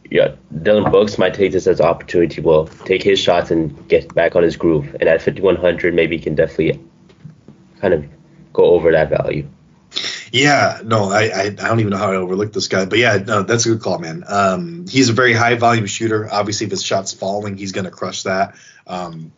Yeah, 0.10 0.36
Dillon 0.63 0.89
Brooks 0.89 1.18
might 1.18 1.34
take 1.34 1.51
this 1.51 1.68
as 1.68 1.82
an 1.82 1.86
opportunity. 1.86 2.39
Will 2.39 2.68
take 2.86 3.04
his 3.04 3.20
shots 3.20 3.51
and 3.51 3.88
get 3.89 4.13
back 4.16 4.38
on 4.38 4.44
his 4.44 4.56
groove. 4.56 4.96
And 5.01 5.10
at 5.10 5.22
5100, 5.22 5.94
maybe 5.94 6.16
he 6.16 6.24
can 6.24 6.34
definitely 6.34 6.82
kind 7.82 7.94
of 7.94 8.06
go 8.54 8.63
over 8.63 8.89
that 8.94 9.10
value. 9.10 9.46
Yeah, 10.31 10.81
no, 10.84 11.10
I, 11.12 11.24
I, 11.24 11.41
I 11.46 11.50
don't 11.50 11.79
even 11.79 11.91
know 11.91 11.98
how 11.98 12.12
I 12.12 12.15
overlooked 12.15 12.53
this 12.53 12.67
guy, 12.67 12.86
but 12.86 13.00
yeah, 13.00 13.17
no, 13.17 13.43
that's 13.43 13.65
a 13.65 13.69
good 13.69 13.81
call, 13.81 14.00
man. 14.00 14.24
Um, 14.27 14.86
he's 14.88 15.10
a 15.10 15.13
very 15.13 15.34
high 15.34 15.55
volume 15.55 15.86
shooter. 15.86 16.27
Obviously, 16.31 16.65
if 16.65 16.72
his 16.72 16.84
shot's 16.84 17.13
falling, 17.13 17.57
he's 17.57 17.72
gonna 17.72 17.91
crush 17.91 18.24
that. 18.24 18.55
Um, 18.86 19.31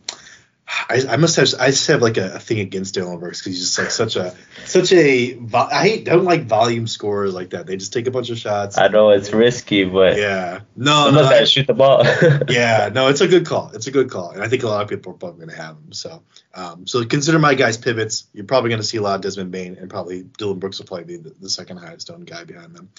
I, 0.72 1.04
I, 1.10 1.18
must 1.18 1.36
have 1.38 1.48
I 1.60 1.72
just 1.72 1.88
have 1.88 2.02
like 2.02 2.18
a, 2.18 2.36
a 2.36 2.40
thing 2.40 2.60
against 2.60 2.94
Dillon 2.94 3.20
Brooks 3.20 3.42
because 3.42 3.58
he's 3.58 3.66
just 3.66 3.80
like 3.80 3.90
such 3.90 4.16
a 4.16 4.36
such 4.66 4.92
a 4.92 5.40
I 5.54 5.88
hate 5.88 6.06
don't 6.06 6.26
like 6.26 6.46
volume 6.46 6.86
scorers 6.86 7.34
like 7.34 7.52
that. 7.52 7.66
They 7.66 7.76
just 7.76 7.92
take 7.92 8.06
a 8.06 8.12
bunch 8.12 8.30
of 8.30 8.38
shots. 8.38 8.78
I 8.78 8.88
know 8.88 9.10
it's 9.10 9.32
risky, 9.32 9.86
but 9.86 10.18
yeah, 10.18 10.62
no, 10.76 11.10
no, 11.10 11.24
I, 11.24 11.46
shoot 11.46 11.66
the 11.66 11.74
ball. 11.74 12.04
yeah, 12.50 12.90
no, 12.94 13.08
it's 13.08 13.22
a 13.22 13.28
good 13.28 13.48
call. 13.48 13.72
It's 13.74 13.88
a 13.88 13.92
good 13.92 14.12
call, 14.12 14.32
and 14.32 14.44
I 14.44 14.48
think 14.48 14.62
a 14.62 14.68
lot 14.68 14.84
of 14.84 14.90
people 14.90 15.14
are 15.14 15.16
probably 15.16 15.46
going 15.46 15.58
to 15.58 15.62
have 15.62 15.76
him. 15.76 15.92
So, 15.92 16.22
um, 16.54 16.86
so 16.86 17.04
consider 17.04 17.40
my 17.40 17.56
guys 17.56 17.78
pivots. 17.78 18.28
You're 18.34 18.46
probably 18.46 18.70
going 18.70 18.82
to 18.82 18.88
see 18.88 18.98
a 18.98 19.02
lot 19.02 19.16
of 19.16 19.22
Desmond 19.22 19.52
Bane, 19.52 19.76
and 19.80 19.90
probably 19.90 20.24
Dillon 20.24 20.60
Brooks 20.60 20.78
will 20.78 20.86
probably 20.86 21.06
be 21.06 21.18
the, 21.18 21.36
the 21.40 21.50
second 21.50 21.78
highest 21.78 22.12
owned 22.12 22.28
guy 22.28 22.44
behind 22.44 22.76
them. 22.76 22.90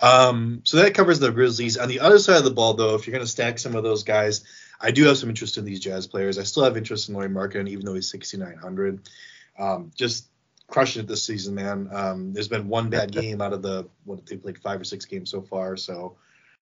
Um, 0.00 0.60
so 0.62 0.76
that 0.76 0.94
covers 0.94 1.18
the 1.18 1.32
Grizzlies. 1.32 1.76
On 1.78 1.88
the 1.88 2.00
other 2.00 2.20
side 2.20 2.36
of 2.36 2.44
the 2.44 2.52
ball, 2.52 2.74
though, 2.74 2.94
if 2.94 3.06
you're 3.06 3.12
going 3.12 3.24
to 3.24 3.30
stack 3.30 3.58
some 3.58 3.74
of 3.74 3.82
those 3.82 4.04
guys. 4.04 4.44
I 4.80 4.90
do 4.90 5.04
have 5.04 5.18
some 5.18 5.28
interest 5.28 5.58
in 5.58 5.64
these 5.64 5.80
Jazz 5.80 6.06
players. 6.06 6.38
I 6.38 6.44
still 6.44 6.64
have 6.64 6.76
interest 6.76 7.08
in 7.08 7.14
Lauri 7.14 7.28
Markkanen, 7.28 7.68
even 7.68 7.84
though 7.84 7.94
he's 7.94 8.10
6,900. 8.10 9.08
Um, 9.58 9.90
just 9.94 10.28
crushing 10.68 11.02
it 11.02 11.08
this 11.08 11.24
season, 11.24 11.54
man. 11.54 11.88
Um, 11.92 12.32
there's 12.32 12.48
been 12.48 12.68
one 12.68 12.90
bad 12.90 13.10
game 13.10 13.40
out 13.40 13.52
of 13.52 13.62
the 13.62 13.88
what 14.04 14.24
they 14.26 14.36
played 14.36 14.58
five 14.58 14.80
or 14.80 14.84
six 14.84 15.04
games 15.04 15.30
so 15.30 15.42
far. 15.42 15.76
So 15.76 16.16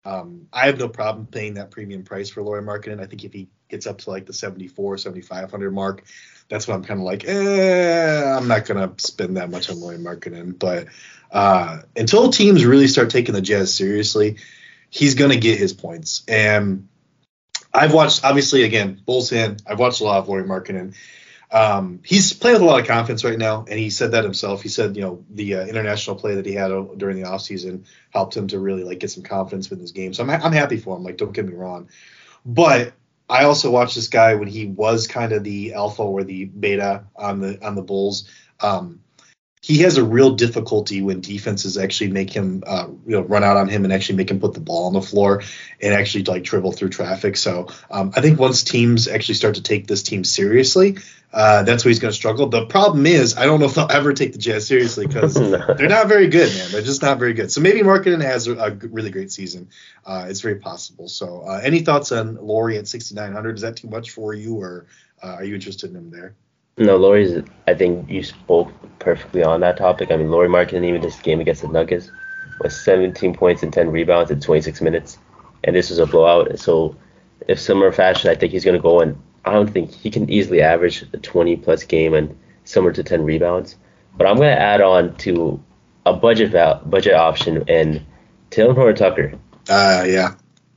um, 0.04 0.48
I 0.52 0.66
have 0.66 0.78
no 0.78 0.88
problem 0.88 1.26
paying 1.26 1.54
that 1.54 1.70
premium 1.70 2.04
price 2.04 2.30
for 2.30 2.42
Lauri 2.42 2.62
Markkanen. 2.62 3.00
I 3.00 3.06
think 3.06 3.24
if 3.24 3.32
he 3.32 3.48
gets 3.68 3.86
up 3.86 3.98
to 3.98 4.10
like 4.10 4.24
the 4.24 4.32
74, 4.32 4.98
7,500 4.98 5.70
mark, 5.70 6.04
that's 6.48 6.66
when 6.66 6.76
I'm 6.76 6.84
kind 6.84 7.00
of 7.00 7.04
like, 7.04 7.24
eh, 7.26 8.24
I'm 8.24 8.48
not 8.48 8.64
gonna 8.64 8.94
spend 8.98 9.36
that 9.36 9.50
much 9.50 9.68
on 9.68 9.80
Lauri 9.80 9.98
Markkanen. 9.98 10.58
But 10.58 10.86
uh, 11.30 11.80
until 11.94 12.30
teams 12.30 12.64
really 12.64 12.88
start 12.88 13.10
taking 13.10 13.34
the 13.34 13.42
Jazz 13.42 13.74
seriously, 13.74 14.36
he's 14.88 15.14
gonna 15.14 15.36
get 15.36 15.58
his 15.58 15.74
points. 15.74 16.22
And 16.26 16.88
I've 17.78 17.94
watched 17.94 18.24
obviously 18.24 18.64
again 18.64 19.00
Bulls 19.04 19.30
fan. 19.30 19.56
I've 19.66 19.78
watched 19.78 20.00
a 20.00 20.04
lot 20.04 20.18
of 20.18 20.28
Lauri 20.28 20.44
Markkanen. 20.44 20.94
Um, 21.50 22.00
he's 22.04 22.34
playing 22.34 22.56
with 22.56 22.62
a 22.62 22.66
lot 22.66 22.80
of 22.80 22.86
confidence 22.86 23.24
right 23.24 23.38
now, 23.38 23.64
and 23.68 23.78
he 23.78 23.88
said 23.88 24.12
that 24.12 24.24
himself. 24.24 24.62
He 24.62 24.68
said, 24.68 24.96
you 24.96 25.02
know, 25.02 25.24
the 25.30 25.54
uh, 25.54 25.66
international 25.66 26.16
play 26.16 26.34
that 26.34 26.44
he 26.44 26.52
had 26.52 26.68
during 26.98 27.16
the 27.16 27.26
offseason 27.26 27.86
helped 28.10 28.36
him 28.36 28.48
to 28.48 28.58
really 28.58 28.84
like 28.84 28.98
get 28.98 29.10
some 29.10 29.22
confidence 29.22 29.70
with 29.70 29.80
his 29.80 29.92
game. 29.92 30.12
So 30.12 30.22
I'm 30.22 30.30
I'm 30.30 30.52
happy 30.52 30.76
for 30.76 30.96
him. 30.96 31.04
Like, 31.04 31.16
don't 31.16 31.32
get 31.32 31.46
me 31.46 31.54
wrong, 31.54 31.88
but 32.44 32.92
I 33.30 33.44
also 33.44 33.70
watched 33.70 33.94
this 33.94 34.08
guy 34.08 34.34
when 34.34 34.48
he 34.48 34.66
was 34.66 35.06
kind 35.06 35.32
of 35.32 35.44
the 35.44 35.74
alpha 35.74 36.02
or 36.02 36.24
the 36.24 36.46
beta 36.46 37.04
on 37.16 37.40
the 37.40 37.64
on 37.66 37.74
the 37.74 37.82
Bulls. 37.82 38.28
Um, 38.60 39.00
he 39.60 39.78
has 39.78 39.96
a 39.96 40.04
real 40.04 40.34
difficulty 40.34 41.02
when 41.02 41.20
defenses 41.20 41.76
actually 41.76 42.10
make 42.10 42.30
him 42.30 42.62
uh, 42.66 42.86
you 43.06 43.16
know 43.16 43.22
run 43.22 43.44
out 43.44 43.56
on 43.56 43.68
him 43.68 43.84
and 43.84 43.92
actually 43.92 44.16
make 44.16 44.30
him 44.30 44.40
put 44.40 44.54
the 44.54 44.60
ball 44.60 44.86
on 44.86 44.92
the 44.92 45.02
floor 45.02 45.42
and 45.80 45.94
actually 45.94 46.24
like 46.24 46.42
dribble 46.42 46.72
through 46.72 46.90
traffic. 46.90 47.36
So 47.36 47.68
um, 47.90 48.12
I 48.14 48.20
think 48.20 48.38
once 48.38 48.62
teams 48.62 49.08
actually 49.08 49.34
start 49.34 49.56
to 49.56 49.62
take 49.62 49.86
this 49.86 50.02
team 50.02 50.24
seriously, 50.24 50.98
uh, 51.32 51.62
that's 51.64 51.84
where 51.84 51.90
he's 51.90 51.98
going 51.98 52.10
to 52.10 52.16
struggle. 52.16 52.46
The 52.46 52.66
problem 52.66 53.04
is 53.06 53.36
I 53.36 53.44
don't 53.44 53.60
know 53.60 53.66
if 53.66 53.74
they'll 53.74 53.90
ever 53.90 54.14
take 54.14 54.32
the 54.32 54.38
Jazz 54.38 54.66
seriously 54.66 55.06
because 55.06 55.34
they're 55.34 55.88
not 55.88 56.08
very 56.08 56.28
good, 56.28 56.54
man. 56.54 56.70
They're 56.70 56.82
just 56.82 57.02
not 57.02 57.18
very 57.18 57.34
good. 57.34 57.52
So 57.52 57.60
maybe 57.60 57.80
Markkanen 57.80 58.22
has 58.22 58.46
a, 58.46 58.56
a 58.56 58.70
really 58.70 59.10
great 59.10 59.30
season. 59.30 59.68
Uh, 60.06 60.26
it's 60.28 60.40
very 60.40 60.56
possible. 60.56 61.08
So 61.08 61.42
uh, 61.42 61.60
any 61.62 61.80
thoughts 61.80 62.12
on 62.12 62.36
Lauri 62.36 62.78
at 62.78 62.88
6,900? 62.88 63.56
Is 63.56 63.62
that 63.62 63.76
too 63.76 63.88
much 63.88 64.10
for 64.10 64.32
you, 64.32 64.56
or 64.56 64.86
uh, 65.22 65.34
are 65.34 65.44
you 65.44 65.54
interested 65.54 65.90
in 65.90 65.96
him 65.96 66.10
there? 66.10 66.34
No, 66.78 66.96
Lauri's. 66.96 67.42
I 67.66 67.74
think 67.74 68.08
you 68.08 68.22
spoke 68.22 68.72
perfectly 68.98 69.42
on 69.42 69.60
that 69.60 69.76
topic. 69.76 70.10
I 70.10 70.16
mean, 70.16 70.30
Lauri 70.30 70.48
Markkanen, 70.48 70.84
even 70.84 71.00
this 71.00 71.20
game 71.20 71.40
against 71.40 71.62
the 71.62 71.68
Nuggets, 71.68 72.10
was 72.60 72.78
17 72.84 73.34
points 73.34 73.62
and 73.62 73.72
10 73.72 73.90
rebounds 73.90 74.30
in 74.30 74.40
26 74.40 74.80
minutes, 74.80 75.18
and 75.64 75.74
this 75.74 75.90
was 75.90 75.98
a 75.98 76.06
blowout. 76.06 76.58
So, 76.58 76.96
if 77.46 77.60
similar 77.60 77.92
fashion, 77.92 78.30
I 78.30 78.34
think 78.34 78.52
he's 78.52 78.64
going 78.64 78.76
to 78.76 78.82
go 78.82 79.00
and 79.00 79.20
I 79.44 79.52
don't 79.52 79.70
think 79.70 79.92
he 79.92 80.10
can 80.10 80.28
easily 80.30 80.60
average 80.60 81.04
a 81.12 81.16
20 81.16 81.56
plus 81.56 81.84
game 81.84 82.12
and 82.12 82.36
similar 82.64 82.92
to 82.92 83.02
10 83.02 83.24
rebounds. 83.24 83.76
But 84.16 84.26
I'm 84.26 84.36
going 84.36 84.54
to 84.54 84.60
add 84.60 84.80
on 84.80 85.16
to 85.18 85.62
a 86.04 86.12
budget 86.12 86.50
val- 86.50 86.82
budget 86.84 87.14
option 87.14 87.64
and 87.68 88.04
Talen 88.50 88.74
Horton 88.74 88.96
Tucker. 88.96 89.32
Uh, 89.68 90.04
yeah. 90.06 90.34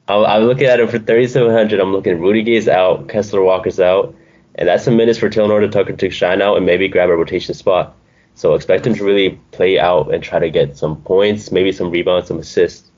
I'm, 0.07 0.25
I'm 0.25 0.43
looking 0.43 0.67
at 0.67 0.79
him 0.79 0.87
for 0.87 0.99
3,700. 0.99 1.79
I'm 1.79 1.91
looking 1.91 2.19
Rudy 2.21 2.43
Gay's 2.43 2.67
out, 2.67 3.09
Kessler 3.09 3.41
Walker's 3.41 3.79
out. 3.79 4.15
And 4.55 4.67
that's 4.67 4.83
some 4.83 4.97
minutes 4.97 5.19
for 5.19 5.29
Talen 5.29 5.47
Horton 5.47 5.71
Tucker 5.71 5.93
to 5.93 6.09
shine 6.09 6.41
out 6.41 6.57
and 6.57 6.65
maybe 6.65 6.87
grab 6.87 7.09
a 7.09 7.15
rotation 7.15 7.53
spot. 7.53 7.95
So 8.35 8.53
expect 8.55 8.87
him 8.87 8.95
to 8.95 9.03
really 9.03 9.39
play 9.51 9.79
out 9.79 10.13
and 10.13 10.23
try 10.23 10.39
to 10.39 10.49
get 10.49 10.77
some 10.77 11.01
points, 11.01 11.51
maybe 11.51 11.71
some 11.71 11.91
rebounds, 11.91 12.27
some 12.27 12.39
assists. 12.39 12.89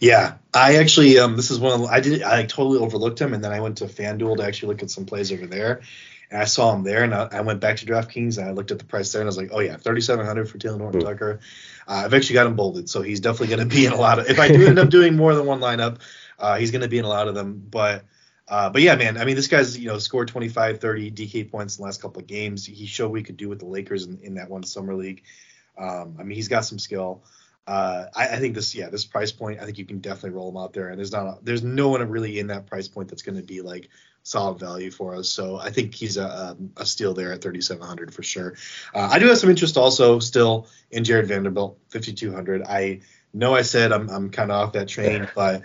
Yeah, 0.00 0.34
I 0.54 0.76
actually 0.76 1.18
um, 1.18 1.36
this 1.36 1.50
is 1.50 1.58
one 1.58 1.72
of 1.72 1.80
the, 1.80 1.86
I 1.88 2.00
did 2.00 2.22
I 2.22 2.44
totally 2.46 2.78
overlooked 2.78 3.20
him, 3.20 3.34
and 3.34 3.44
then 3.44 3.52
I 3.52 3.60
went 3.60 3.78
to 3.78 3.84
FanDuel 3.84 4.38
to 4.38 4.44
actually 4.44 4.68
look 4.68 4.82
at 4.82 4.90
some 4.90 5.04
plays 5.04 5.30
over 5.32 5.46
there, 5.46 5.82
and 6.30 6.40
I 6.40 6.44
saw 6.44 6.74
him 6.74 6.84
there, 6.84 7.02
and 7.02 7.14
I, 7.14 7.28
I 7.32 7.40
went 7.42 7.60
back 7.60 7.78
to 7.78 7.86
DraftKings 7.86 8.38
and 8.38 8.48
I 8.48 8.52
looked 8.52 8.70
at 8.70 8.78
the 8.78 8.84
price 8.84 9.12
there, 9.12 9.20
and 9.20 9.26
I 9.26 9.30
was 9.30 9.36
like, 9.36 9.50
oh 9.52 9.60
yeah, 9.60 9.76
thirty 9.76 10.00
seven 10.00 10.24
hundred 10.24 10.48
for 10.48 10.56
Talen 10.58 10.80
Horton 10.80 11.00
mm-hmm. 11.00 11.08
Tucker. 11.10 11.40
Uh, 11.86 12.02
I've 12.04 12.14
actually 12.14 12.34
got 12.34 12.46
him 12.46 12.56
bolded, 12.56 12.88
so 12.88 13.02
he's 13.02 13.20
definitely 13.20 13.56
going 13.56 13.68
to 13.68 13.74
be 13.74 13.84
in 13.84 13.92
a 13.92 13.96
lot 13.96 14.18
of. 14.18 14.30
If 14.30 14.38
I 14.38 14.48
do 14.48 14.66
end 14.66 14.78
up 14.78 14.90
doing 14.90 15.16
more 15.16 15.34
than 15.34 15.44
one 15.44 15.60
lineup, 15.60 15.98
uh, 16.38 16.56
he's 16.56 16.70
going 16.70 16.82
to 16.82 16.88
be 16.88 16.98
in 16.98 17.04
a 17.04 17.08
lot 17.08 17.28
of 17.28 17.34
them, 17.34 17.62
but. 17.70 18.04
Uh, 18.48 18.70
but 18.70 18.82
yeah, 18.82 18.96
man, 18.96 19.18
I 19.18 19.24
mean, 19.24 19.36
this 19.36 19.46
guy's, 19.46 19.78
you 19.78 19.88
know, 19.88 19.98
scored 19.98 20.28
25, 20.28 20.80
30 20.80 21.10
DK 21.10 21.50
points 21.50 21.76
in 21.76 21.82
the 21.82 21.86
last 21.86 22.00
couple 22.00 22.20
of 22.20 22.26
games. 22.26 22.64
He 22.64 22.86
showed 22.86 23.10
we 23.10 23.22
could 23.22 23.36
do 23.36 23.48
with 23.48 23.58
the 23.58 23.66
Lakers 23.66 24.06
in, 24.06 24.18
in 24.22 24.34
that 24.34 24.48
one 24.48 24.62
summer 24.62 24.94
league. 24.94 25.22
Um, 25.76 26.16
I 26.18 26.22
mean, 26.22 26.36
he's 26.36 26.48
got 26.48 26.64
some 26.64 26.78
skill. 26.78 27.22
Uh, 27.66 28.06
I, 28.16 28.28
I, 28.28 28.36
think 28.38 28.54
this, 28.54 28.74
yeah, 28.74 28.88
this 28.88 29.04
price 29.04 29.30
point, 29.30 29.60
I 29.60 29.66
think 29.66 29.76
you 29.76 29.84
can 29.84 29.98
definitely 29.98 30.30
roll 30.30 30.48
him 30.48 30.56
out 30.56 30.72
there. 30.72 30.88
And 30.88 30.98
there's 30.98 31.12
not, 31.12 31.26
a, 31.26 31.38
there's 31.42 31.62
no 31.62 31.90
one 31.90 32.08
really 32.08 32.38
in 32.38 32.46
that 32.46 32.66
price 32.66 32.88
point 32.88 33.08
that's 33.08 33.20
going 33.20 33.36
to 33.36 33.44
be 33.44 33.60
like 33.60 33.90
solid 34.22 34.58
value 34.58 34.90
for 34.90 35.14
us. 35.14 35.28
So 35.28 35.58
I 35.58 35.68
think 35.68 35.94
he's 35.94 36.16
a, 36.16 36.56
a 36.78 36.86
steal 36.86 37.12
there 37.12 37.32
at 37.32 37.42
3,700 37.42 38.14
for 38.14 38.22
sure. 38.22 38.54
Uh, 38.94 39.08
I 39.12 39.18
do 39.18 39.26
have 39.26 39.36
some 39.36 39.50
interest 39.50 39.76
also 39.76 40.18
still 40.18 40.66
in 40.90 41.04
Jarred 41.04 41.26
Vanderbilt, 41.26 41.78
5,200. 41.90 42.62
I 42.62 43.00
know 43.34 43.54
I 43.54 43.62
said 43.62 43.92
I'm, 43.92 44.08
I'm 44.08 44.30
kind 44.30 44.50
of 44.50 44.56
off 44.56 44.72
that 44.72 44.88
train, 44.88 45.28
but 45.34 45.62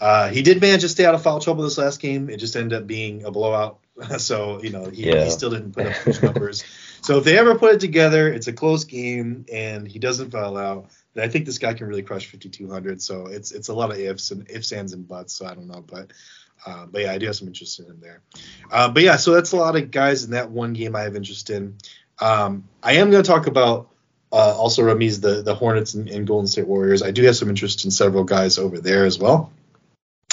uh, 0.00 0.28
he 0.28 0.42
did 0.42 0.60
manage 0.60 0.82
to 0.82 0.88
stay 0.88 1.04
out 1.04 1.14
of 1.14 1.22
foul 1.22 1.40
trouble 1.40 1.64
this 1.64 1.78
last 1.78 2.00
game. 2.00 2.30
It 2.30 2.38
just 2.38 2.56
ended 2.56 2.78
up 2.78 2.86
being 2.86 3.24
a 3.24 3.30
blowout. 3.30 3.78
so, 4.18 4.62
you 4.62 4.70
know, 4.70 4.86
he, 4.86 5.08
yeah. 5.08 5.24
he 5.24 5.30
still 5.30 5.50
didn't 5.50 5.72
put 5.72 5.86
up 5.86 5.92
huge 5.94 6.22
numbers. 6.22 6.64
so 7.02 7.18
if 7.18 7.24
they 7.24 7.38
ever 7.38 7.58
put 7.58 7.74
it 7.74 7.80
together, 7.80 8.32
it's 8.32 8.46
a 8.46 8.52
close 8.52 8.84
game 8.84 9.44
and 9.52 9.86
he 9.86 9.98
doesn't 9.98 10.30
foul 10.30 10.56
out. 10.56 10.90
I 11.16 11.28
think 11.28 11.44
this 11.44 11.58
guy 11.58 11.74
can 11.74 11.86
really 11.86 12.02
crush 12.02 12.26
5200. 12.26 13.02
So 13.02 13.26
it's 13.26 13.52
it's 13.52 13.68
a 13.68 13.74
lot 13.74 13.90
of 13.90 13.98
ifs 13.98 14.30
and 14.30 14.50
ifs, 14.50 14.72
ands, 14.72 14.94
and 14.94 15.06
buts. 15.06 15.34
So 15.34 15.44
I 15.44 15.54
don't 15.54 15.68
know, 15.68 15.84
but 15.86 16.10
uh, 16.64 16.86
but 16.86 17.02
yeah, 17.02 17.12
I 17.12 17.18
do 17.18 17.26
have 17.26 17.36
some 17.36 17.48
interest 17.48 17.80
in 17.80 17.86
him 17.86 17.98
there. 18.00 18.22
Uh, 18.70 18.88
but 18.88 19.02
yeah, 19.02 19.16
so 19.16 19.32
that's 19.32 19.52
a 19.52 19.56
lot 19.56 19.76
of 19.76 19.90
guys 19.90 20.24
in 20.24 20.30
that 20.30 20.50
one 20.50 20.72
game 20.72 20.96
I 20.96 21.02
have 21.02 21.16
interest 21.16 21.50
in. 21.50 21.76
Um, 22.18 22.68
I 22.82 22.94
am 22.94 23.10
going 23.10 23.22
to 23.22 23.28
talk 23.28 23.46
about 23.46 23.88
uh, 24.32 24.54
also 24.56 24.82
Rameez 24.82 25.20
the 25.20 25.42
the 25.42 25.54
Hornets 25.54 25.94
and, 25.94 26.08
and, 26.08 26.26
Golden 26.26 26.46
State 26.46 26.66
Warriors. 26.66 27.02
I 27.02 27.10
do 27.10 27.22
have 27.24 27.36
some 27.36 27.50
interest 27.50 27.84
in 27.84 27.90
several 27.90 28.24
guys 28.24 28.58
over 28.58 28.80
there 28.80 29.04
as 29.04 29.18
well. 29.18 29.52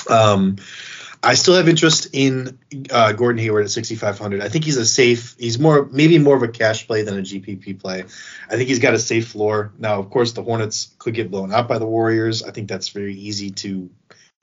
Um, 0.10 0.56
I 1.22 1.34
still 1.34 1.56
have 1.56 1.68
interest 1.68 2.08
in 2.14 2.58
uh, 2.90 3.12
Gordon 3.12 3.42
Hayward 3.42 3.66
at 3.66 3.72
6,500. 3.72 4.42
I 4.42 4.48
think 4.48 4.64
he's 4.64 4.78
a 4.78 4.86
safe. 4.86 5.36
He's 5.38 5.60
more 5.60 5.90
maybe 5.92 6.18
more 6.18 6.38
of 6.38 6.44
a 6.44 6.48
cash 6.48 6.88
play 6.88 7.02
than 7.02 7.20
a 7.20 7.22
GPP 7.22 7.80
play. 7.80 8.06
I 8.50 8.56
think 8.56 8.70
he's 8.70 8.80
got 8.80 8.94
a 8.94 9.00
safe 9.00 9.28
floor. 9.28 9.74
Now, 9.78 10.00
of 10.00 10.10
course, 10.10 10.32
the 10.32 10.44
Hornets 10.44 10.96
could 10.98 11.14
get 11.14 11.30
blown 11.30 11.52
out 11.52 11.68
by 11.68 11.78
the 11.78 11.86
Warriors. 11.86 12.42
I 12.42 12.52
think 12.52 12.70
that's 12.70 12.90
very 12.90 13.16
easy 13.16 13.52
to 13.52 13.90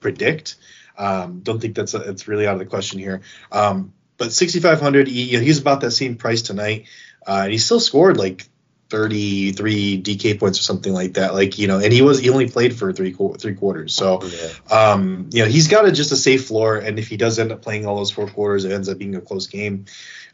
predict. 0.01 0.57
Um, 0.99 1.40
don't 1.40 1.61
think 1.61 1.75
that's 1.75 1.95
a, 1.95 2.01
it's 2.11 2.29
really 2.29 2.47
out 2.47 2.55
of 2.55 2.59
the 2.59 2.66
question 2.66 2.99
here. 2.99 3.23
Um, 3.51 3.95
but 4.19 4.33
6,500, 4.33 5.09
he, 5.09 5.23
you 5.25 5.38
know, 5.38 5.45
he's 5.45 5.61
about 5.61 5.81
that 5.81 5.90
same 5.90 6.16
price 6.16 6.42
tonight, 6.42 6.87
uh, 7.27 7.40
and 7.45 7.53
he 7.53 7.59
still 7.59 7.81
scored 7.81 8.16
like 8.16 8.49
33 8.88 10.03
DK 10.03 10.38
points 10.38 10.61
or 10.61 10.62
something 10.62 10.92
like 10.92 11.14
that. 11.14 11.35
Like 11.35 11.59
you 11.59 11.66
know, 11.66 11.79
and 11.79 11.92
he 11.92 12.03
was 12.03 12.20
he 12.20 12.31
only 12.31 12.49
played 12.49 12.77
for 12.77 12.92
three 12.92 13.12
three 13.12 13.55
quarters. 13.55 13.94
So, 13.94 14.22
yeah. 14.22 14.51
um, 14.70 15.29
you 15.33 15.42
know, 15.42 15.49
he's 15.49 15.68
got 15.68 15.87
a, 15.87 15.92
just 15.92 16.12
a 16.12 16.16
safe 16.16 16.46
floor, 16.46 16.77
and 16.77 16.99
if 16.99 17.09
he 17.09 17.16
does 17.16 17.38
end 17.38 17.53
up 17.53 17.62
playing 17.62 17.87
all 17.87 17.96
those 17.96 18.11
four 18.11 18.29
quarters, 18.29 18.64
it 18.64 18.72
ends 18.72 18.88
up 18.88 18.99
being 18.99 19.16
a 19.16 19.20
close 19.20 19.46
game. 19.46 19.87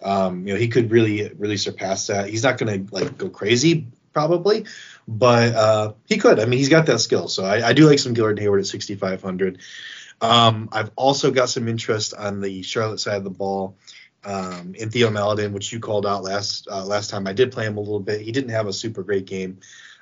Um, 0.03 0.47
you 0.47 0.55
know, 0.55 0.59
he 0.59 0.69
could 0.69 0.91
really 0.91 1.33
really 1.39 1.57
surpass 1.57 2.07
that. 2.09 2.29
He's 2.29 2.43
not 2.43 2.59
going 2.59 2.87
to 2.87 2.95
like 2.95 3.17
go 3.17 3.31
crazy 3.31 3.87
probably, 4.13 4.67
but 5.09 5.55
uh, 5.55 5.93
he 6.07 6.19
could. 6.19 6.39
I 6.39 6.45
mean, 6.45 6.59
he's 6.59 6.69
got 6.69 6.87
that 6.87 7.01
skill. 7.01 7.29
So 7.29 7.45
I, 7.45 7.69
I 7.69 7.73
do 7.73 7.87
like 7.87 7.99
some 7.99 8.13
Gordon 8.13 8.43
Hayward 8.43 8.61
at 8.61 8.67
6,500. 8.67 9.59
Um, 10.21 10.69
I've 10.71 10.91
also 10.97 11.31
got 11.31 11.49
some 11.49 11.67
interest 11.67 12.15
on 12.15 12.41
the 12.41 12.63
Charlotte 12.63 13.01
side 13.01 13.17
of 13.17 13.25
the 13.25 13.31
ball 13.31 13.77
um, 14.25 14.75
in 14.75 14.91
Theo 14.91 15.11
Maledon, 15.11 15.53
which 15.53 15.73
you 15.73 15.81
called 15.81 16.07
out 16.07 16.23
last 16.23 16.69
uh, 16.71 16.85
last 16.85 17.11
time. 17.11 17.27
I 17.27 17.33
did 17.33 17.53
play 17.53 17.67
him 17.67 17.77
a 17.77 17.81
little 17.81 18.01
bit. 18.01 18.21
He 18.21 18.33
didn't 18.33 18.51
have 18.51 18.67
a 18.67 18.73
super 18.73 19.03
great 19.03 19.27
game, 19.27 19.61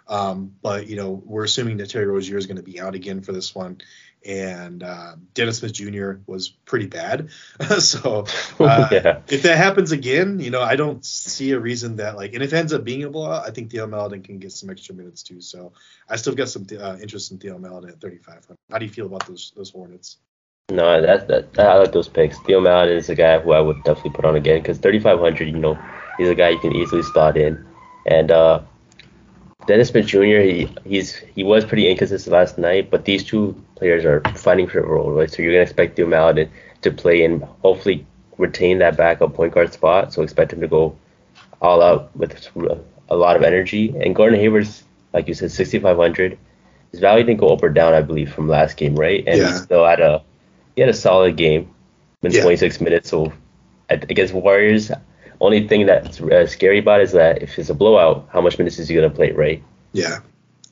um, 0.09 0.55
but 0.63 0.89
you 0.89 0.97
know 0.97 1.23
we're 1.25 1.45
assuming 1.45 1.79
that 1.79 1.91
Terry 1.91 2.07
Rozier 2.07 2.37
is 2.37 2.47
going 2.47 2.57
to 2.57 2.63
be 2.63 2.81
out 2.81 2.95
again 2.95 3.23
for 3.23 3.33
this 3.33 3.55
one, 3.55 3.81
and 4.25 4.83
uh, 4.83 5.17
Dennis 5.33 5.59
Smith 5.59 5.73
Jr. 5.73 6.13
was 6.27 6.49
pretty 6.49 6.87
bad. 6.87 7.31
so 7.79 8.27
uh, 8.59 8.89
yeah. 8.91 9.21
if 9.29 9.43
that 9.43 9.57
happens 9.57 9.93
again, 9.93 10.41
you 10.41 10.51
know, 10.51 10.61
I 10.61 10.77
don't 10.77 11.05
see 11.05 11.53
a 11.53 11.59
reason 11.59 11.97
that 11.97 12.17
like, 12.17 12.35
and 12.35 12.43
if 12.43 12.53
it 12.53 12.57
ends 12.57 12.73
up 12.73 12.85
being 12.85 13.05
a 13.05 13.11
blowout, 13.11 13.49
I 13.49 13.51
think 13.53 13.71
Theo 13.71 13.87
Maledon 13.87 14.23
can 14.23 14.39
get 14.39 14.53
some 14.53 14.71
extra 14.71 14.95
minutes 14.95 15.23
too. 15.23 15.41
So 15.41 15.73
I 16.09 16.17
still 16.17 16.35
got 16.35 16.49
some 16.49 16.67
uh, 16.79 16.97
interest 17.01 17.31
in 17.33 17.39
Theo 17.39 17.59
Maledon 17.59 17.91
at 17.91 18.01
3,500. 18.01 18.57
How 18.71 18.79
do 18.79 18.85
you 18.85 18.93
feel 18.93 19.07
about 19.07 19.27
those 19.27 19.53
those 19.57 19.71
Hornets? 19.71 20.19
No, 20.71 21.01
that, 21.03 21.29
that 21.29 21.59
I 21.59 21.79
like 21.79 21.93
those 21.93 22.09
picks. 22.09 22.39
Theo 22.41 22.61
Maledon 22.61 22.97
is 22.97 23.09
a 23.09 23.15
guy 23.15 23.39
who 23.41 23.53
I 23.53 23.61
would 23.61 23.83
definitely 23.85 24.13
put 24.13 24.25
on 24.25 24.37
again 24.37 24.61
because 24.61 24.79
3,500, 24.79 25.49
you 25.49 25.59
know, 25.59 25.79
he's 26.17 26.29
a 26.29 26.35
guy 26.35 26.51
you 26.51 26.59
can 26.61 26.75
easily 26.75 27.03
slot 27.03 27.37
in, 27.37 27.65
and 28.07 28.31
uh, 28.31 28.61
Dennis 29.67 29.89
Smith 29.89 30.07
Jr. 30.07 30.41
He 30.41 30.69
he's 30.85 31.17
he 31.17 31.45
was 31.45 31.65
pretty 31.65 31.89
inconsistent 31.89 32.33
last 32.33 32.59
night, 32.59 32.91
but 32.91 33.05
these 33.05 33.25
two 33.25 33.61
players 33.75 34.05
are 34.05 34.21
fighting 34.35 34.67
for 34.67 34.81
a 34.81 34.87
role, 34.87 35.11
right? 35.11 35.31
So 35.31 35.43
you're 35.43 35.53
gonna 35.53 35.63
expect 35.63 35.97
Theo 35.97 36.07
Maledon 36.07 36.51
to 36.83 36.91
play 36.91 37.25
and 37.25 37.43
hopefully 37.63 38.07
retain 38.39 38.79
that 38.79 38.97
backup 38.97 39.35
point 39.35 39.53
guard 39.53 39.73
spot. 39.73 40.13
So 40.13 40.23
expect 40.23 40.53
him 40.53 40.61
to 40.61 40.69
go 40.69 40.97
all 41.61 41.83
out 41.83 42.15
with 42.17 42.49
a 43.09 43.17
lot 43.17 43.37
of 43.37 43.43
energy. 43.43 43.95
And 44.01 44.15
Gordon 44.15 44.39
Hayward's, 44.39 44.85
like 45.13 45.29
you 45.29 45.35
said, 45.35 45.51
6,500. 45.51 46.39
His 46.91 47.01
value 47.01 47.25
didn't 47.25 47.41
go 47.41 47.53
up 47.53 47.63
or 47.63 47.69
down, 47.69 47.93
I 47.93 48.03
believe, 48.03 48.33
from 48.33 48.49
last 48.49 48.77
game, 48.77 48.97
right? 48.97 49.23
And 49.27 49.39
yeah. 49.39 49.51
he's 49.51 49.63
still 49.63 49.87
at 49.87 50.01
a 50.01 50.23
he 50.81 50.83
had 50.83 50.89
a 50.89 50.97
solid 50.97 51.37
game 51.37 51.71
in 52.23 52.33
yeah. 52.33 52.41
26 52.41 52.81
minutes. 52.81 53.11
So 53.11 53.31
against 53.91 54.33
Warriors, 54.33 54.91
only 55.39 55.69
thing 55.69 55.85
that's 55.85 56.23
uh, 56.23 56.47
scary 56.47 56.79
about 56.79 57.03
is 57.03 57.13
that 57.13 57.43
if 57.43 57.59
it's 57.59 57.69
a 57.69 57.75
blowout, 57.75 58.31
how 58.33 58.41
much 58.41 58.57
minutes 58.57 58.79
is 58.79 58.89
he 58.89 58.95
going 58.95 59.09
to 59.09 59.15
play, 59.15 59.33
right? 59.33 59.63
Yeah. 59.93 60.21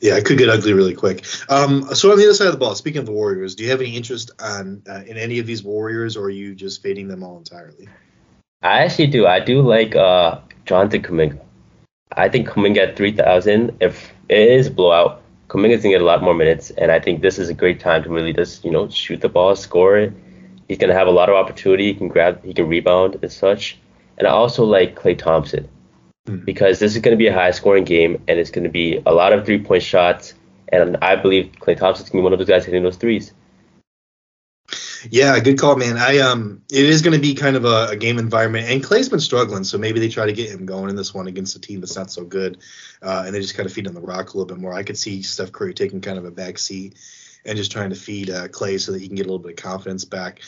Yeah, 0.00 0.16
it 0.16 0.24
could 0.24 0.38
get 0.38 0.48
ugly 0.48 0.72
really 0.72 0.94
quick. 0.94 1.26
Um, 1.50 1.94
so 1.94 2.10
on 2.10 2.16
the 2.16 2.24
other 2.24 2.32
side 2.32 2.46
of 2.46 2.54
the 2.54 2.58
ball, 2.58 2.74
speaking 2.74 3.00
of 3.00 3.04
the 3.04 3.12
Warriors, 3.12 3.54
do 3.54 3.64
you 3.64 3.70
have 3.70 3.82
any 3.82 3.94
interest 3.96 4.30
on 4.40 4.82
uh, 4.88 5.02
in 5.06 5.18
any 5.18 5.40
of 5.40 5.46
these 5.46 5.62
Warriors, 5.62 6.16
or 6.16 6.26
are 6.26 6.30
you 6.30 6.54
just 6.54 6.82
fading 6.82 7.08
them 7.08 7.22
all 7.22 7.36
entirely? 7.36 7.86
I 8.62 8.84
actually 8.84 9.08
do. 9.08 9.26
I 9.26 9.40
do 9.40 9.60
like 9.60 9.94
uh, 9.94 10.38
Jonathan 10.64 11.02
Kuminga. 11.02 11.38
I 12.12 12.30
think 12.30 12.48
Kuminga 12.48 12.88
at 12.88 12.96
3,000, 12.96 13.76
if 13.80 14.10
it 14.30 14.38
is 14.38 14.70
blowout, 14.70 15.17
Kuminga's 15.48 15.82
to 15.82 15.88
get 15.88 16.02
a 16.02 16.04
lot 16.04 16.22
more 16.22 16.34
minutes, 16.34 16.70
and 16.70 16.92
I 16.92 17.00
think 17.00 17.22
this 17.22 17.38
is 17.38 17.48
a 17.48 17.54
great 17.54 17.80
time 17.80 18.02
to 18.02 18.10
really 18.10 18.34
just, 18.34 18.64
you 18.64 18.70
know, 18.70 18.88
shoot 18.88 19.20
the 19.20 19.30
ball, 19.30 19.56
score 19.56 19.98
it. 19.98 20.12
He's 20.68 20.76
going 20.76 20.90
to 20.90 20.94
have 20.94 21.06
a 21.06 21.10
lot 21.10 21.30
of 21.30 21.36
opportunity. 21.36 21.86
He 21.86 21.94
can 21.94 22.08
grab, 22.08 22.44
he 22.44 22.52
can 22.52 22.68
rebound 22.68 23.16
and 23.22 23.32
such. 23.32 23.78
And 24.18 24.26
I 24.26 24.30
also 24.30 24.64
like 24.64 24.94
Klay 24.94 25.16
Thompson 25.16 25.66
mm-hmm. 26.26 26.44
because 26.44 26.78
this 26.78 26.94
is 26.94 27.00
going 27.00 27.16
to 27.16 27.18
be 27.18 27.28
a 27.28 27.32
high 27.32 27.52
scoring 27.52 27.84
game 27.84 28.22
and 28.28 28.38
it's 28.38 28.50
going 28.50 28.64
to 28.64 28.70
be 28.70 29.02
a 29.06 29.12
lot 29.12 29.32
of 29.32 29.46
three 29.46 29.62
point 29.62 29.82
shots. 29.82 30.34
And 30.70 30.98
I 31.00 31.16
believe 31.16 31.52
Klay 31.60 31.78
Thompson's 31.78 32.10
going 32.10 32.18
to 32.18 32.22
be 32.22 32.24
one 32.24 32.32
of 32.34 32.38
those 32.38 32.48
guys 32.48 32.66
hitting 32.66 32.82
those 32.82 32.96
threes. 32.96 33.32
Yeah, 35.10 35.38
good 35.40 35.58
call, 35.58 35.76
man. 35.76 35.96
I 35.96 36.18
um, 36.18 36.62
it 36.70 36.84
is 36.84 37.02
going 37.02 37.14
to 37.14 37.20
be 37.20 37.34
kind 37.34 37.56
of 37.56 37.64
a, 37.64 37.88
a, 37.90 37.96
game 37.96 38.18
environment, 38.18 38.68
and 38.68 38.82
Klay's 38.82 39.08
been 39.08 39.20
struggling, 39.20 39.64
so 39.64 39.78
maybe 39.78 40.00
they 40.00 40.08
try 40.08 40.26
to 40.26 40.32
get 40.32 40.50
him 40.50 40.66
going 40.66 40.90
in 40.90 40.96
this 40.96 41.14
one 41.14 41.26
against 41.26 41.56
a 41.56 41.60
team 41.60 41.80
that's 41.80 41.96
not 41.96 42.10
so 42.10 42.24
good, 42.24 42.58
uh, 43.02 43.22
and 43.26 43.34
they 43.34 43.40
just 43.40 43.54
kind 43.54 43.66
of 43.66 43.72
feed 43.72 43.86
on 43.86 43.94
the 43.94 44.00
rock 44.00 44.34
a 44.34 44.36
little 44.36 44.46
bit 44.46 44.58
more. 44.58 44.74
I 44.74 44.82
could 44.82 44.98
see 44.98 45.22
Steph 45.22 45.52
Curry 45.52 45.74
taking 45.74 46.00
kind 46.00 46.18
of 46.18 46.24
a 46.24 46.30
back 46.30 46.58
seat 46.58 46.96
and 47.44 47.56
just 47.56 47.70
trying 47.70 47.90
to 47.90 47.96
feed 47.96 48.30
uh, 48.30 48.48
Klay 48.48 48.80
so 48.80 48.92
that 48.92 49.00
he 49.00 49.06
can 49.06 49.16
get 49.16 49.26
a 49.26 49.28
little 49.28 49.38
bit 49.38 49.52
of 49.52 49.56
confidence 49.56 50.04
back. 50.04 50.40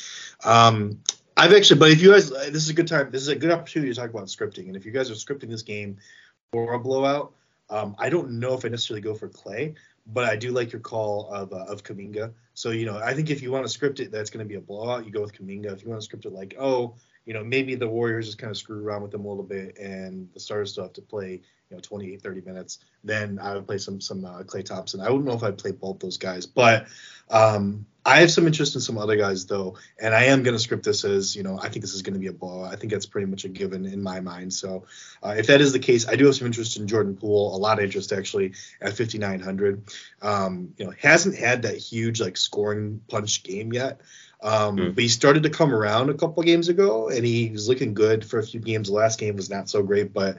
Um, 0.45 1.01
I've 1.37 1.53
actually, 1.53 1.79
but 1.79 1.91
if 1.91 2.03
you 2.03 2.13
guys, 2.13 2.31
this 2.31 2.57
is 2.57 2.69
a 2.69 2.75
good 2.75 2.89
time. 2.89 3.11
This 3.11 3.23
is 3.23 3.29
a 3.29 3.37
good 3.37 3.51
opportunity 3.51 3.93
to 3.93 3.99
talk 3.99 4.11
about 4.11 4.27
scripting. 4.27 4.67
And 4.67 4.77
if 4.77 4.85
you 4.85 4.93
guys 4.93 5.11
are 5.11 5.15
scripting 5.15 5.49
this 5.49 5.63
game 5.63 5.97
for 6.53 6.75
a 6.75 6.79
blowout, 6.79 7.33
um, 7.71 7.95
I 7.99 8.11
don't 8.11 8.33
know 8.33 8.55
if 8.55 8.65
I 8.65 8.69
necessarily 8.69 9.01
go 9.01 9.15
for 9.15 9.29
Klay, 9.29 9.77
but 10.13 10.25
I 10.25 10.37
do 10.37 10.51
like 10.51 10.73
your 10.73 10.81
call 10.81 11.29
of 11.33 11.53
uh, 11.53 11.65
of 11.69 11.83
Kuminga. 11.83 12.33
So 12.55 12.71
you 12.71 12.87
know, 12.87 12.99
I 12.99 13.15
think 13.15 13.31
if 13.31 13.43
you 13.43 13.51
want 13.51 13.65
to 13.65 13.69
script 13.69 14.01
it, 14.01 14.11
that's 14.11 14.31
going 14.31 14.45
to 14.45 14.49
be 14.49 14.57
a 14.57 14.61
blowout. 14.61 15.07
You 15.07 15.13
go 15.13 15.21
with 15.21 15.33
Kuminga. 15.33 15.73
If 15.73 15.83
you 15.83 15.89
want 15.89 16.01
to 16.01 16.05
script 16.05 16.25
it 16.25 16.33
like, 16.33 16.55
oh, 16.59 16.95
you 17.27 17.35
know, 17.35 17.45
maybe 17.45 17.75
the 17.75 17.89
Warriors 17.89 18.27
just 18.27 18.39
kind 18.39 18.51
of 18.51 18.57
screw 18.57 18.85
around 18.85 19.03
with 19.03 19.11
them 19.11 19.25
a 19.25 19.29
little 19.29 19.45
bit, 19.45 19.79
and 19.79 20.29
the 20.35 20.41
Stars 20.41 20.73
still 20.73 20.85
have 20.85 20.93
to 20.95 21.03
play, 21.03 21.41
you 21.71 21.77
know, 21.77 21.81
28, 21.81 22.23
30 22.23 22.41
minutes. 22.43 22.79
Then 23.05 23.39
I 23.41 23.55
would 23.55 23.67
play 23.67 23.79
some 23.79 24.01
some 24.01 24.25
uh, 24.25 24.43
Klay 24.43 24.65
Thompson. 24.65 25.01
I 25.01 25.11
wouldn't 25.11 25.27
know 25.27 25.35
if 25.35 25.43
I'd 25.43 25.59
play 25.59 25.73
both 25.73 26.01
those 26.01 26.17
guys, 26.17 26.47
but 26.47 26.87
um, 27.31 27.87
I 28.05 28.21
have 28.21 28.31
some 28.31 28.47
interest 28.47 28.75
in 28.75 28.81
some 28.81 28.97
other 28.97 29.17
guys 29.17 29.45
though, 29.45 29.77
and 30.01 30.15
I 30.15 30.25
am 30.25 30.43
going 30.43 30.55
to 30.55 30.63
script 30.63 30.85
this 30.85 31.05
as 31.05 31.37
you 31.37 31.43
know 31.43 31.59
I 31.59 31.69
think 31.69 31.83
this 31.83 31.95
is 31.95 32.03
going 32.03 32.15
to 32.15 32.21
be 32.21 32.29
a 32.29 32.33
blowout. 32.33 32.73
I 32.73 32.77
think 32.77 32.93
that's 32.93 33.07
pretty 33.07 33.27
much 33.27 33.45
a 33.45 33.49
given 33.49 33.85
in 33.85 34.03
my 34.03 34.21
mind. 34.21 34.55
So 34.55 34.85
uh, 35.23 35.35
if 35.37 35.47
that 35.49 35.61
is 35.61 35.73
the 35.73 35.79
case, 35.79 36.09
I 36.09 36.17
do 36.17 36.27
have 36.27 36.35
some 36.35 36.47
interest 36.47 36.79
in 36.79 36.87
Jordan 36.87 37.17
Poole, 37.17 37.55
a 37.55 37.59
lot 37.59 37.79
of 37.79 37.85
interest 37.85 38.13
actually 38.13 38.53
at 38.81 38.97
5900. 38.97 39.83
Um, 40.23 40.73
you 40.79 40.87
know, 40.87 40.93
hasn't 40.99 41.37
had 41.37 41.63
that 41.63 41.77
huge 41.77 42.21
like 42.21 42.37
scoring 42.37 43.03
punch 43.09 43.43
game 43.43 43.73
yet. 43.73 44.01
Um, 44.43 44.77
mm. 44.77 44.95
But 44.95 45.03
he 45.03 45.09
started 45.09 45.43
to 45.43 45.51
come 45.51 45.75
around 45.75 46.09
a 46.09 46.15
couple 46.15 46.43
games 46.43 46.69
ago, 46.69 47.09
and 47.09 47.25
he 47.25 47.51
was 47.51 47.69
looking 47.69 47.93
good 47.93 48.25
for 48.25 48.39
a 48.39 48.43
few 48.43 48.61
games. 48.61 48.89
The 48.89 48.95
last 48.95 49.19
game 49.19 49.37
was 49.37 49.51
not 49.51 49.69
so 49.69 49.83
great, 49.83 50.15
but 50.15 50.39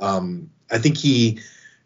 um, 0.00 0.50
I 0.70 0.78
think 0.78 0.96
he 0.96 1.40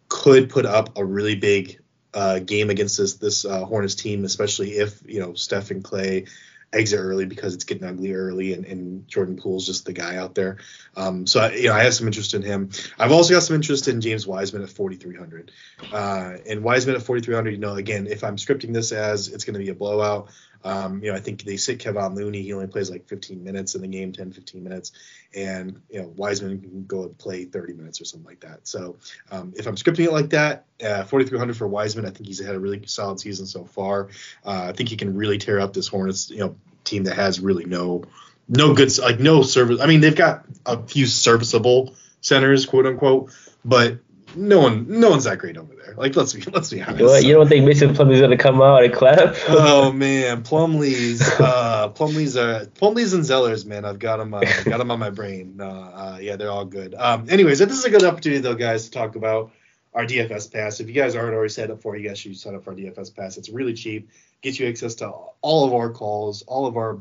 could 0.08 0.48
put 0.48 0.66
up 0.66 0.96
a 0.96 1.04
really 1.04 1.36
big 1.36 1.79
uh, 2.14 2.38
game 2.40 2.70
against 2.70 2.98
this 2.98 3.14
this 3.14 3.44
uh, 3.44 3.64
Hornets 3.64 3.94
team, 3.94 4.24
especially 4.24 4.72
if 4.72 5.00
you 5.06 5.20
know 5.20 5.34
Steph 5.34 5.70
and 5.70 5.82
Klay 5.82 6.28
exit 6.72 7.00
early 7.00 7.26
because 7.26 7.54
it's 7.54 7.64
getting 7.64 7.84
ugly 7.84 8.12
early, 8.12 8.52
and, 8.52 8.64
and 8.64 9.08
Jordan 9.08 9.36
Poole's 9.36 9.66
just 9.66 9.84
the 9.84 9.92
guy 9.92 10.16
out 10.16 10.34
there. 10.34 10.58
Um, 10.96 11.26
so 11.26 11.40
I, 11.40 11.52
you 11.52 11.68
know 11.68 11.74
I 11.74 11.82
have 11.84 11.94
some 11.94 12.06
interest 12.06 12.34
in 12.34 12.42
him. 12.42 12.70
I've 12.98 13.12
also 13.12 13.34
got 13.34 13.42
some 13.42 13.56
interest 13.56 13.88
in 13.88 14.00
James 14.00 14.26
Wiseman 14.26 14.62
at 14.62 14.70
4,300. 14.70 15.50
Uh, 15.92 16.36
and 16.48 16.62
Wiseman 16.62 16.96
at 16.96 17.02
4,300, 17.02 17.50
you 17.50 17.58
know, 17.58 17.74
again, 17.74 18.06
if 18.06 18.22
I'm 18.22 18.36
scripting 18.36 18.72
this 18.72 18.92
as 18.92 19.28
it's 19.28 19.44
going 19.44 19.54
to 19.54 19.60
be 19.60 19.70
a 19.70 19.74
blowout, 19.74 20.30
um, 20.64 21.02
you 21.02 21.10
know, 21.10 21.16
I 21.16 21.20
think 21.20 21.42
they 21.42 21.56
sit 21.56 21.78
Kevon 21.78 22.14
Looney. 22.14 22.42
He 22.42 22.52
only 22.52 22.66
plays 22.66 22.90
like 22.90 23.08
15 23.08 23.42
minutes 23.42 23.74
in 23.74 23.82
the 23.82 23.88
game, 23.88 24.12
10, 24.12 24.32
15 24.32 24.62
minutes, 24.62 24.92
and 25.34 25.80
you 25.88 26.02
know 26.02 26.08
Wiseman 26.16 26.60
can 26.60 26.84
go 26.84 27.04
and 27.04 27.16
play 27.16 27.44
30 27.44 27.74
minutes 27.74 28.00
or 28.00 28.04
something 28.04 28.26
like 28.26 28.40
that. 28.40 28.60
So 28.66 28.96
um, 29.30 29.52
if 29.56 29.66
I'm 29.66 29.76
scripting 29.76 30.06
it 30.06 30.12
like 30.12 30.30
that, 30.30 30.66
uh, 30.82 31.04
4,300 31.04 31.56
for 31.56 31.66
Wiseman, 31.66 32.06
I 32.06 32.10
think 32.10 32.26
he's 32.26 32.44
had 32.44 32.54
a 32.54 32.60
really 32.60 32.84
solid 32.86 33.20
season 33.20 33.46
so 33.46 33.64
far. 33.64 34.08
Uh, 34.44 34.66
I 34.68 34.72
think 34.72 34.88
he 34.88 34.96
can 34.96 35.16
really 35.16 35.38
tear 35.38 35.60
up 35.60 35.72
this 35.72 35.88
Hornets, 35.88 36.30
you 36.30 36.40
know, 36.40 36.56
team 36.84 37.04
that 37.04 37.16
has 37.16 37.40
really 37.40 37.64
no 37.64 38.04
no 38.48 38.74
good 38.74 38.96
like 38.98 39.20
no 39.20 39.42
service. 39.42 39.80
I 39.80 39.86
mean, 39.86 40.00
they've 40.00 40.14
got 40.14 40.44
a 40.66 40.82
few 40.82 41.06
serviceable 41.06 41.94
centers, 42.20 42.66
quote 42.66 42.86
unquote, 42.86 43.32
but 43.64 43.98
no 44.34 44.60
one 44.60 44.86
no 44.88 45.10
one's 45.10 45.24
that 45.24 45.38
great 45.38 45.56
over 45.56 45.74
there. 45.74 45.94
Like 45.96 46.16
let's 46.16 46.32
be 46.32 46.42
let's 46.52 46.70
be 46.70 46.82
honest. 46.82 47.02
What, 47.02 47.24
you 47.24 47.34
don't 47.34 47.48
think 47.48 47.64
Mason 47.64 47.94
Plumlee's 47.94 48.20
gonna 48.20 48.36
come 48.36 48.60
out 48.60 48.84
and 48.84 48.92
clap? 48.92 49.34
oh 49.48 49.92
man, 49.94 50.42
Plumlee's 50.42 51.22
uh 51.40 51.88
Plumlee's 51.88 52.36
uh 52.36 52.66
Plumlee's 52.74 53.12
and 53.12 53.24
Zellers, 53.24 53.66
man. 53.66 53.84
I've 53.84 53.98
got 53.98 54.18
them 54.18 54.34
uh, 54.34 54.40
got 54.64 54.78
them 54.78 54.90
on 54.90 54.98
my 54.98 55.10
brain. 55.10 55.58
Uh, 55.60 55.64
uh, 55.64 56.18
yeah, 56.20 56.36
they're 56.36 56.50
all 56.50 56.64
good. 56.64 56.94
Um 56.94 57.26
anyways, 57.28 57.58
this 57.58 57.70
is 57.70 57.84
a 57.84 57.90
good 57.90 58.04
opportunity 58.04 58.40
though, 58.40 58.54
guys, 58.54 58.84
to 58.84 58.90
talk 58.90 59.16
about 59.16 59.52
our 59.94 60.04
DFS 60.04 60.52
pass. 60.52 60.80
If 60.80 60.88
you 60.88 60.94
guys 60.94 61.16
aren't 61.16 61.34
already 61.34 61.50
set 61.52 61.70
up 61.70 61.82
for 61.82 61.96
it, 61.96 62.02
you 62.02 62.08
guys 62.08 62.18
should 62.18 62.36
sign 62.38 62.54
up 62.54 62.64
for 62.64 62.70
our 62.70 62.76
DFS 62.76 63.14
pass. 63.14 63.36
It's 63.36 63.50
really 63.50 63.74
cheap, 63.74 64.10
gets 64.42 64.58
you 64.58 64.68
access 64.68 64.94
to 64.96 65.08
all 65.08 65.66
of 65.66 65.74
our 65.74 65.90
calls, 65.90 66.42
all 66.42 66.66
of 66.66 66.76
our 66.76 67.00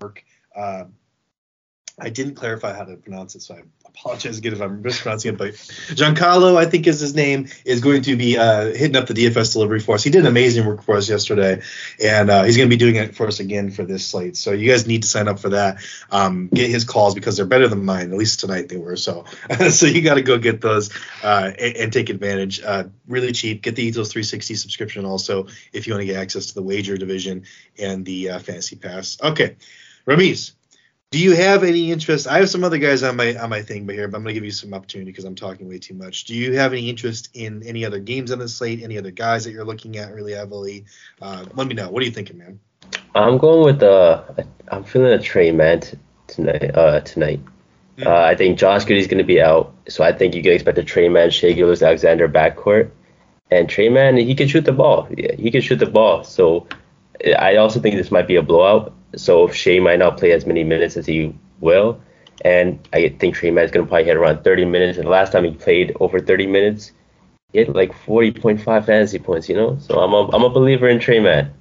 work. 0.00 0.24
Uh, 0.54 0.84
I 2.00 2.10
didn't 2.10 2.36
clarify 2.36 2.76
how 2.76 2.84
to 2.84 2.96
pronounce 2.96 3.34
it, 3.34 3.42
so 3.42 3.56
I 3.56 3.62
apologize 3.88 4.38
again 4.38 4.52
if 4.52 4.60
I'm 4.60 4.82
mispronouncing 4.82 5.34
it. 5.34 5.38
But 5.38 5.54
Giancarlo, 5.54 6.56
I 6.56 6.66
think 6.66 6.86
is 6.86 7.00
his 7.00 7.14
name, 7.14 7.48
is 7.64 7.80
going 7.80 8.02
to 8.02 8.16
be 8.16 8.38
uh, 8.38 8.66
hitting 8.66 8.96
up 8.96 9.06
the 9.06 9.14
DFS 9.14 9.52
delivery 9.52 9.80
for 9.80 9.94
us. 9.94 10.04
He 10.04 10.10
did 10.10 10.26
amazing 10.26 10.66
work 10.66 10.82
for 10.82 10.96
us 10.96 11.08
yesterday, 11.08 11.62
and 12.02 12.30
uh, 12.30 12.44
he's 12.44 12.56
going 12.56 12.68
to 12.68 12.74
be 12.74 12.78
doing 12.78 12.96
it 12.96 13.14
for 13.14 13.26
us 13.26 13.40
again 13.40 13.70
for 13.70 13.84
this 13.84 14.06
slate. 14.06 14.36
So 14.36 14.52
you 14.52 14.70
guys 14.70 14.86
need 14.86 15.02
to 15.02 15.08
sign 15.08 15.28
up 15.28 15.38
for 15.38 15.50
that. 15.50 15.78
Um, 16.10 16.48
get 16.48 16.70
his 16.70 16.84
calls 16.84 17.14
because 17.14 17.36
they're 17.36 17.46
better 17.46 17.68
than 17.68 17.84
mine. 17.84 18.12
At 18.12 18.18
least 18.18 18.40
tonight 18.40 18.68
they 18.68 18.76
were. 18.76 18.96
So 18.96 19.24
so 19.70 19.86
you 19.86 20.02
got 20.02 20.14
to 20.14 20.22
go 20.22 20.38
get 20.38 20.60
those 20.60 20.90
uh, 21.22 21.52
and, 21.58 21.76
and, 21.76 21.92
take 21.92 22.10
advantage. 22.10 22.60
Uh, 22.62 22.84
really 23.06 23.32
cheap. 23.32 23.62
Get 23.62 23.76
the 23.76 23.82
Ethos 23.82 24.12
360 24.12 24.54
subscription 24.54 25.04
also 25.04 25.46
if 25.72 25.86
you 25.86 25.94
want 25.94 26.02
to 26.02 26.06
get 26.06 26.16
access 26.16 26.46
to 26.46 26.54
the 26.54 26.62
wager 26.62 26.96
division 26.96 27.44
and 27.78 28.04
the 28.04 28.30
uh, 28.30 28.38
fantasy 28.38 28.76
pass. 28.76 29.18
Okay, 29.22 29.56
Rameez 30.06 30.52
do 31.10 31.18
you 31.18 31.34
have 31.34 31.64
any 31.64 31.90
interest? 31.90 32.26
I 32.26 32.38
have 32.38 32.50
some 32.50 32.64
other 32.64 32.76
guys 32.76 33.02
on 33.02 33.16
my 33.16 33.34
on 33.36 33.48
my 33.48 33.62
thing, 33.62 33.86
but 33.86 33.94
here, 33.94 34.08
but 34.08 34.18
I'm 34.18 34.22
gonna 34.22 34.34
give 34.34 34.44
you 34.44 34.50
some 34.50 34.74
opportunity 34.74 35.10
because 35.10 35.24
I'm 35.24 35.34
talking 35.34 35.66
way 35.68 35.78
too 35.78 35.94
much. 35.94 36.24
Do 36.24 36.34
you 36.34 36.54
have 36.56 36.72
any 36.72 36.90
interest 36.90 37.30
in 37.32 37.62
any 37.62 37.84
other 37.84 37.98
games 37.98 38.30
on 38.30 38.38
the 38.38 38.48
slate? 38.48 38.82
Any 38.82 38.98
other 38.98 39.10
guys 39.10 39.44
that 39.44 39.52
you're 39.52 39.64
looking 39.64 39.96
at 39.96 40.12
really 40.12 40.34
heavily? 40.34 40.84
Uh, 41.22 41.46
let 41.54 41.66
me 41.66 41.74
know. 41.74 41.90
What 41.90 42.02
are 42.02 42.06
you 42.06 42.12
thinking, 42.12 42.36
man? 42.36 42.60
I'm 43.14 43.38
going 43.38 43.64
with 43.64 43.82
uh, 43.82 44.22
I'm 44.68 44.84
feeling 44.84 45.12
a 45.12 45.18
Tre 45.18 45.50
Mann 45.50 45.80
t- 45.80 45.98
tonight. 46.26 46.76
Uh, 46.76 47.00
tonight. 47.00 47.40
Mm-hmm. 47.96 48.06
Uh, 48.06 48.20
I 48.20 48.34
think 48.34 48.58
Josh 48.58 48.84
Giddey's 48.84 49.08
going 49.08 49.18
to 49.18 49.24
be 49.24 49.40
out, 49.40 49.74
so 49.88 50.04
I 50.04 50.12
think 50.12 50.34
you 50.34 50.42
can 50.42 50.52
expect 50.52 50.78
a 50.78 50.84
Tre 50.84 51.08
Mann, 51.08 51.30
Shai 51.30 51.52
Gilgeous-Alexander 51.52 52.28
backcourt. 52.28 52.90
And 53.50 53.68
Tre 53.68 53.88
Mann, 53.88 54.18
he 54.18 54.34
can 54.34 54.46
shoot 54.46 54.66
the 54.66 54.72
ball. 54.72 55.08
Yeah, 55.16 55.34
he 55.34 55.50
can 55.50 55.62
shoot 55.62 55.76
the 55.76 55.86
ball. 55.86 56.22
So 56.22 56.68
I 57.38 57.56
also 57.56 57.80
think 57.80 57.96
this 57.96 58.10
might 58.10 58.28
be 58.28 58.36
a 58.36 58.42
blowout 58.42 58.92
so 59.16 59.48
Shai 59.48 59.78
might 59.78 59.98
not 59.98 60.18
play 60.18 60.32
as 60.32 60.46
many 60.46 60.64
minutes 60.64 60.96
as 60.96 61.06
he 61.06 61.34
will. 61.60 62.00
And 62.44 62.86
I 62.92 63.08
think 63.08 63.34
Tre 63.34 63.50
Mann 63.50 63.64
is 63.64 63.70
going 63.70 63.84
to 63.84 63.88
probably 63.88 64.04
hit 64.04 64.16
around 64.16 64.44
30 64.44 64.64
minutes. 64.64 64.98
And 64.98 65.08
last 65.08 65.32
time 65.32 65.44
he 65.44 65.50
played 65.50 65.96
over 65.98 66.20
30 66.20 66.46
minutes, 66.46 66.92
he 67.52 67.58
had 67.58 67.74
like 67.74 67.92
40.5 67.92 68.62
fantasy 68.86 69.18
points, 69.18 69.48
you 69.48 69.56
know? 69.56 69.78
So 69.80 69.98
I'm 69.98 70.12
a, 70.12 70.28
I'm 70.30 70.44
a 70.44 70.50
believer 70.50 70.88
in 70.88 71.00
Tre 71.00 71.20
Mann. 71.20 71.52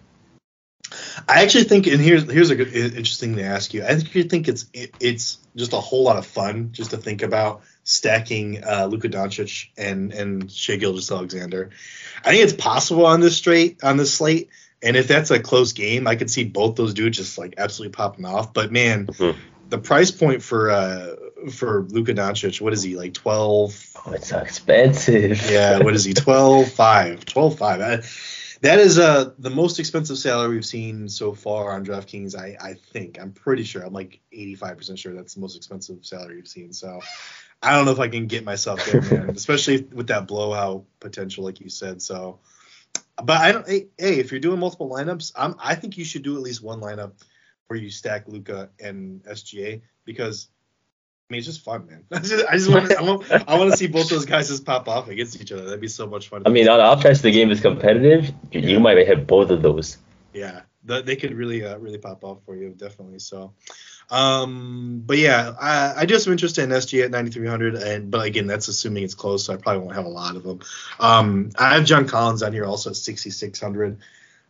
I 1.28 1.44
actually 1.44 1.66
think, 1.66 1.88
and 1.88 2.00
here's 2.00 2.32
here's 2.32 2.50
a 2.50 2.56
good 2.56 2.74
interesting 2.74 3.36
thing 3.36 3.44
to 3.44 3.50
ask 3.50 3.74
you. 3.74 3.84
I 3.84 3.96
think 3.96 4.16
you 4.16 4.24
think 4.24 4.48
it's 4.48 4.66
it, 4.74 4.94
it's 5.00 5.38
just 5.56 5.74
a 5.74 5.80
whole 5.80 6.04
lot 6.04 6.16
of 6.16 6.26
fun 6.26 6.70
just 6.72 6.92
to 6.92 6.98
think 6.98 7.22
about 7.22 7.62
stacking 7.84 8.64
uh, 8.64 8.88
Luka 8.90 9.10
Doncic 9.10 9.68
and 9.78 10.14
and 10.14 10.50
Shai 10.50 10.78
Gilgeous-Alexander. 10.78 11.72
I 12.24 12.32
think 12.32 12.44
it's 12.44 12.54
possible 12.54 13.06
on 13.06 13.20
this 13.20 13.36
straight 13.36 13.84
on 13.84 13.98
this 13.98 14.14
slate, 14.14 14.50
and 14.82 14.96
if 14.96 15.08
that's 15.08 15.32
a 15.32 15.40
close 15.40 15.74
game, 15.74 16.08
I 16.08 16.16
could 16.16 16.30
see 16.30 16.44
both 16.44 16.76
those 16.76 16.94
dudes 16.94 17.18
just 17.18 17.38
like 17.38 17.56
absolutely 17.58 17.94
popping 17.94 18.26
off. 18.26 18.54
But 18.54 18.72
man, 18.72 19.08
mm-hmm. 19.08 19.40
the 19.70 19.78
price 19.80 20.12
point 20.12 20.44
for 20.44 20.70
uh 20.70 21.16
for 21.52 21.84
Luka 21.90 22.14
Doncic, 22.14 22.62
what 22.62 22.74
is 22.74 22.84
he 22.84 22.96
like 22.96 23.14
12? 23.14 23.94
Oh, 24.06 24.12
it's 24.12 24.30
so 24.30 24.40
expensive. 24.40 25.50
yeah, 25.50 25.80
what 25.80 25.96
is 25.96 26.04
he 26.04 26.14
12 26.14 26.72
5? 26.72 27.26
12 27.26 27.58
5. 27.58 27.82
I, 27.82 27.96
that 28.62 28.80
is 28.80 29.00
uh 29.00 29.32
the 29.40 29.50
most 29.50 29.80
expensive 29.80 30.18
salary 30.18 30.56
we've 30.56 30.66
seen 30.66 31.10
so 31.10 31.34
far 31.34 31.72
on 31.72 31.86
DraftKings. 31.86 32.36
I 32.36 32.58
I 32.62 32.74
think 32.74 33.20
I'm 33.20 33.32
pretty 33.32 33.64
sure. 33.64 33.84
I'm 33.84 33.94
like 33.94 34.20
85% 34.34 34.98
sure 34.98 35.14
that's 35.14 35.34
the 35.34 35.42
most 35.42 35.58
expensive 35.58 36.06
salary 36.06 36.36
we've 36.36 36.48
seen. 36.48 36.72
So 36.74 37.00
I 37.64 37.76
don't 37.76 37.86
know 37.86 37.92
if 37.92 38.00
I 38.00 38.08
can 38.08 38.28
get 38.28 38.44
myself 38.44 38.86
there, 38.86 39.02
man. 39.02 39.30
Especially 39.36 39.82
with 39.92 40.08
that 40.08 40.28
blowout 40.28 40.86
potential, 41.00 41.44
like 41.44 41.60
you 41.60 41.70
said. 41.70 42.02
So 42.02 42.40
but 43.24 43.42
I 43.42 43.52
don't. 43.52 43.68
Hey, 43.68 43.88
hey, 43.98 44.20
if 44.20 44.32
you're 44.32 44.40
doing 44.40 44.60
multiple 44.60 44.90
lineups, 44.90 45.32
I'm, 45.36 45.56
I 45.60 45.76
think 45.76 45.98
you 45.98 46.06
should 46.06 46.24
do 46.24 46.36
at 46.36 46.42
least 46.42 46.64
one 46.64 46.80
lineup 46.80 47.14
where 47.68 47.80
you 47.80 47.90
stack 47.90 48.28
Luka 48.28 48.70
and 48.80 49.24
SGA 49.24 49.82
because 50.06 50.48
I 51.30 51.34
mean 51.34 51.40
it's 51.40 51.48
just 51.48 51.64
fun, 51.64 51.88
man. 51.88 52.04
I 52.12 52.20
just, 52.20 52.46
I 52.48 52.54
just 52.54 52.72
want 52.72 52.90
to, 52.90 52.98
I 52.98 53.02
want, 53.02 53.32
I 53.32 53.58
want 53.58 53.72
to 53.72 53.78
see 53.78 53.88
both 53.88 54.10
those 54.10 54.26
guys 54.26 54.48
just 54.48 54.66
pop 54.66 54.88
off 54.88 55.10
against 55.10 55.42
each 55.42 55.52
other. 55.52 55.64
That'd 55.66 55.82
be 55.82 55.88
so 55.88 56.08
much 56.08 56.30
fun. 56.30 56.44
I 56.46 56.50
mean, 56.50 56.68
on 56.70 56.78
the 56.78 56.84
off 56.84 57.04
the 57.04 57.32
game 57.32 57.52
is 57.52 57.60
competitive, 57.60 58.28
you, 58.52 58.62
yeah. 58.62 58.68
you 58.68 58.80
might 58.80 58.98
hit 58.98 59.28
both 59.28 59.50
of 59.50 59.62
those. 59.62 59.98
Yeah, 60.34 60.62
the, 60.84 61.02
they 61.02 61.16
could 61.16 61.34
really, 61.34 61.66
uh, 61.66 61.78
really 61.78 61.98
pop 61.98 62.24
off 62.24 62.44
for 62.46 62.56
you, 62.56 62.70
definitely. 62.70 63.20
So, 63.20 63.54
um, 64.10 65.04
but 65.06 65.18
yeah, 65.18 65.54
I, 65.60 66.02
I 66.02 66.06
do 66.06 66.14
have 66.14 66.24
some 66.24 66.32
interest 66.32 66.58
in 66.58 66.70
SG 66.70 67.04
at 67.04 67.12
9,300, 67.12 67.76
and 67.76 68.10
but 68.12 68.26
again, 68.26 68.48
that's 68.48 68.68
assuming 68.68 69.04
it's 69.04 69.16
close, 69.16 69.46
so 69.46 69.54
I 69.54 69.58
probably 69.58 69.82
won't 69.82 69.96
have 69.96 70.06
a 70.06 70.10
lot 70.10 70.36
of 70.36 70.44
them. 70.44 70.62
Um, 71.00 71.52
I 71.58 71.76
have 71.76 71.86
John 71.86 72.08
Collins 72.08 72.42
on 72.42 72.54
here 72.54 72.66
also 72.66 72.92
at 72.92 72.96
6,600. 72.96 73.98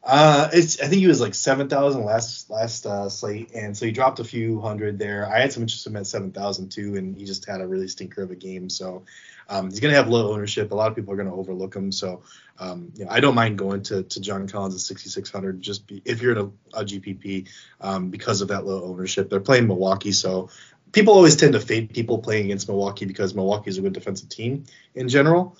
Uh, 0.03 0.47
it's 0.53 0.79
I 0.79 0.87
think 0.87 1.01
he 1.01 1.07
was 1.07 1.19
like 1.19 1.35
7,000 1.35 2.05
last 2.05 2.49
last 2.49 2.85
uh, 2.85 3.09
slate, 3.09 3.51
and 3.53 3.75
so 3.75 3.85
he 3.85 3.91
dropped 3.91 4.19
a 4.19 4.23
few 4.23 4.61
hundred 4.61 4.99
there. 4.99 5.27
I 5.29 5.39
had 5.39 5.51
some 5.51 5.63
interest 5.63 5.85
in 5.87 5.93
him 5.93 5.97
at 5.97 6.07
7,000 6.07 6.69
too, 6.69 6.95
and 6.95 7.17
he 7.17 7.25
just 7.25 7.45
had 7.45 7.59
a 7.59 7.67
really 7.67 7.87
stinker 7.87 8.21
of 8.21 8.31
a 8.31 8.35
game, 8.35 8.69
so 8.69 9.03
um, 9.49 9.69
he's 9.69 9.79
going 9.79 9.91
to 9.91 9.97
have 9.97 10.09
low 10.09 10.31
ownership. 10.33 10.71
A 10.71 10.75
lot 10.75 10.89
of 10.89 10.95
people 10.95 11.13
are 11.13 11.15
going 11.15 11.29
to 11.29 11.33
overlook 11.33 11.75
him. 11.75 11.91
So, 11.91 12.23
um, 12.59 12.91
you 12.95 13.05
know, 13.05 13.11
I 13.11 13.19
don't 13.19 13.35
mind 13.35 13.57
going 13.57 13.83
to, 13.83 14.03
to 14.03 14.21
John 14.21 14.47
Collins 14.47 14.75
at 14.75 14.81
6,600 14.81 15.61
just 15.61 15.87
be, 15.87 16.01
if 16.05 16.21
you're 16.21 16.33
in 16.33 16.37
a, 16.37 16.79
a 16.81 16.85
GPP 16.85 17.49
um, 17.81 18.09
because 18.09 18.41
of 18.41 18.49
that 18.49 18.65
low 18.65 18.83
ownership. 18.83 19.29
They're 19.29 19.39
playing 19.39 19.67
Milwaukee, 19.67 20.11
so 20.11 20.49
people 20.91 21.13
always 21.13 21.35
tend 21.35 21.53
to 21.53 21.59
fade 21.59 21.93
people 21.93 22.19
playing 22.19 22.45
against 22.45 22.67
Milwaukee 22.67 23.05
because 23.05 23.35
Milwaukee 23.35 23.69
is 23.69 23.77
a 23.77 23.81
good 23.81 23.93
defensive 23.93 24.29
team 24.29 24.65
in 24.95 25.09
general. 25.09 25.57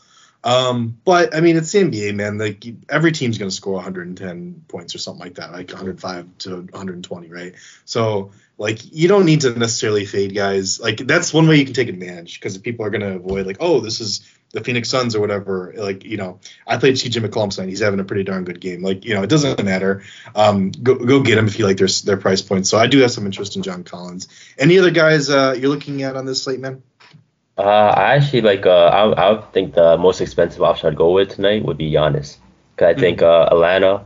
Um, 0.48 0.98
but 1.04 1.36
I 1.36 1.42
mean, 1.42 1.58
it's 1.58 1.74
the 1.74 1.80
NBA, 1.80 2.16
man. 2.16 2.38
Like 2.38 2.64
every 2.88 3.12
team's 3.12 3.38
going 3.38 3.50
to 3.50 3.56
score 3.56 3.74
110 3.74 4.64
points 4.70 4.96
or 4.96 4.98
something 4.98 5.20
like 5.20 5.36
that, 5.36 5.52
like 5.52 5.68
105 5.68 6.38
to 6.38 6.56
120, 6.56 7.28
right? 7.28 7.54
So 7.84 8.32
like 8.58 8.80
you 8.96 9.10
don't 9.10 9.26
need 9.26 9.42
to 9.42 9.52
necessarily 9.60 10.06
fade 10.06 10.34
guys. 10.34 10.80
Like 10.80 11.00
that's 11.00 11.34
one 11.34 11.50
way 11.50 11.58
you 11.58 11.66
can 11.66 11.74
take 11.74 11.90
advantage 11.90 12.40
because 12.40 12.58
people 12.60 12.86
are 12.86 12.90
going 12.90 13.02
to 13.02 13.16
avoid 13.16 13.46
like, 13.46 13.58
oh, 13.60 13.82
this 13.82 14.00
is 14.00 14.26
the 14.54 14.64
Phoenix 14.64 14.88
Suns 14.88 15.18
or 15.18 15.20
whatever. 15.20 15.74
Like 15.76 16.06
you 16.06 16.16
know, 16.16 16.40
I 16.66 16.78
played 16.78 16.96
CJ 16.96 17.26
McCollum 17.26 17.54
tonight. 17.54 17.68
He's 17.68 17.82
having 17.82 18.00
a 18.00 18.06
pretty 18.06 18.24
darn 18.24 18.46
good 18.46 18.62
game. 18.62 18.82
Like 18.82 19.04
you 19.04 19.16
know, 19.16 19.24
it 19.24 19.30
doesn't 19.30 19.62
matter. 19.66 20.04
Um, 20.34 20.72
go 20.72 20.96
go 20.96 21.22
get 21.24 21.38
him 21.38 21.48
if 21.48 21.60
you 21.60 21.66
like 21.66 21.76
their 21.76 21.90
their 22.06 22.16
price 22.16 22.42
points. 22.42 22.70
So 22.70 22.78
I 22.78 22.88
do 22.88 23.00
have 23.00 23.12
some 23.12 23.26
interest 23.26 23.58
in 23.58 23.64
John 23.64 23.84
Collins. 23.84 24.30
Any 24.58 24.80
other 24.80 24.92
guys 24.92 25.30
uh, 25.30 25.58
you're 25.60 25.70
looking 25.70 26.04
at 26.04 26.16
on 26.16 26.26
this 26.26 26.42
slate, 26.42 26.62
man? 26.62 26.84
Uh, 27.58 27.94
I 27.96 28.16
actually 28.16 28.42
like. 28.42 28.66
Uh, 28.66 28.88
I 28.88 29.32
I 29.32 29.42
think 29.52 29.74
the 29.74 29.98
most 29.98 30.22
expensive 30.22 30.62
option 30.62 30.90
I'd 30.90 30.96
go 30.96 31.12
with 31.12 31.30
tonight 31.30 31.66
would 31.66 31.78
be 31.78 31.92
Giannis. 31.92 32.38
Cause 32.78 32.90
I 32.90 32.94
think 32.94 33.20
mm-hmm. 33.20 33.54
uh, 33.54 33.56
Atlanta 33.56 34.06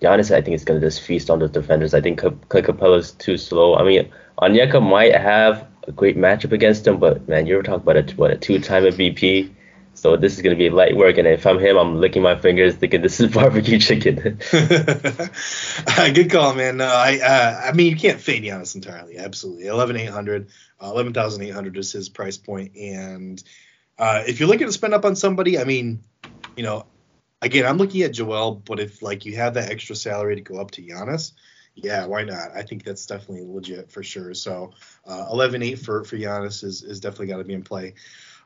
Giannis, 0.00 0.34
I 0.34 0.40
think, 0.40 0.54
is 0.54 0.64
going 0.64 0.80
to 0.80 0.86
just 0.86 1.02
feast 1.02 1.28
on 1.28 1.40
the 1.40 1.48
defenders. 1.48 1.92
I 1.92 2.00
think 2.00 2.18
Clint 2.20 2.66
Capela's 2.66 3.12
too 3.12 3.36
slow. 3.36 3.74
I 3.76 3.82
mean, 3.82 4.10
Onyeka 4.40 4.82
might 4.82 5.14
have 5.14 5.66
a 5.86 5.92
great 5.92 6.16
matchup 6.16 6.52
against 6.52 6.86
him, 6.86 6.98
but 6.98 7.26
man, 7.28 7.46
you're 7.46 7.62
talking 7.62 7.82
about 7.82 7.96
a 7.96 8.16
what 8.16 8.30
a 8.30 8.36
two-time 8.36 8.84
MVP. 8.84 9.50
So 9.98 10.16
this 10.16 10.36
is 10.36 10.42
going 10.42 10.56
to 10.56 10.58
be 10.58 10.70
light 10.70 10.96
work, 10.96 11.18
and 11.18 11.26
if 11.26 11.44
I'm 11.44 11.58
him, 11.58 11.76
I'm 11.76 11.96
licking 11.96 12.22
my 12.22 12.36
fingers, 12.38 12.76
thinking 12.76 13.02
this 13.02 13.18
is 13.18 13.32
barbecue 13.34 13.80
chicken. 13.80 14.38
Good 14.50 16.30
call, 16.30 16.54
man. 16.54 16.76
No, 16.76 16.86
I, 16.86 17.18
uh, 17.18 17.68
I 17.68 17.72
mean, 17.72 17.90
you 17.90 17.96
can't 17.96 18.20
fade 18.20 18.44
Giannis 18.44 18.76
entirely. 18.76 19.18
Absolutely, 19.18 19.66
eleven 19.66 19.96
eight 19.96 20.08
hundred, 20.08 20.50
uh, 20.80 20.90
eleven 20.90 21.12
thousand 21.12 21.42
eight 21.42 21.50
hundred 21.50 21.76
is 21.76 21.90
his 21.90 22.08
price 22.08 22.36
point, 22.36 22.76
and 22.76 23.42
uh, 23.98 24.22
if 24.26 24.38
you're 24.38 24.48
looking 24.48 24.68
to 24.68 24.72
spend 24.72 24.94
up 24.94 25.04
on 25.04 25.16
somebody, 25.16 25.58
I 25.58 25.64
mean, 25.64 26.04
you 26.56 26.62
know, 26.62 26.86
again, 27.42 27.66
I'm 27.66 27.78
looking 27.78 28.02
at 28.02 28.12
Joel, 28.12 28.54
but 28.54 28.78
if 28.78 29.02
like 29.02 29.26
you 29.26 29.34
have 29.34 29.54
that 29.54 29.72
extra 29.72 29.96
salary 29.96 30.36
to 30.36 30.42
go 30.42 30.60
up 30.60 30.70
to 30.72 30.82
Giannis, 30.82 31.32
yeah, 31.74 32.06
why 32.06 32.22
not? 32.22 32.52
I 32.54 32.62
think 32.62 32.84
that's 32.84 33.06
definitely 33.06 33.44
legit 33.46 33.90
for 33.90 34.02
sure. 34.02 34.34
So 34.34 34.72
uh, 35.06 35.26
11-8 35.32 35.78
for 35.84 36.04
for 36.04 36.16
Giannis 36.16 36.64
is 36.64 36.82
is 36.82 37.00
definitely 37.00 37.28
got 37.28 37.38
to 37.38 37.44
be 37.44 37.54
in 37.54 37.62
play. 37.62 37.94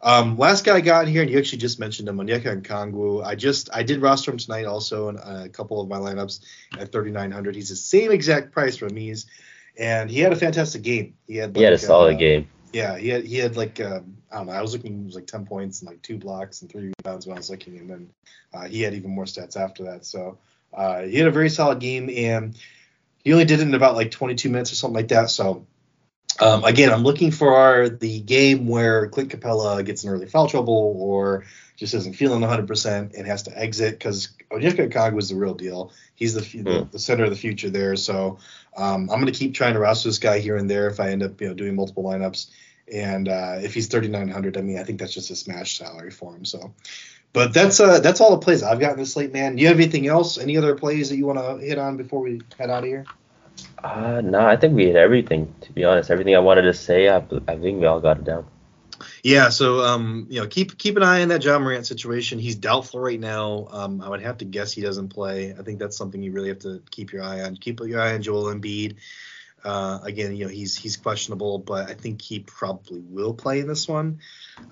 Um, 0.02 0.36
last 0.36 0.64
guy 0.64 0.76
I 0.76 0.80
got 0.80 1.06
in 1.06 1.12
here, 1.12 1.22
and 1.22 1.30
you 1.30 1.38
actually 1.38 1.58
just 1.58 1.78
mentioned 1.78 2.08
him, 2.08 2.16
Onyeka 2.16 2.60
Okongwu. 2.60 3.24
I 3.24 3.36
just 3.36 3.70
I 3.72 3.84
did 3.84 4.02
roster 4.02 4.32
him 4.32 4.38
tonight 4.38 4.64
also 4.64 5.08
in 5.08 5.16
a 5.16 5.48
couple 5.48 5.80
of 5.80 5.88
my 5.88 5.98
lineups 5.98 6.40
at 6.78 6.90
3,900. 6.90 7.54
He's 7.54 7.68
the 7.68 7.76
same 7.76 8.10
exact 8.10 8.50
price 8.50 8.76
for 8.76 8.88
Mies, 8.88 9.26
and 9.78 10.10
he 10.10 10.18
had 10.18 10.32
a 10.32 10.36
fantastic 10.36 10.82
game. 10.82 11.14
He 11.28 11.36
had 11.36 11.50
like, 11.50 11.58
he 11.58 11.62
had 11.62 11.72
a 11.72 11.78
solid 11.78 12.16
uh, 12.16 12.18
game. 12.18 12.48
Yeah, 12.72 12.98
he 12.98 13.10
had 13.10 13.24
he 13.24 13.36
had 13.36 13.56
like 13.56 13.80
um, 13.80 14.16
I 14.32 14.38
don't 14.38 14.46
know. 14.46 14.52
I 14.52 14.62
was 14.62 14.72
looking, 14.72 15.02
it 15.02 15.06
was 15.06 15.14
like 15.14 15.28
ten 15.28 15.46
points 15.46 15.82
and 15.82 15.90
like 15.90 16.02
two 16.02 16.18
blocks 16.18 16.62
and 16.62 16.70
three 16.70 16.92
rebounds 16.98 17.26
when 17.26 17.36
I 17.36 17.38
was 17.38 17.50
looking, 17.50 17.78
and 17.78 17.88
then 17.88 18.10
uh, 18.52 18.66
he 18.66 18.82
had 18.82 18.94
even 18.94 19.10
more 19.10 19.24
stats 19.24 19.56
after 19.56 19.84
that. 19.84 20.04
So 20.04 20.38
uh, 20.74 21.02
he 21.02 21.16
had 21.16 21.28
a 21.28 21.32
very 21.32 21.48
solid 21.48 21.78
game, 21.78 22.10
and 22.10 22.56
he 23.22 23.32
only 23.32 23.44
did 23.44 23.60
it 23.60 23.68
in 23.68 23.74
about 23.74 23.94
like 23.94 24.10
22 24.10 24.50
minutes 24.50 24.72
or 24.72 24.74
something 24.74 24.96
like 24.96 25.08
that. 25.08 25.30
So 25.30 25.66
um, 26.40 26.64
again, 26.64 26.92
I'm 26.92 27.02
looking 27.02 27.30
for 27.30 27.54
our, 27.54 27.88
the 27.88 28.20
game 28.20 28.66
where 28.66 29.08
Clint 29.08 29.30
Capela 29.30 29.84
gets 29.84 30.04
in 30.04 30.10
early 30.10 30.26
foul 30.26 30.48
trouble 30.48 30.96
or 30.98 31.44
just 31.76 31.94
isn't 31.94 32.14
feeling 32.14 32.40
100% 32.40 33.14
and 33.14 33.26
has 33.26 33.44
to 33.44 33.58
exit 33.58 33.98
because 33.98 34.28
Onyeka 34.50 34.90
Okongwu 34.90 35.14
was 35.14 35.28
the 35.28 35.36
real 35.36 35.54
deal. 35.54 35.92
He's 36.14 36.34
the, 36.34 36.40
mm. 36.40 36.64
the, 36.64 36.88
the 36.92 36.98
center 36.98 37.24
of 37.24 37.30
the 37.30 37.36
future 37.36 37.70
there. 37.70 37.96
So 37.96 38.38
um, 38.76 39.10
I'm 39.10 39.20
going 39.20 39.26
to 39.26 39.38
keep 39.38 39.54
trying 39.54 39.74
to 39.74 39.80
roster 39.80 40.08
this 40.08 40.18
guy 40.18 40.38
here 40.38 40.56
and 40.56 40.70
there 40.70 40.88
if 40.88 41.00
I 41.00 41.10
end 41.10 41.22
up 41.22 41.40
you 41.40 41.48
know 41.48 41.54
doing 41.54 41.74
multiple 41.74 42.04
lineups. 42.04 42.50
And 42.92 43.28
uh, 43.28 43.58
if 43.62 43.74
he's 43.74 43.86
3,900, 43.88 44.56
I 44.56 44.60
mean, 44.60 44.78
I 44.78 44.84
think 44.84 45.00
that's 45.00 45.14
just 45.14 45.30
a 45.30 45.36
smash 45.36 45.78
salary 45.78 46.10
for 46.10 46.34
him. 46.34 46.44
So, 46.44 46.74
but 47.32 47.54
that's 47.54 47.80
uh 47.80 48.00
that's 48.00 48.20
all 48.20 48.32
the 48.32 48.44
plays 48.44 48.62
I've 48.62 48.80
got 48.80 48.92
in 48.92 48.98
this 48.98 49.14
slate, 49.14 49.32
man. 49.32 49.56
Do 49.56 49.62
you 49.62 49.68
have 49.68 49.78
anything 49.78 50.06
else? 50.06 50.36
Any 50.36 50.58
other 50.58 50.74
plays 50.74 51.08
that 51.08 51.16
you 51.16 51.26
want 51.26 51.38
to 51.38 51.64
hit 51.64 51.78
on 51.78 51.96
before 51.96 52.20
we 52.20 52.42
head 52.58 52.68
out 52.68 52.82
of 52.82 52.88
here? 52.88 53.06
Uh, 53.82 54.20
no, 54.22 54.40
I 54.40 54.56
think 54.56 54.74
we 54.74 54.86
hit 54.86 54.96
everything. 54.96 55.52
To 55.62 55.72
be 55.72 55.84
honest, 55.84 56.10
everything 56.10 56.36
I 56.36 56.40
wanted 56.40 56.62
to 56.62 56.74
say, 56.74 57.08
I, 57.08 57.16
I 57.48 57.56
think 57.56 57.80
we 57.80 57.86
all 57.86 58.00
got 58.00 58.18
it 58.18 58.24
down. 58.24 58.46
Yeah, 59.24 59.48
so 59.48 59.80
um, 59.80 60.26
you 60.30 60.40
know, 60.40 60.46
keep 60.46 60.78
keep 60.78 60.96
an 60.96 61.02
eye 61.02 61.22
on 61.22 61.28
that 61.28 61.42
Ja 61.42 61.58
Morant 61.58 61.86
situation. 61.86 62.38
He's 62.38 62.54
doubtful 62.54 63.00
right 63.00 63.18
now. 63.18 63.66
Um, 63.70 64.00
I 64.00 64.08
would 64.08 64.22
have 64.22 64.38
to 64.38 64.44
guess 64.44 64.72
he 64.72 64.80
doesn't 64.80 65.08
play. 65.08 65.54
I 65.58 65.62
think 65.62 65.80
that's 65.80 65.96
something 65.96 66.22
you 66.22 66.32
really 66.32 66.48
have 66.48 66.60
to 66.60 66.82
keep 66.90 67.12
your 67.12 67.22
eye 67.22 67.40
on. 67.40 67.56
Keep 67.56 67.80
your 67.80 68.00
eye 68.00 68.14
on 68.14 68.22
Joel 68.22 68.44
Embiid. 68.54 68.96
Uh, 69.64 70.00
again, 70.02 70.36
you 70.36 70.44
know, 70.44 70.50
he's 70.50 70.76
he's 70.76 70.96
questionable, 70.96 71.58
but 71.58 71.90
I 71.90 71.94
think 71.94 72.20
he 72.22 72.40
probably 72.40 73.00
will 73.00 73.34
play 73.34 73.60
in 73.60 73.66
this 73.66 73.88
one. 73.88 74.20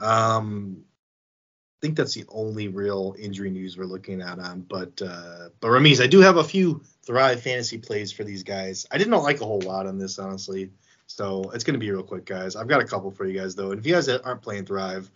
Um, 0.00 0.84
I 1.80 1.86
think 1.86 1.96
that's 1.96 2.14
the 2.14 2.26
only 2.28 2.68
real 2.68 3.14
injury 3.18 3.50
news 3.50 3.78
we're 3.78 3.84
looking 3.84 4.20
at 4.20 4.38
on. 4.38 4.60
But 4.60 5.00
uh, 5.00 5.48
but 5.60 5.68
Rameez, 5.68 6.02
I 6.02 6.08
do 6.08 6.20
have 6.20 6.36
a 6.36 6.44
few 6.44 6.82
Thrive 7.10 7.42
fantasy 7.42 7.76
plays 7.76 8.12
for 8.12 8.22
these 8.22 8.44
guys. 8.44 8.86
I 8.92 8.96
didn't 8.96 9.20
like 9.20 9.40
a 9.40 9.44
whole 9.44 9.60
lot 9.62 9.88
on 9.88 9.98
this, 9.98 10.20
honestly. 10.20 10.70
So 11.08 11.50
it's 11.52 11.64
going 11.64 11.74
to 11.74 11.80
be 11.80 11.90
real 11.90 12.04
quick, 12.04 12.24
guys. 12.24 12.54
I've 12.54 12.68
got 12.68 12.80
a 12.80 12.84
couple 12.84 13.10
for 13.10 13.26
you 13.26 13.36
guys, 13.36 13.56
though. 13.56 13.72
And 13.72 13.80
if 13.80 13.84
you 13.84 13.92
guys 13.92 14.08
aren't 14.08 14.42
playing 14.42 14.64
Thrive, 14.66 15.10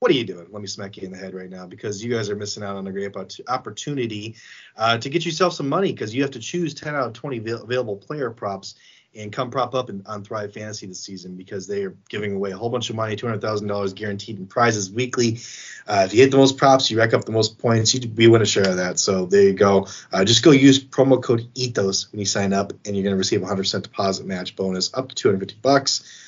what 0.00 0.10
are 0.10 0.14
you 0.14 0.24
doing? 0.24 0.46
Let 0.50 0.60
me 0.60 0.68
smack 0.68 0.98
you 0.98 1.04
in 1.04 1.12
the 1.12 1.16
head 1.16 1.32
right 1.32 1.48
now 1.48 1.66
because 1.66 2.04
you 2.04 2.12
guys 2.14 2.28
are 2.28 2.36
missing 2.36 2.62
out 2.62 2.76
on 2.76 2.86
a 2.86 2.92
great 2.92 3.16
opportunity 3.48 4.36
uh, 4.76 4.98
to 4.98 5.08
get 5.08 5.24
yourself 5.24 5.54
some 5.54 5.66
money 5.66 5.92
because 5.92 6.14
you 6.14 6.20
have 6.20 6.30
to 6.32 6.38
choose 6.38 6.74
10 6.74 6.94
out 6.94 7.06
of 7.06 7.14
20 7.14 7.38
available 7.38 7.96
player 7.96 8.30
props 8.30 8.74
and 9.16 9.32
come 9.32 9.50
prop 9.50 9.74
up 9.74 9.90
in, 9.90 10.02
on 10.06 10.24
Thrive 10.24 10.52
Fantasy 10.52 10.86
this 10.86 11.00
season 11.00 11.36
because 11.36 11.66
they 11.66 11.84
are 11.84 11.96
giving 12.08 12.34
away 12.34 12.50
a 12.50 12.56
whole 12.56 12.70
bunch 12.70 12.90
of 12.90 12.96
money, 12.96 13.16
two 13.16 13.26
hundred 13.26 13.40
thousand 13.40 13.68
dollars 13.68 13.92
guaranteed 13.92 14.38
in 14.38 14.46
prizes 14.46 14.90
weekly. 14.90 15.38
Uh, 15.86 16.02
if 16.06 16.14
you 16.14 16.22
hit 16.22 16.30
the 16.30 16.36
most 16.36 16.56
props, 16.56 16.90
you 16.90 16.98
rack 16.98 17.14
up 17.14 17.24
the 17.24 17.32
most 17.32 17.58
points. 17.58 17.94
You 17.94 18.10
we 18.14 18.28
win 18.28 18.42
a 18.42 18.46
share 18.46 18.68
of 18.68 18.76
that. 18.76 18.98
So 18.98 19.26
there 19.26 19.42
you 19.42 19.52
go. 19.52 19.86
Uh, 20.12 20.24
just 20.24 20.42
go 20.42 20.50
use 20.50 20.82
promo 20.82 21.22
code 21.22 21.48
Ethos 21.54 22.10
when 22.12 22.20
you 22.20 22.26
sign 22.26 22.52
up, 22.52 22.72
and 22.84 22.96
you're 22.96 23.04
going 23.04 23.14
to 23.14 23.18
receive 23.18 23.42
a 23.42 23.46
hundred 23.46 23.62
percent 23.62 23.84
deposit 23.84 24.26
match 24.26 24.56
bonus 24.56 24.92
up 24.94 25.08
to 25.08 25.14
two 25.14 25.28
hundred 25.28 25.40
fifty 25.40 25.56
bucks. 25.60 26.20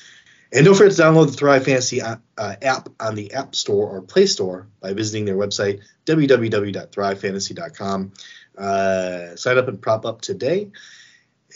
And 0.53 0.65
don't 0.65 0.75
forget 0.75 0.93
to 0.93 1.01
download 1.01 1.27
the 1.27 1.33
Thrive 1.33 1.65
Fantasy 1.65 2.01
uh, 2.01 2.15
app 2.37 2.87
on 3.01 3.15
the 3.15 3.33
App 3.33 3.53
Store 3.53 3.89
or 3.89 4.01
Play 4.01 4.27
Store 4.27 4.65
by 4.79 4.93
visiting 4.93 5.25
their 5.25 5.35
website 5.35 5.81
www.thrivefantasy.com. 6.05 8.13
Uh, 8.57 9.35
sign 9.35 9.57
up 9.57 9.67
and 9.67 9.81
prop 9.81 10.05
up 10.05 10.21
today 10.21 10.71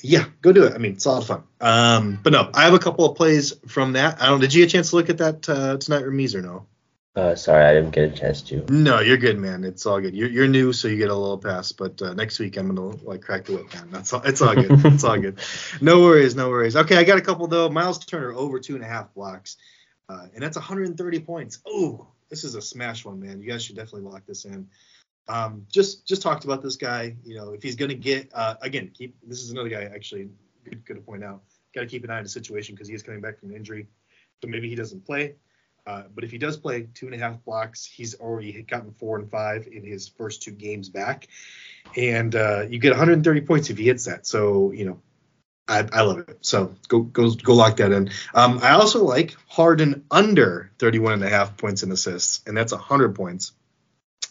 yeah, 0.01 0.25
go 0.41 0.51
do 0.51 0.65
it. 0.65 0.73
I 0.73 0.77
mean, 0.77 0.93
it's 0.93 1.05
a 1.05 1.11
lot 1.11 1.21
of 1.21 1.27
fun. 1.27 1.43
Um, 1.59 2.19
but 2.21 2.33
no, 2.33 2.49
I 2.53 2.63
have 2.63 2.73
a 2.73 2.79
couple 2.79 3.05
of 3.05 3.15
plays 3.15 3.53
from 3.67 3.93
that. 3.93 4.21
I 4.21 4.27
don't. 4.27 4.39
Did 4.39 4.53
you 4.53 4.63
get 4.63 4.69
a 4.69 4.71
chance 4.71 4.89
to 4.91 4.95
look 4.95 5.09
at 5.09 5.17
that 5.19 5.49
uh, 5.49 5.77
tonight, 5.77 6.03
Rameez, 6.03 6.35
or 6.35 6.41
no? 6.41 6.65
Uh, 7.13 7.35
sorry, 7.35 7.65
I 7.65 7.73
didn't 7.73 7.91
get 7.91 8.13
a 8.13 8.15
chance 8.15 8.41
to. 8.43 8.65
No, 8.69 9.01
you're 9.01 9.17
good, 9.17 9.37
man. 9.37 9.65
It's 9.65 9.85
all 9.85 9.99
good. 9.99 10.15
You're, 10.15 10.29
you're 10.29 10.47
new, 10.47 10.71
so 10.71 10.87
you 10.87 10.95
get 10.95 11.09
a 11.09 11.15
little 11.15 11.37
pass. 11.37 11.73
But 11.73 12.01
uh, 12.01 12.13
next 12.13 12.39
week, 12.39 12.55
I'm 12.55 12.73
gonna 12.73 12.95
like 13.03 13.21
crack 13.21 13.45
the 13.45 13.57
whip, 13.57 13.73
man. 13.73 13.89
That's 13.91 14.13
all. 14.13 14.21
It's 14.21 14.41
all 14.41 14.55
good. 14.55 14.67
it's 14.85 15.03
all 15.03 15.17
good. 15.17 15.39
No 15.81 16.01
worries, 16.01 16.35
no 16.35 16.49
worries. 16.49 16.75
Okay, 16.75 16.97
I 16.97 17.03
got 17.03 17.17
a 17.17 17.21
couple 17.21 17.47
though. 17.47 17.69
Miles 17.69 17.99
Turner 17.99 18.33
over 18.33 18.59
two 18.59 18.75
and 18.75 18.83
a 18.83 18.87
half 18.87 19.13
blocks, 19.13 19.57
uh, 20.07 20.27
and 20.33 20.41
that's 20.41 20.55
130 20.55 21.19
points. 21.19 21.59
Oh, 21.67 22.07
this 22.29 22.45
is 22.45 22.55
a 22.55 22.61
smash 22.61 23.03
one, 23.03 23.19
man. 23.19 23.41
You 23.41 23.49
guys 23.49 23.63
should 23.63 23.75
definitely 23.75 24.09
lock 24.09 24.25
this 24.25 24.45
in. 24.45 24.69
Um, 25.27 25.65
just 25.71 26.05
just 26.07 26.21
talked 26.21 26.45
about 26.45 26.61
this 26.61 26.75
guy. 26.75 27.15
You 27.23 27.35
know, 27.35 27.53
if 27.53 27.63
he's 27.63 27.75
going 27.75 27.89
to 27.89 27.95
get 27.95 28.31
uh, 28.33 28.55
again, 28.61 28.91
keep 28.93 29.15
this 29.23 29.41
is 29.41 29.51
another 29.51 29.69
guy 29.69 29.83
actually 29.83 30.29
good, 30.63 30.85
good 30.85 30.95
to 30.95 31.01
point 31.01 31.23
out. 31.23 31.41
Got 31.73 31.81
to 31.81 31.87
keep 31.87 32.03
an 32.03 32.09
eye 32.09 32.17
on 32.17 32.23
the 32.23 32.29
situation 32.29 32.75
because 32.75 32.87
he 32.87 32.95
is 32.95 33.03
coming 33.03 33.21
back 33.21 33.39
from 33.39 33.49
an 33.49 33.55
injury, 33.55 33.87
so 34.41 34.49
maybe 34.49 34.69
he 34.69 34.75
doesn't 34.75 35.05
play. 35.05 35.35
Uh, 35.87 36.03
but 36.13 36.23
if 36.23 36.31
he 36.31 36.37
does 36.37 36.57
play 36.57 36.87
two 36.93 37.07
and 37.07 37.15
a 37.15 37.17
half 37.17 37.43
blocks, 37.43 37.85
he's 37.85 38.15
already 38.15 38.61
gotten 38.63 38.91
four 38.91 39.17
and 39.17 39.31
five 39.31 39.67
in 39.67 39.83
his 39.83 40.07
first 40.07 40.43
two 40.43 40.51
games 40.51 40.89
back, 40.89 41.27
and 41.95 42.35
uh, 42.35 42.65
you 42.69 42.77
get 42.77 42.91
130 42.91 43.41
points 43.41 43.69
if 43.69 43.77
he 43.77 43.85
hits 43.85 44.05
that. 44.05 44.27
So 44.27 44.71
you 44.71 44.85
know, 44.85 45.01
I, 45.67 45.87
I 45.91 46.01
love 46.01 46.19
it. 46.19 46.37
So 46.41 46.75
go 46.87 46.99
go 46.99 47.31
go 47.31 47.53
lock 47.53 47.77
that 47.77 47.91
in. 47.91 48.11
Um, 48.33 48.59
I 48.61 48.71
also 48.71 49.03
like 49.03 49.35
Harden 49.47 50.05
under 50.11 50.71
31 50.79 51.13
and 51.13 51.23
a 51.23 51.29
half 51.29 51.57
points 51.57 51.83
and 51.83 51.91
assists, 51.91 52.41
and 52.45 52.55
that's 52.55 52.73
100 52.73 53.15
points. 53.15 53.53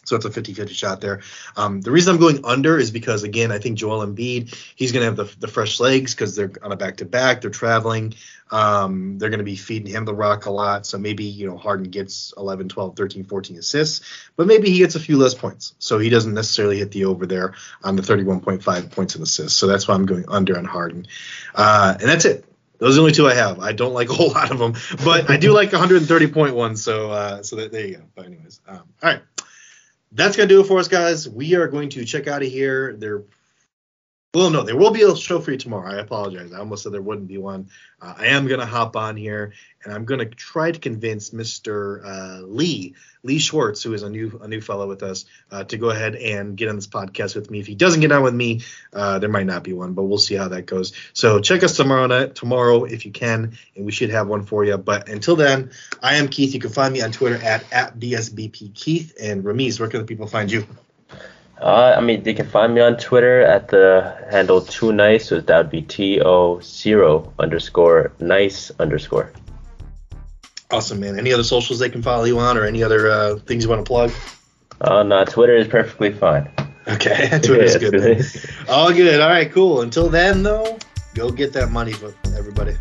So 0.03 0.15
it's 0.15 0.25
a 0.25 0.29
50-50 0.29 0.69
shot 0.69 0.99
there. 0.99 1.21
Um, 1.55 1.81
the 1.81 1.91
reason 1.91 2.13
I'm 2.13 2.19
going 2.19 2.43
under 2.43 2.79
is 2.79 2.89
because 2.89 3.23
again, 3.23 3.51
I 3.51 3.59
think 3.59 3.77
Joel 3.77 4.05
Embiid, 4.05 4.53
he's 4.75 4.91
going 4.91 5.01
to 5.01 5.05
have 5.05 5.15
the, 5.15 5.39
the 5.39 5.47
fresh 5.47 5.79
legs 5.79 6.15
because 6.15 6.35
they're 6.35 6.51
on 6.63 6.71
a 6.71 6.75
back-to-back. 6.75 7.41
They're 7.41 7.51
traveling. 7.51 8.15
Um, 8.49 9.17
they're 9.17 9.29
going 9.29 9.39
to 9.39 9.45
be 9.45 9.55
feeding 9.55 9.93
him 9.93 10.05
the 10.05 10.13
rock 10.13 10.47
a 10.47 10.51
lot. 10.51 10.85
So 10.87 10.97
maybe 10.97 11.23
you 11.23 11.47
know 11.47 11.57
Harden 11.57 11.89
gets 11.89 12.33
11, 12.35 12.69
12, 12.69 12.95
13, 12.95 13.23
14 13.25 13.57
assists, 13.57 14.01
but 14.35 14.47
maybe 14.47 14.69
he 14.69 14.79
gets 14.79 14.95
a 14.95 14.99
few 14.99 15.17
less 15.17 15.35
points. 15.35 15.75
So 15.77 15.99
he 15.99 16.09
doesn't 16.09 16.33
necessarily 16.33 16.79
hit 16.79 16.91
the 16.91 17.05
over 17.05 17.25
there 17.27 17.53
on 17.83 17.95
the 17.95 18.01
31.5 18.01 18.91
points 18.91 19.15
and 19.15 19.23
assists. 19.23 19.57
So 19.57 19.67
that's 19.67 19.87
why 19.87 19.93
I'm 19.93 20.05
going 20.05 20.25
under 20.27 20.57
on 20.57 20.65
Harden. 20.65 21.05
Uh, 21.53 21.95
and 21.99 22.09
that's 22.09 22.25
it. 22.25 22.45
Those 22.79 22.93
are 22.93 22.95
the 22.95 23.01
only 23.01 23.11
two 23.11 23.27
I 23.27 23.35
have. 23.35 23.59
I 23.59 23.73
don't 23.73 23.93
like 23.93 24.09
a 24.09 24.13
whole 24.13 24.31
lot 24.31 24.49
of 24.49 24.57
them, 24.57 24.73
but 25.05 25.29
I 25.29 25.37
do 25.37 25.53
like 25.53 25.69
130.1. 25.69 26.77
So 26.77 27.11
uh, 27.11 27.43
so 27.43 27.55
that, 27.57 27.71
there 27.71 27.85
you 27.85 27.97
go. 27.97 28.03
But 28.15 28.25
anyways, 28.25 28.59
um, 28.67 28.81
all 29.03 29.11
right 29.11 29.21
that's 30.11 30.35
gonna 30.35 30.47
do 30.49 30.61
it 30.61 30.67
for 30.67 30.79
us, 30.79 30.87
guys. 30.87 31.27
We 31.29 31.55
are 31.55 31.67
going 31.67 31.89
to 31.89 32.05
check 32.05 32.27
out 32.27 32.41
of 32.41 32.49
here. 32.49 32.93
There 32.93 33.23
well, 34.33 34.49
no, 34.49 34.63
there 34.63 34.77
will 34.77 34.91
be 34.91 35.01
a 35.01 35.13
show 35.13 35.41
for 35.41 35.51
you 35.51 35.57
tomorrow. 35.57 35.91
I 35.91 35.99
apologize. 35.99 36.53
I 36.53 36.59
almost 36.59 36.83
said 36.83 36.93
there 36.93 37.01
wouldn't 37.01 37.27
be 37.27 37.37
one. 37.37 37.67
Uh, 38.01 38.13
I 38.17 38.27
am 38.27 38.47
gonna 38.47 38.65
hop 38.65 38.95
on 38.95 39.17
here, 39.17 39.51
and 39.83 39.93
I'm 39.93 40.05
gonna 40.05 40.25
try 40.25 40.71
to 40.71 40.79
convince 40.79 41.31
Mr. 41.31 42.01
Uh, 42.05 42.41
Lee 42.45 42.95
Lee 43.23 43.39
Schwartz, 43.39 43.83
who 43.83 43.93
is 43.93 44.03
a 44.03 44.09
new 44.09 44.39
a 44.41 44.47
new 44.47 44.61
fellow 44.61 44.87
with 44.87 45.03
us, 45.03 45.25
uh, 45.51 45.65
to 45.65 45.77
go 45.77 45.89
ahead 45.89 46.15
and 46.15 46.55
get 46.55 46.69
on 46.69 46.77
this 46.77 46.87
podcast 46.87 47.35
with 47.35 47.51
me. 47.51 47.59
If 47.59 47.67
he 47.67 47.75
doesn't 47.75 47.99
get 47.99 48.13
on 48.13 48.23
with 48.23 48.33
me, 48.33 48.61
uh, 48.93 49.19
there 49.19 49.29
might 49.29 49.47
not 49.47 49.65
be 49.65 49.73
one, 49.73 49.93
but 49.93 50.03
we'll 50.03 50.17
see 50.17 50.35
how 50.35 50.47
that 50.47 50.65
goes. 50.65 50.93
So 51.11 51.41
check 51.41 51.61
us 51.63 51.75
tomorrow 51.75 52.07
night, 52.07 52.33
tomorrow 52.33 52.85
if 52.85 53.05
you 53.05 53.11
can, 53.11 53.57
and 53.75 53.85
we 53.85 53.91
should 53.91 54.11
have 54.11 54.29
one 54.29 54.45
for 54.45 54.63
you. 54.63 54.77
But 54.77 55.09
until 55.09 55.35
then, 55.35 55.71
I 56.01 56.15
am 56.15 56.29
Keith. 56.29 56.53
You 56.53 56.61
can 56.61 56.71
find 56.71 56.93
me 56.93 57.01
on 57.01 57.11
Twitter 57.11 57.43
at 57.43 57.65
at 57.73 57.99
DSBP 57.99 58.73
Keith 58.75 59.13
and 59.21 59.43
Rameez. 59.43 59.77
Where 59.77 59.89
can 59.89 59.99
the 59.99 60.05
people 60.05 60.27
find 60.27 60.49
you? 60.49 60.65
Uh, 61.61 61.93
I 61.95 62.01
mean, 62.01 62.23
they 62.23 62.33
can 62.33 62.47
find 62.47 62.73
me 62.73 62.81
on 62.81 62.97
Twitter 62.97 63.41
at 63.41 63.67
the 63.67 64.17
handle 64.31 64.61
too 64.61 64.91
nice. 64.91 65.29
So 65.29 65.39
that 65.39 65.57
would 65.57 65.69
be 65.69 65.83
T 65.83 66.19
O 66.19 66.59
zero 66.61 67.31
underscore 67.37 68.11
nice 68.19 68.71
underscore. 68.79 69.31
Awesome, 70.71 70.99
man. 70.99 71.19
Any 71.19 71.31
other 71.31 71.43
socials 71.43 71.79
they 71.79 71.89
can 71.89 72.01
follow 72.01 72.23
you 72.23 72.39
on, 72.39 72.57
or 72.57 72.65
any 72.65 72.81
other 72.81 73.09
uh, 73.09 73.35
things 73.45 73.63
you 73.63 73.69
want 73.69 73.85
to 73.85 73.89
plug? 73.89 74.11
Uh, 74.79 75.03
no, 75.03 75.23
Twitter 75.25 75.55
is 75.55 75.67
perfectly 75.67 76.11
fine. 76.11 76.49
Okay, 76.87 77.27
Twitter 77.43 77.61
is 77.61 77.77
good. 77.91 78.25
All 78.67 78.91
good. 78.91 79.21
All 79.21 79.29
right, 79.29 79.51
cool. 79.51 79.81
Until 79.81 80.09
then, 80.09 80.41
though, 80.41 80.79
go 81.13 81.29
get 81.29 81.53
that 81.53 81.69
money 81.69 81.93
for 81.93 82.13
everybody. 82.35 82.75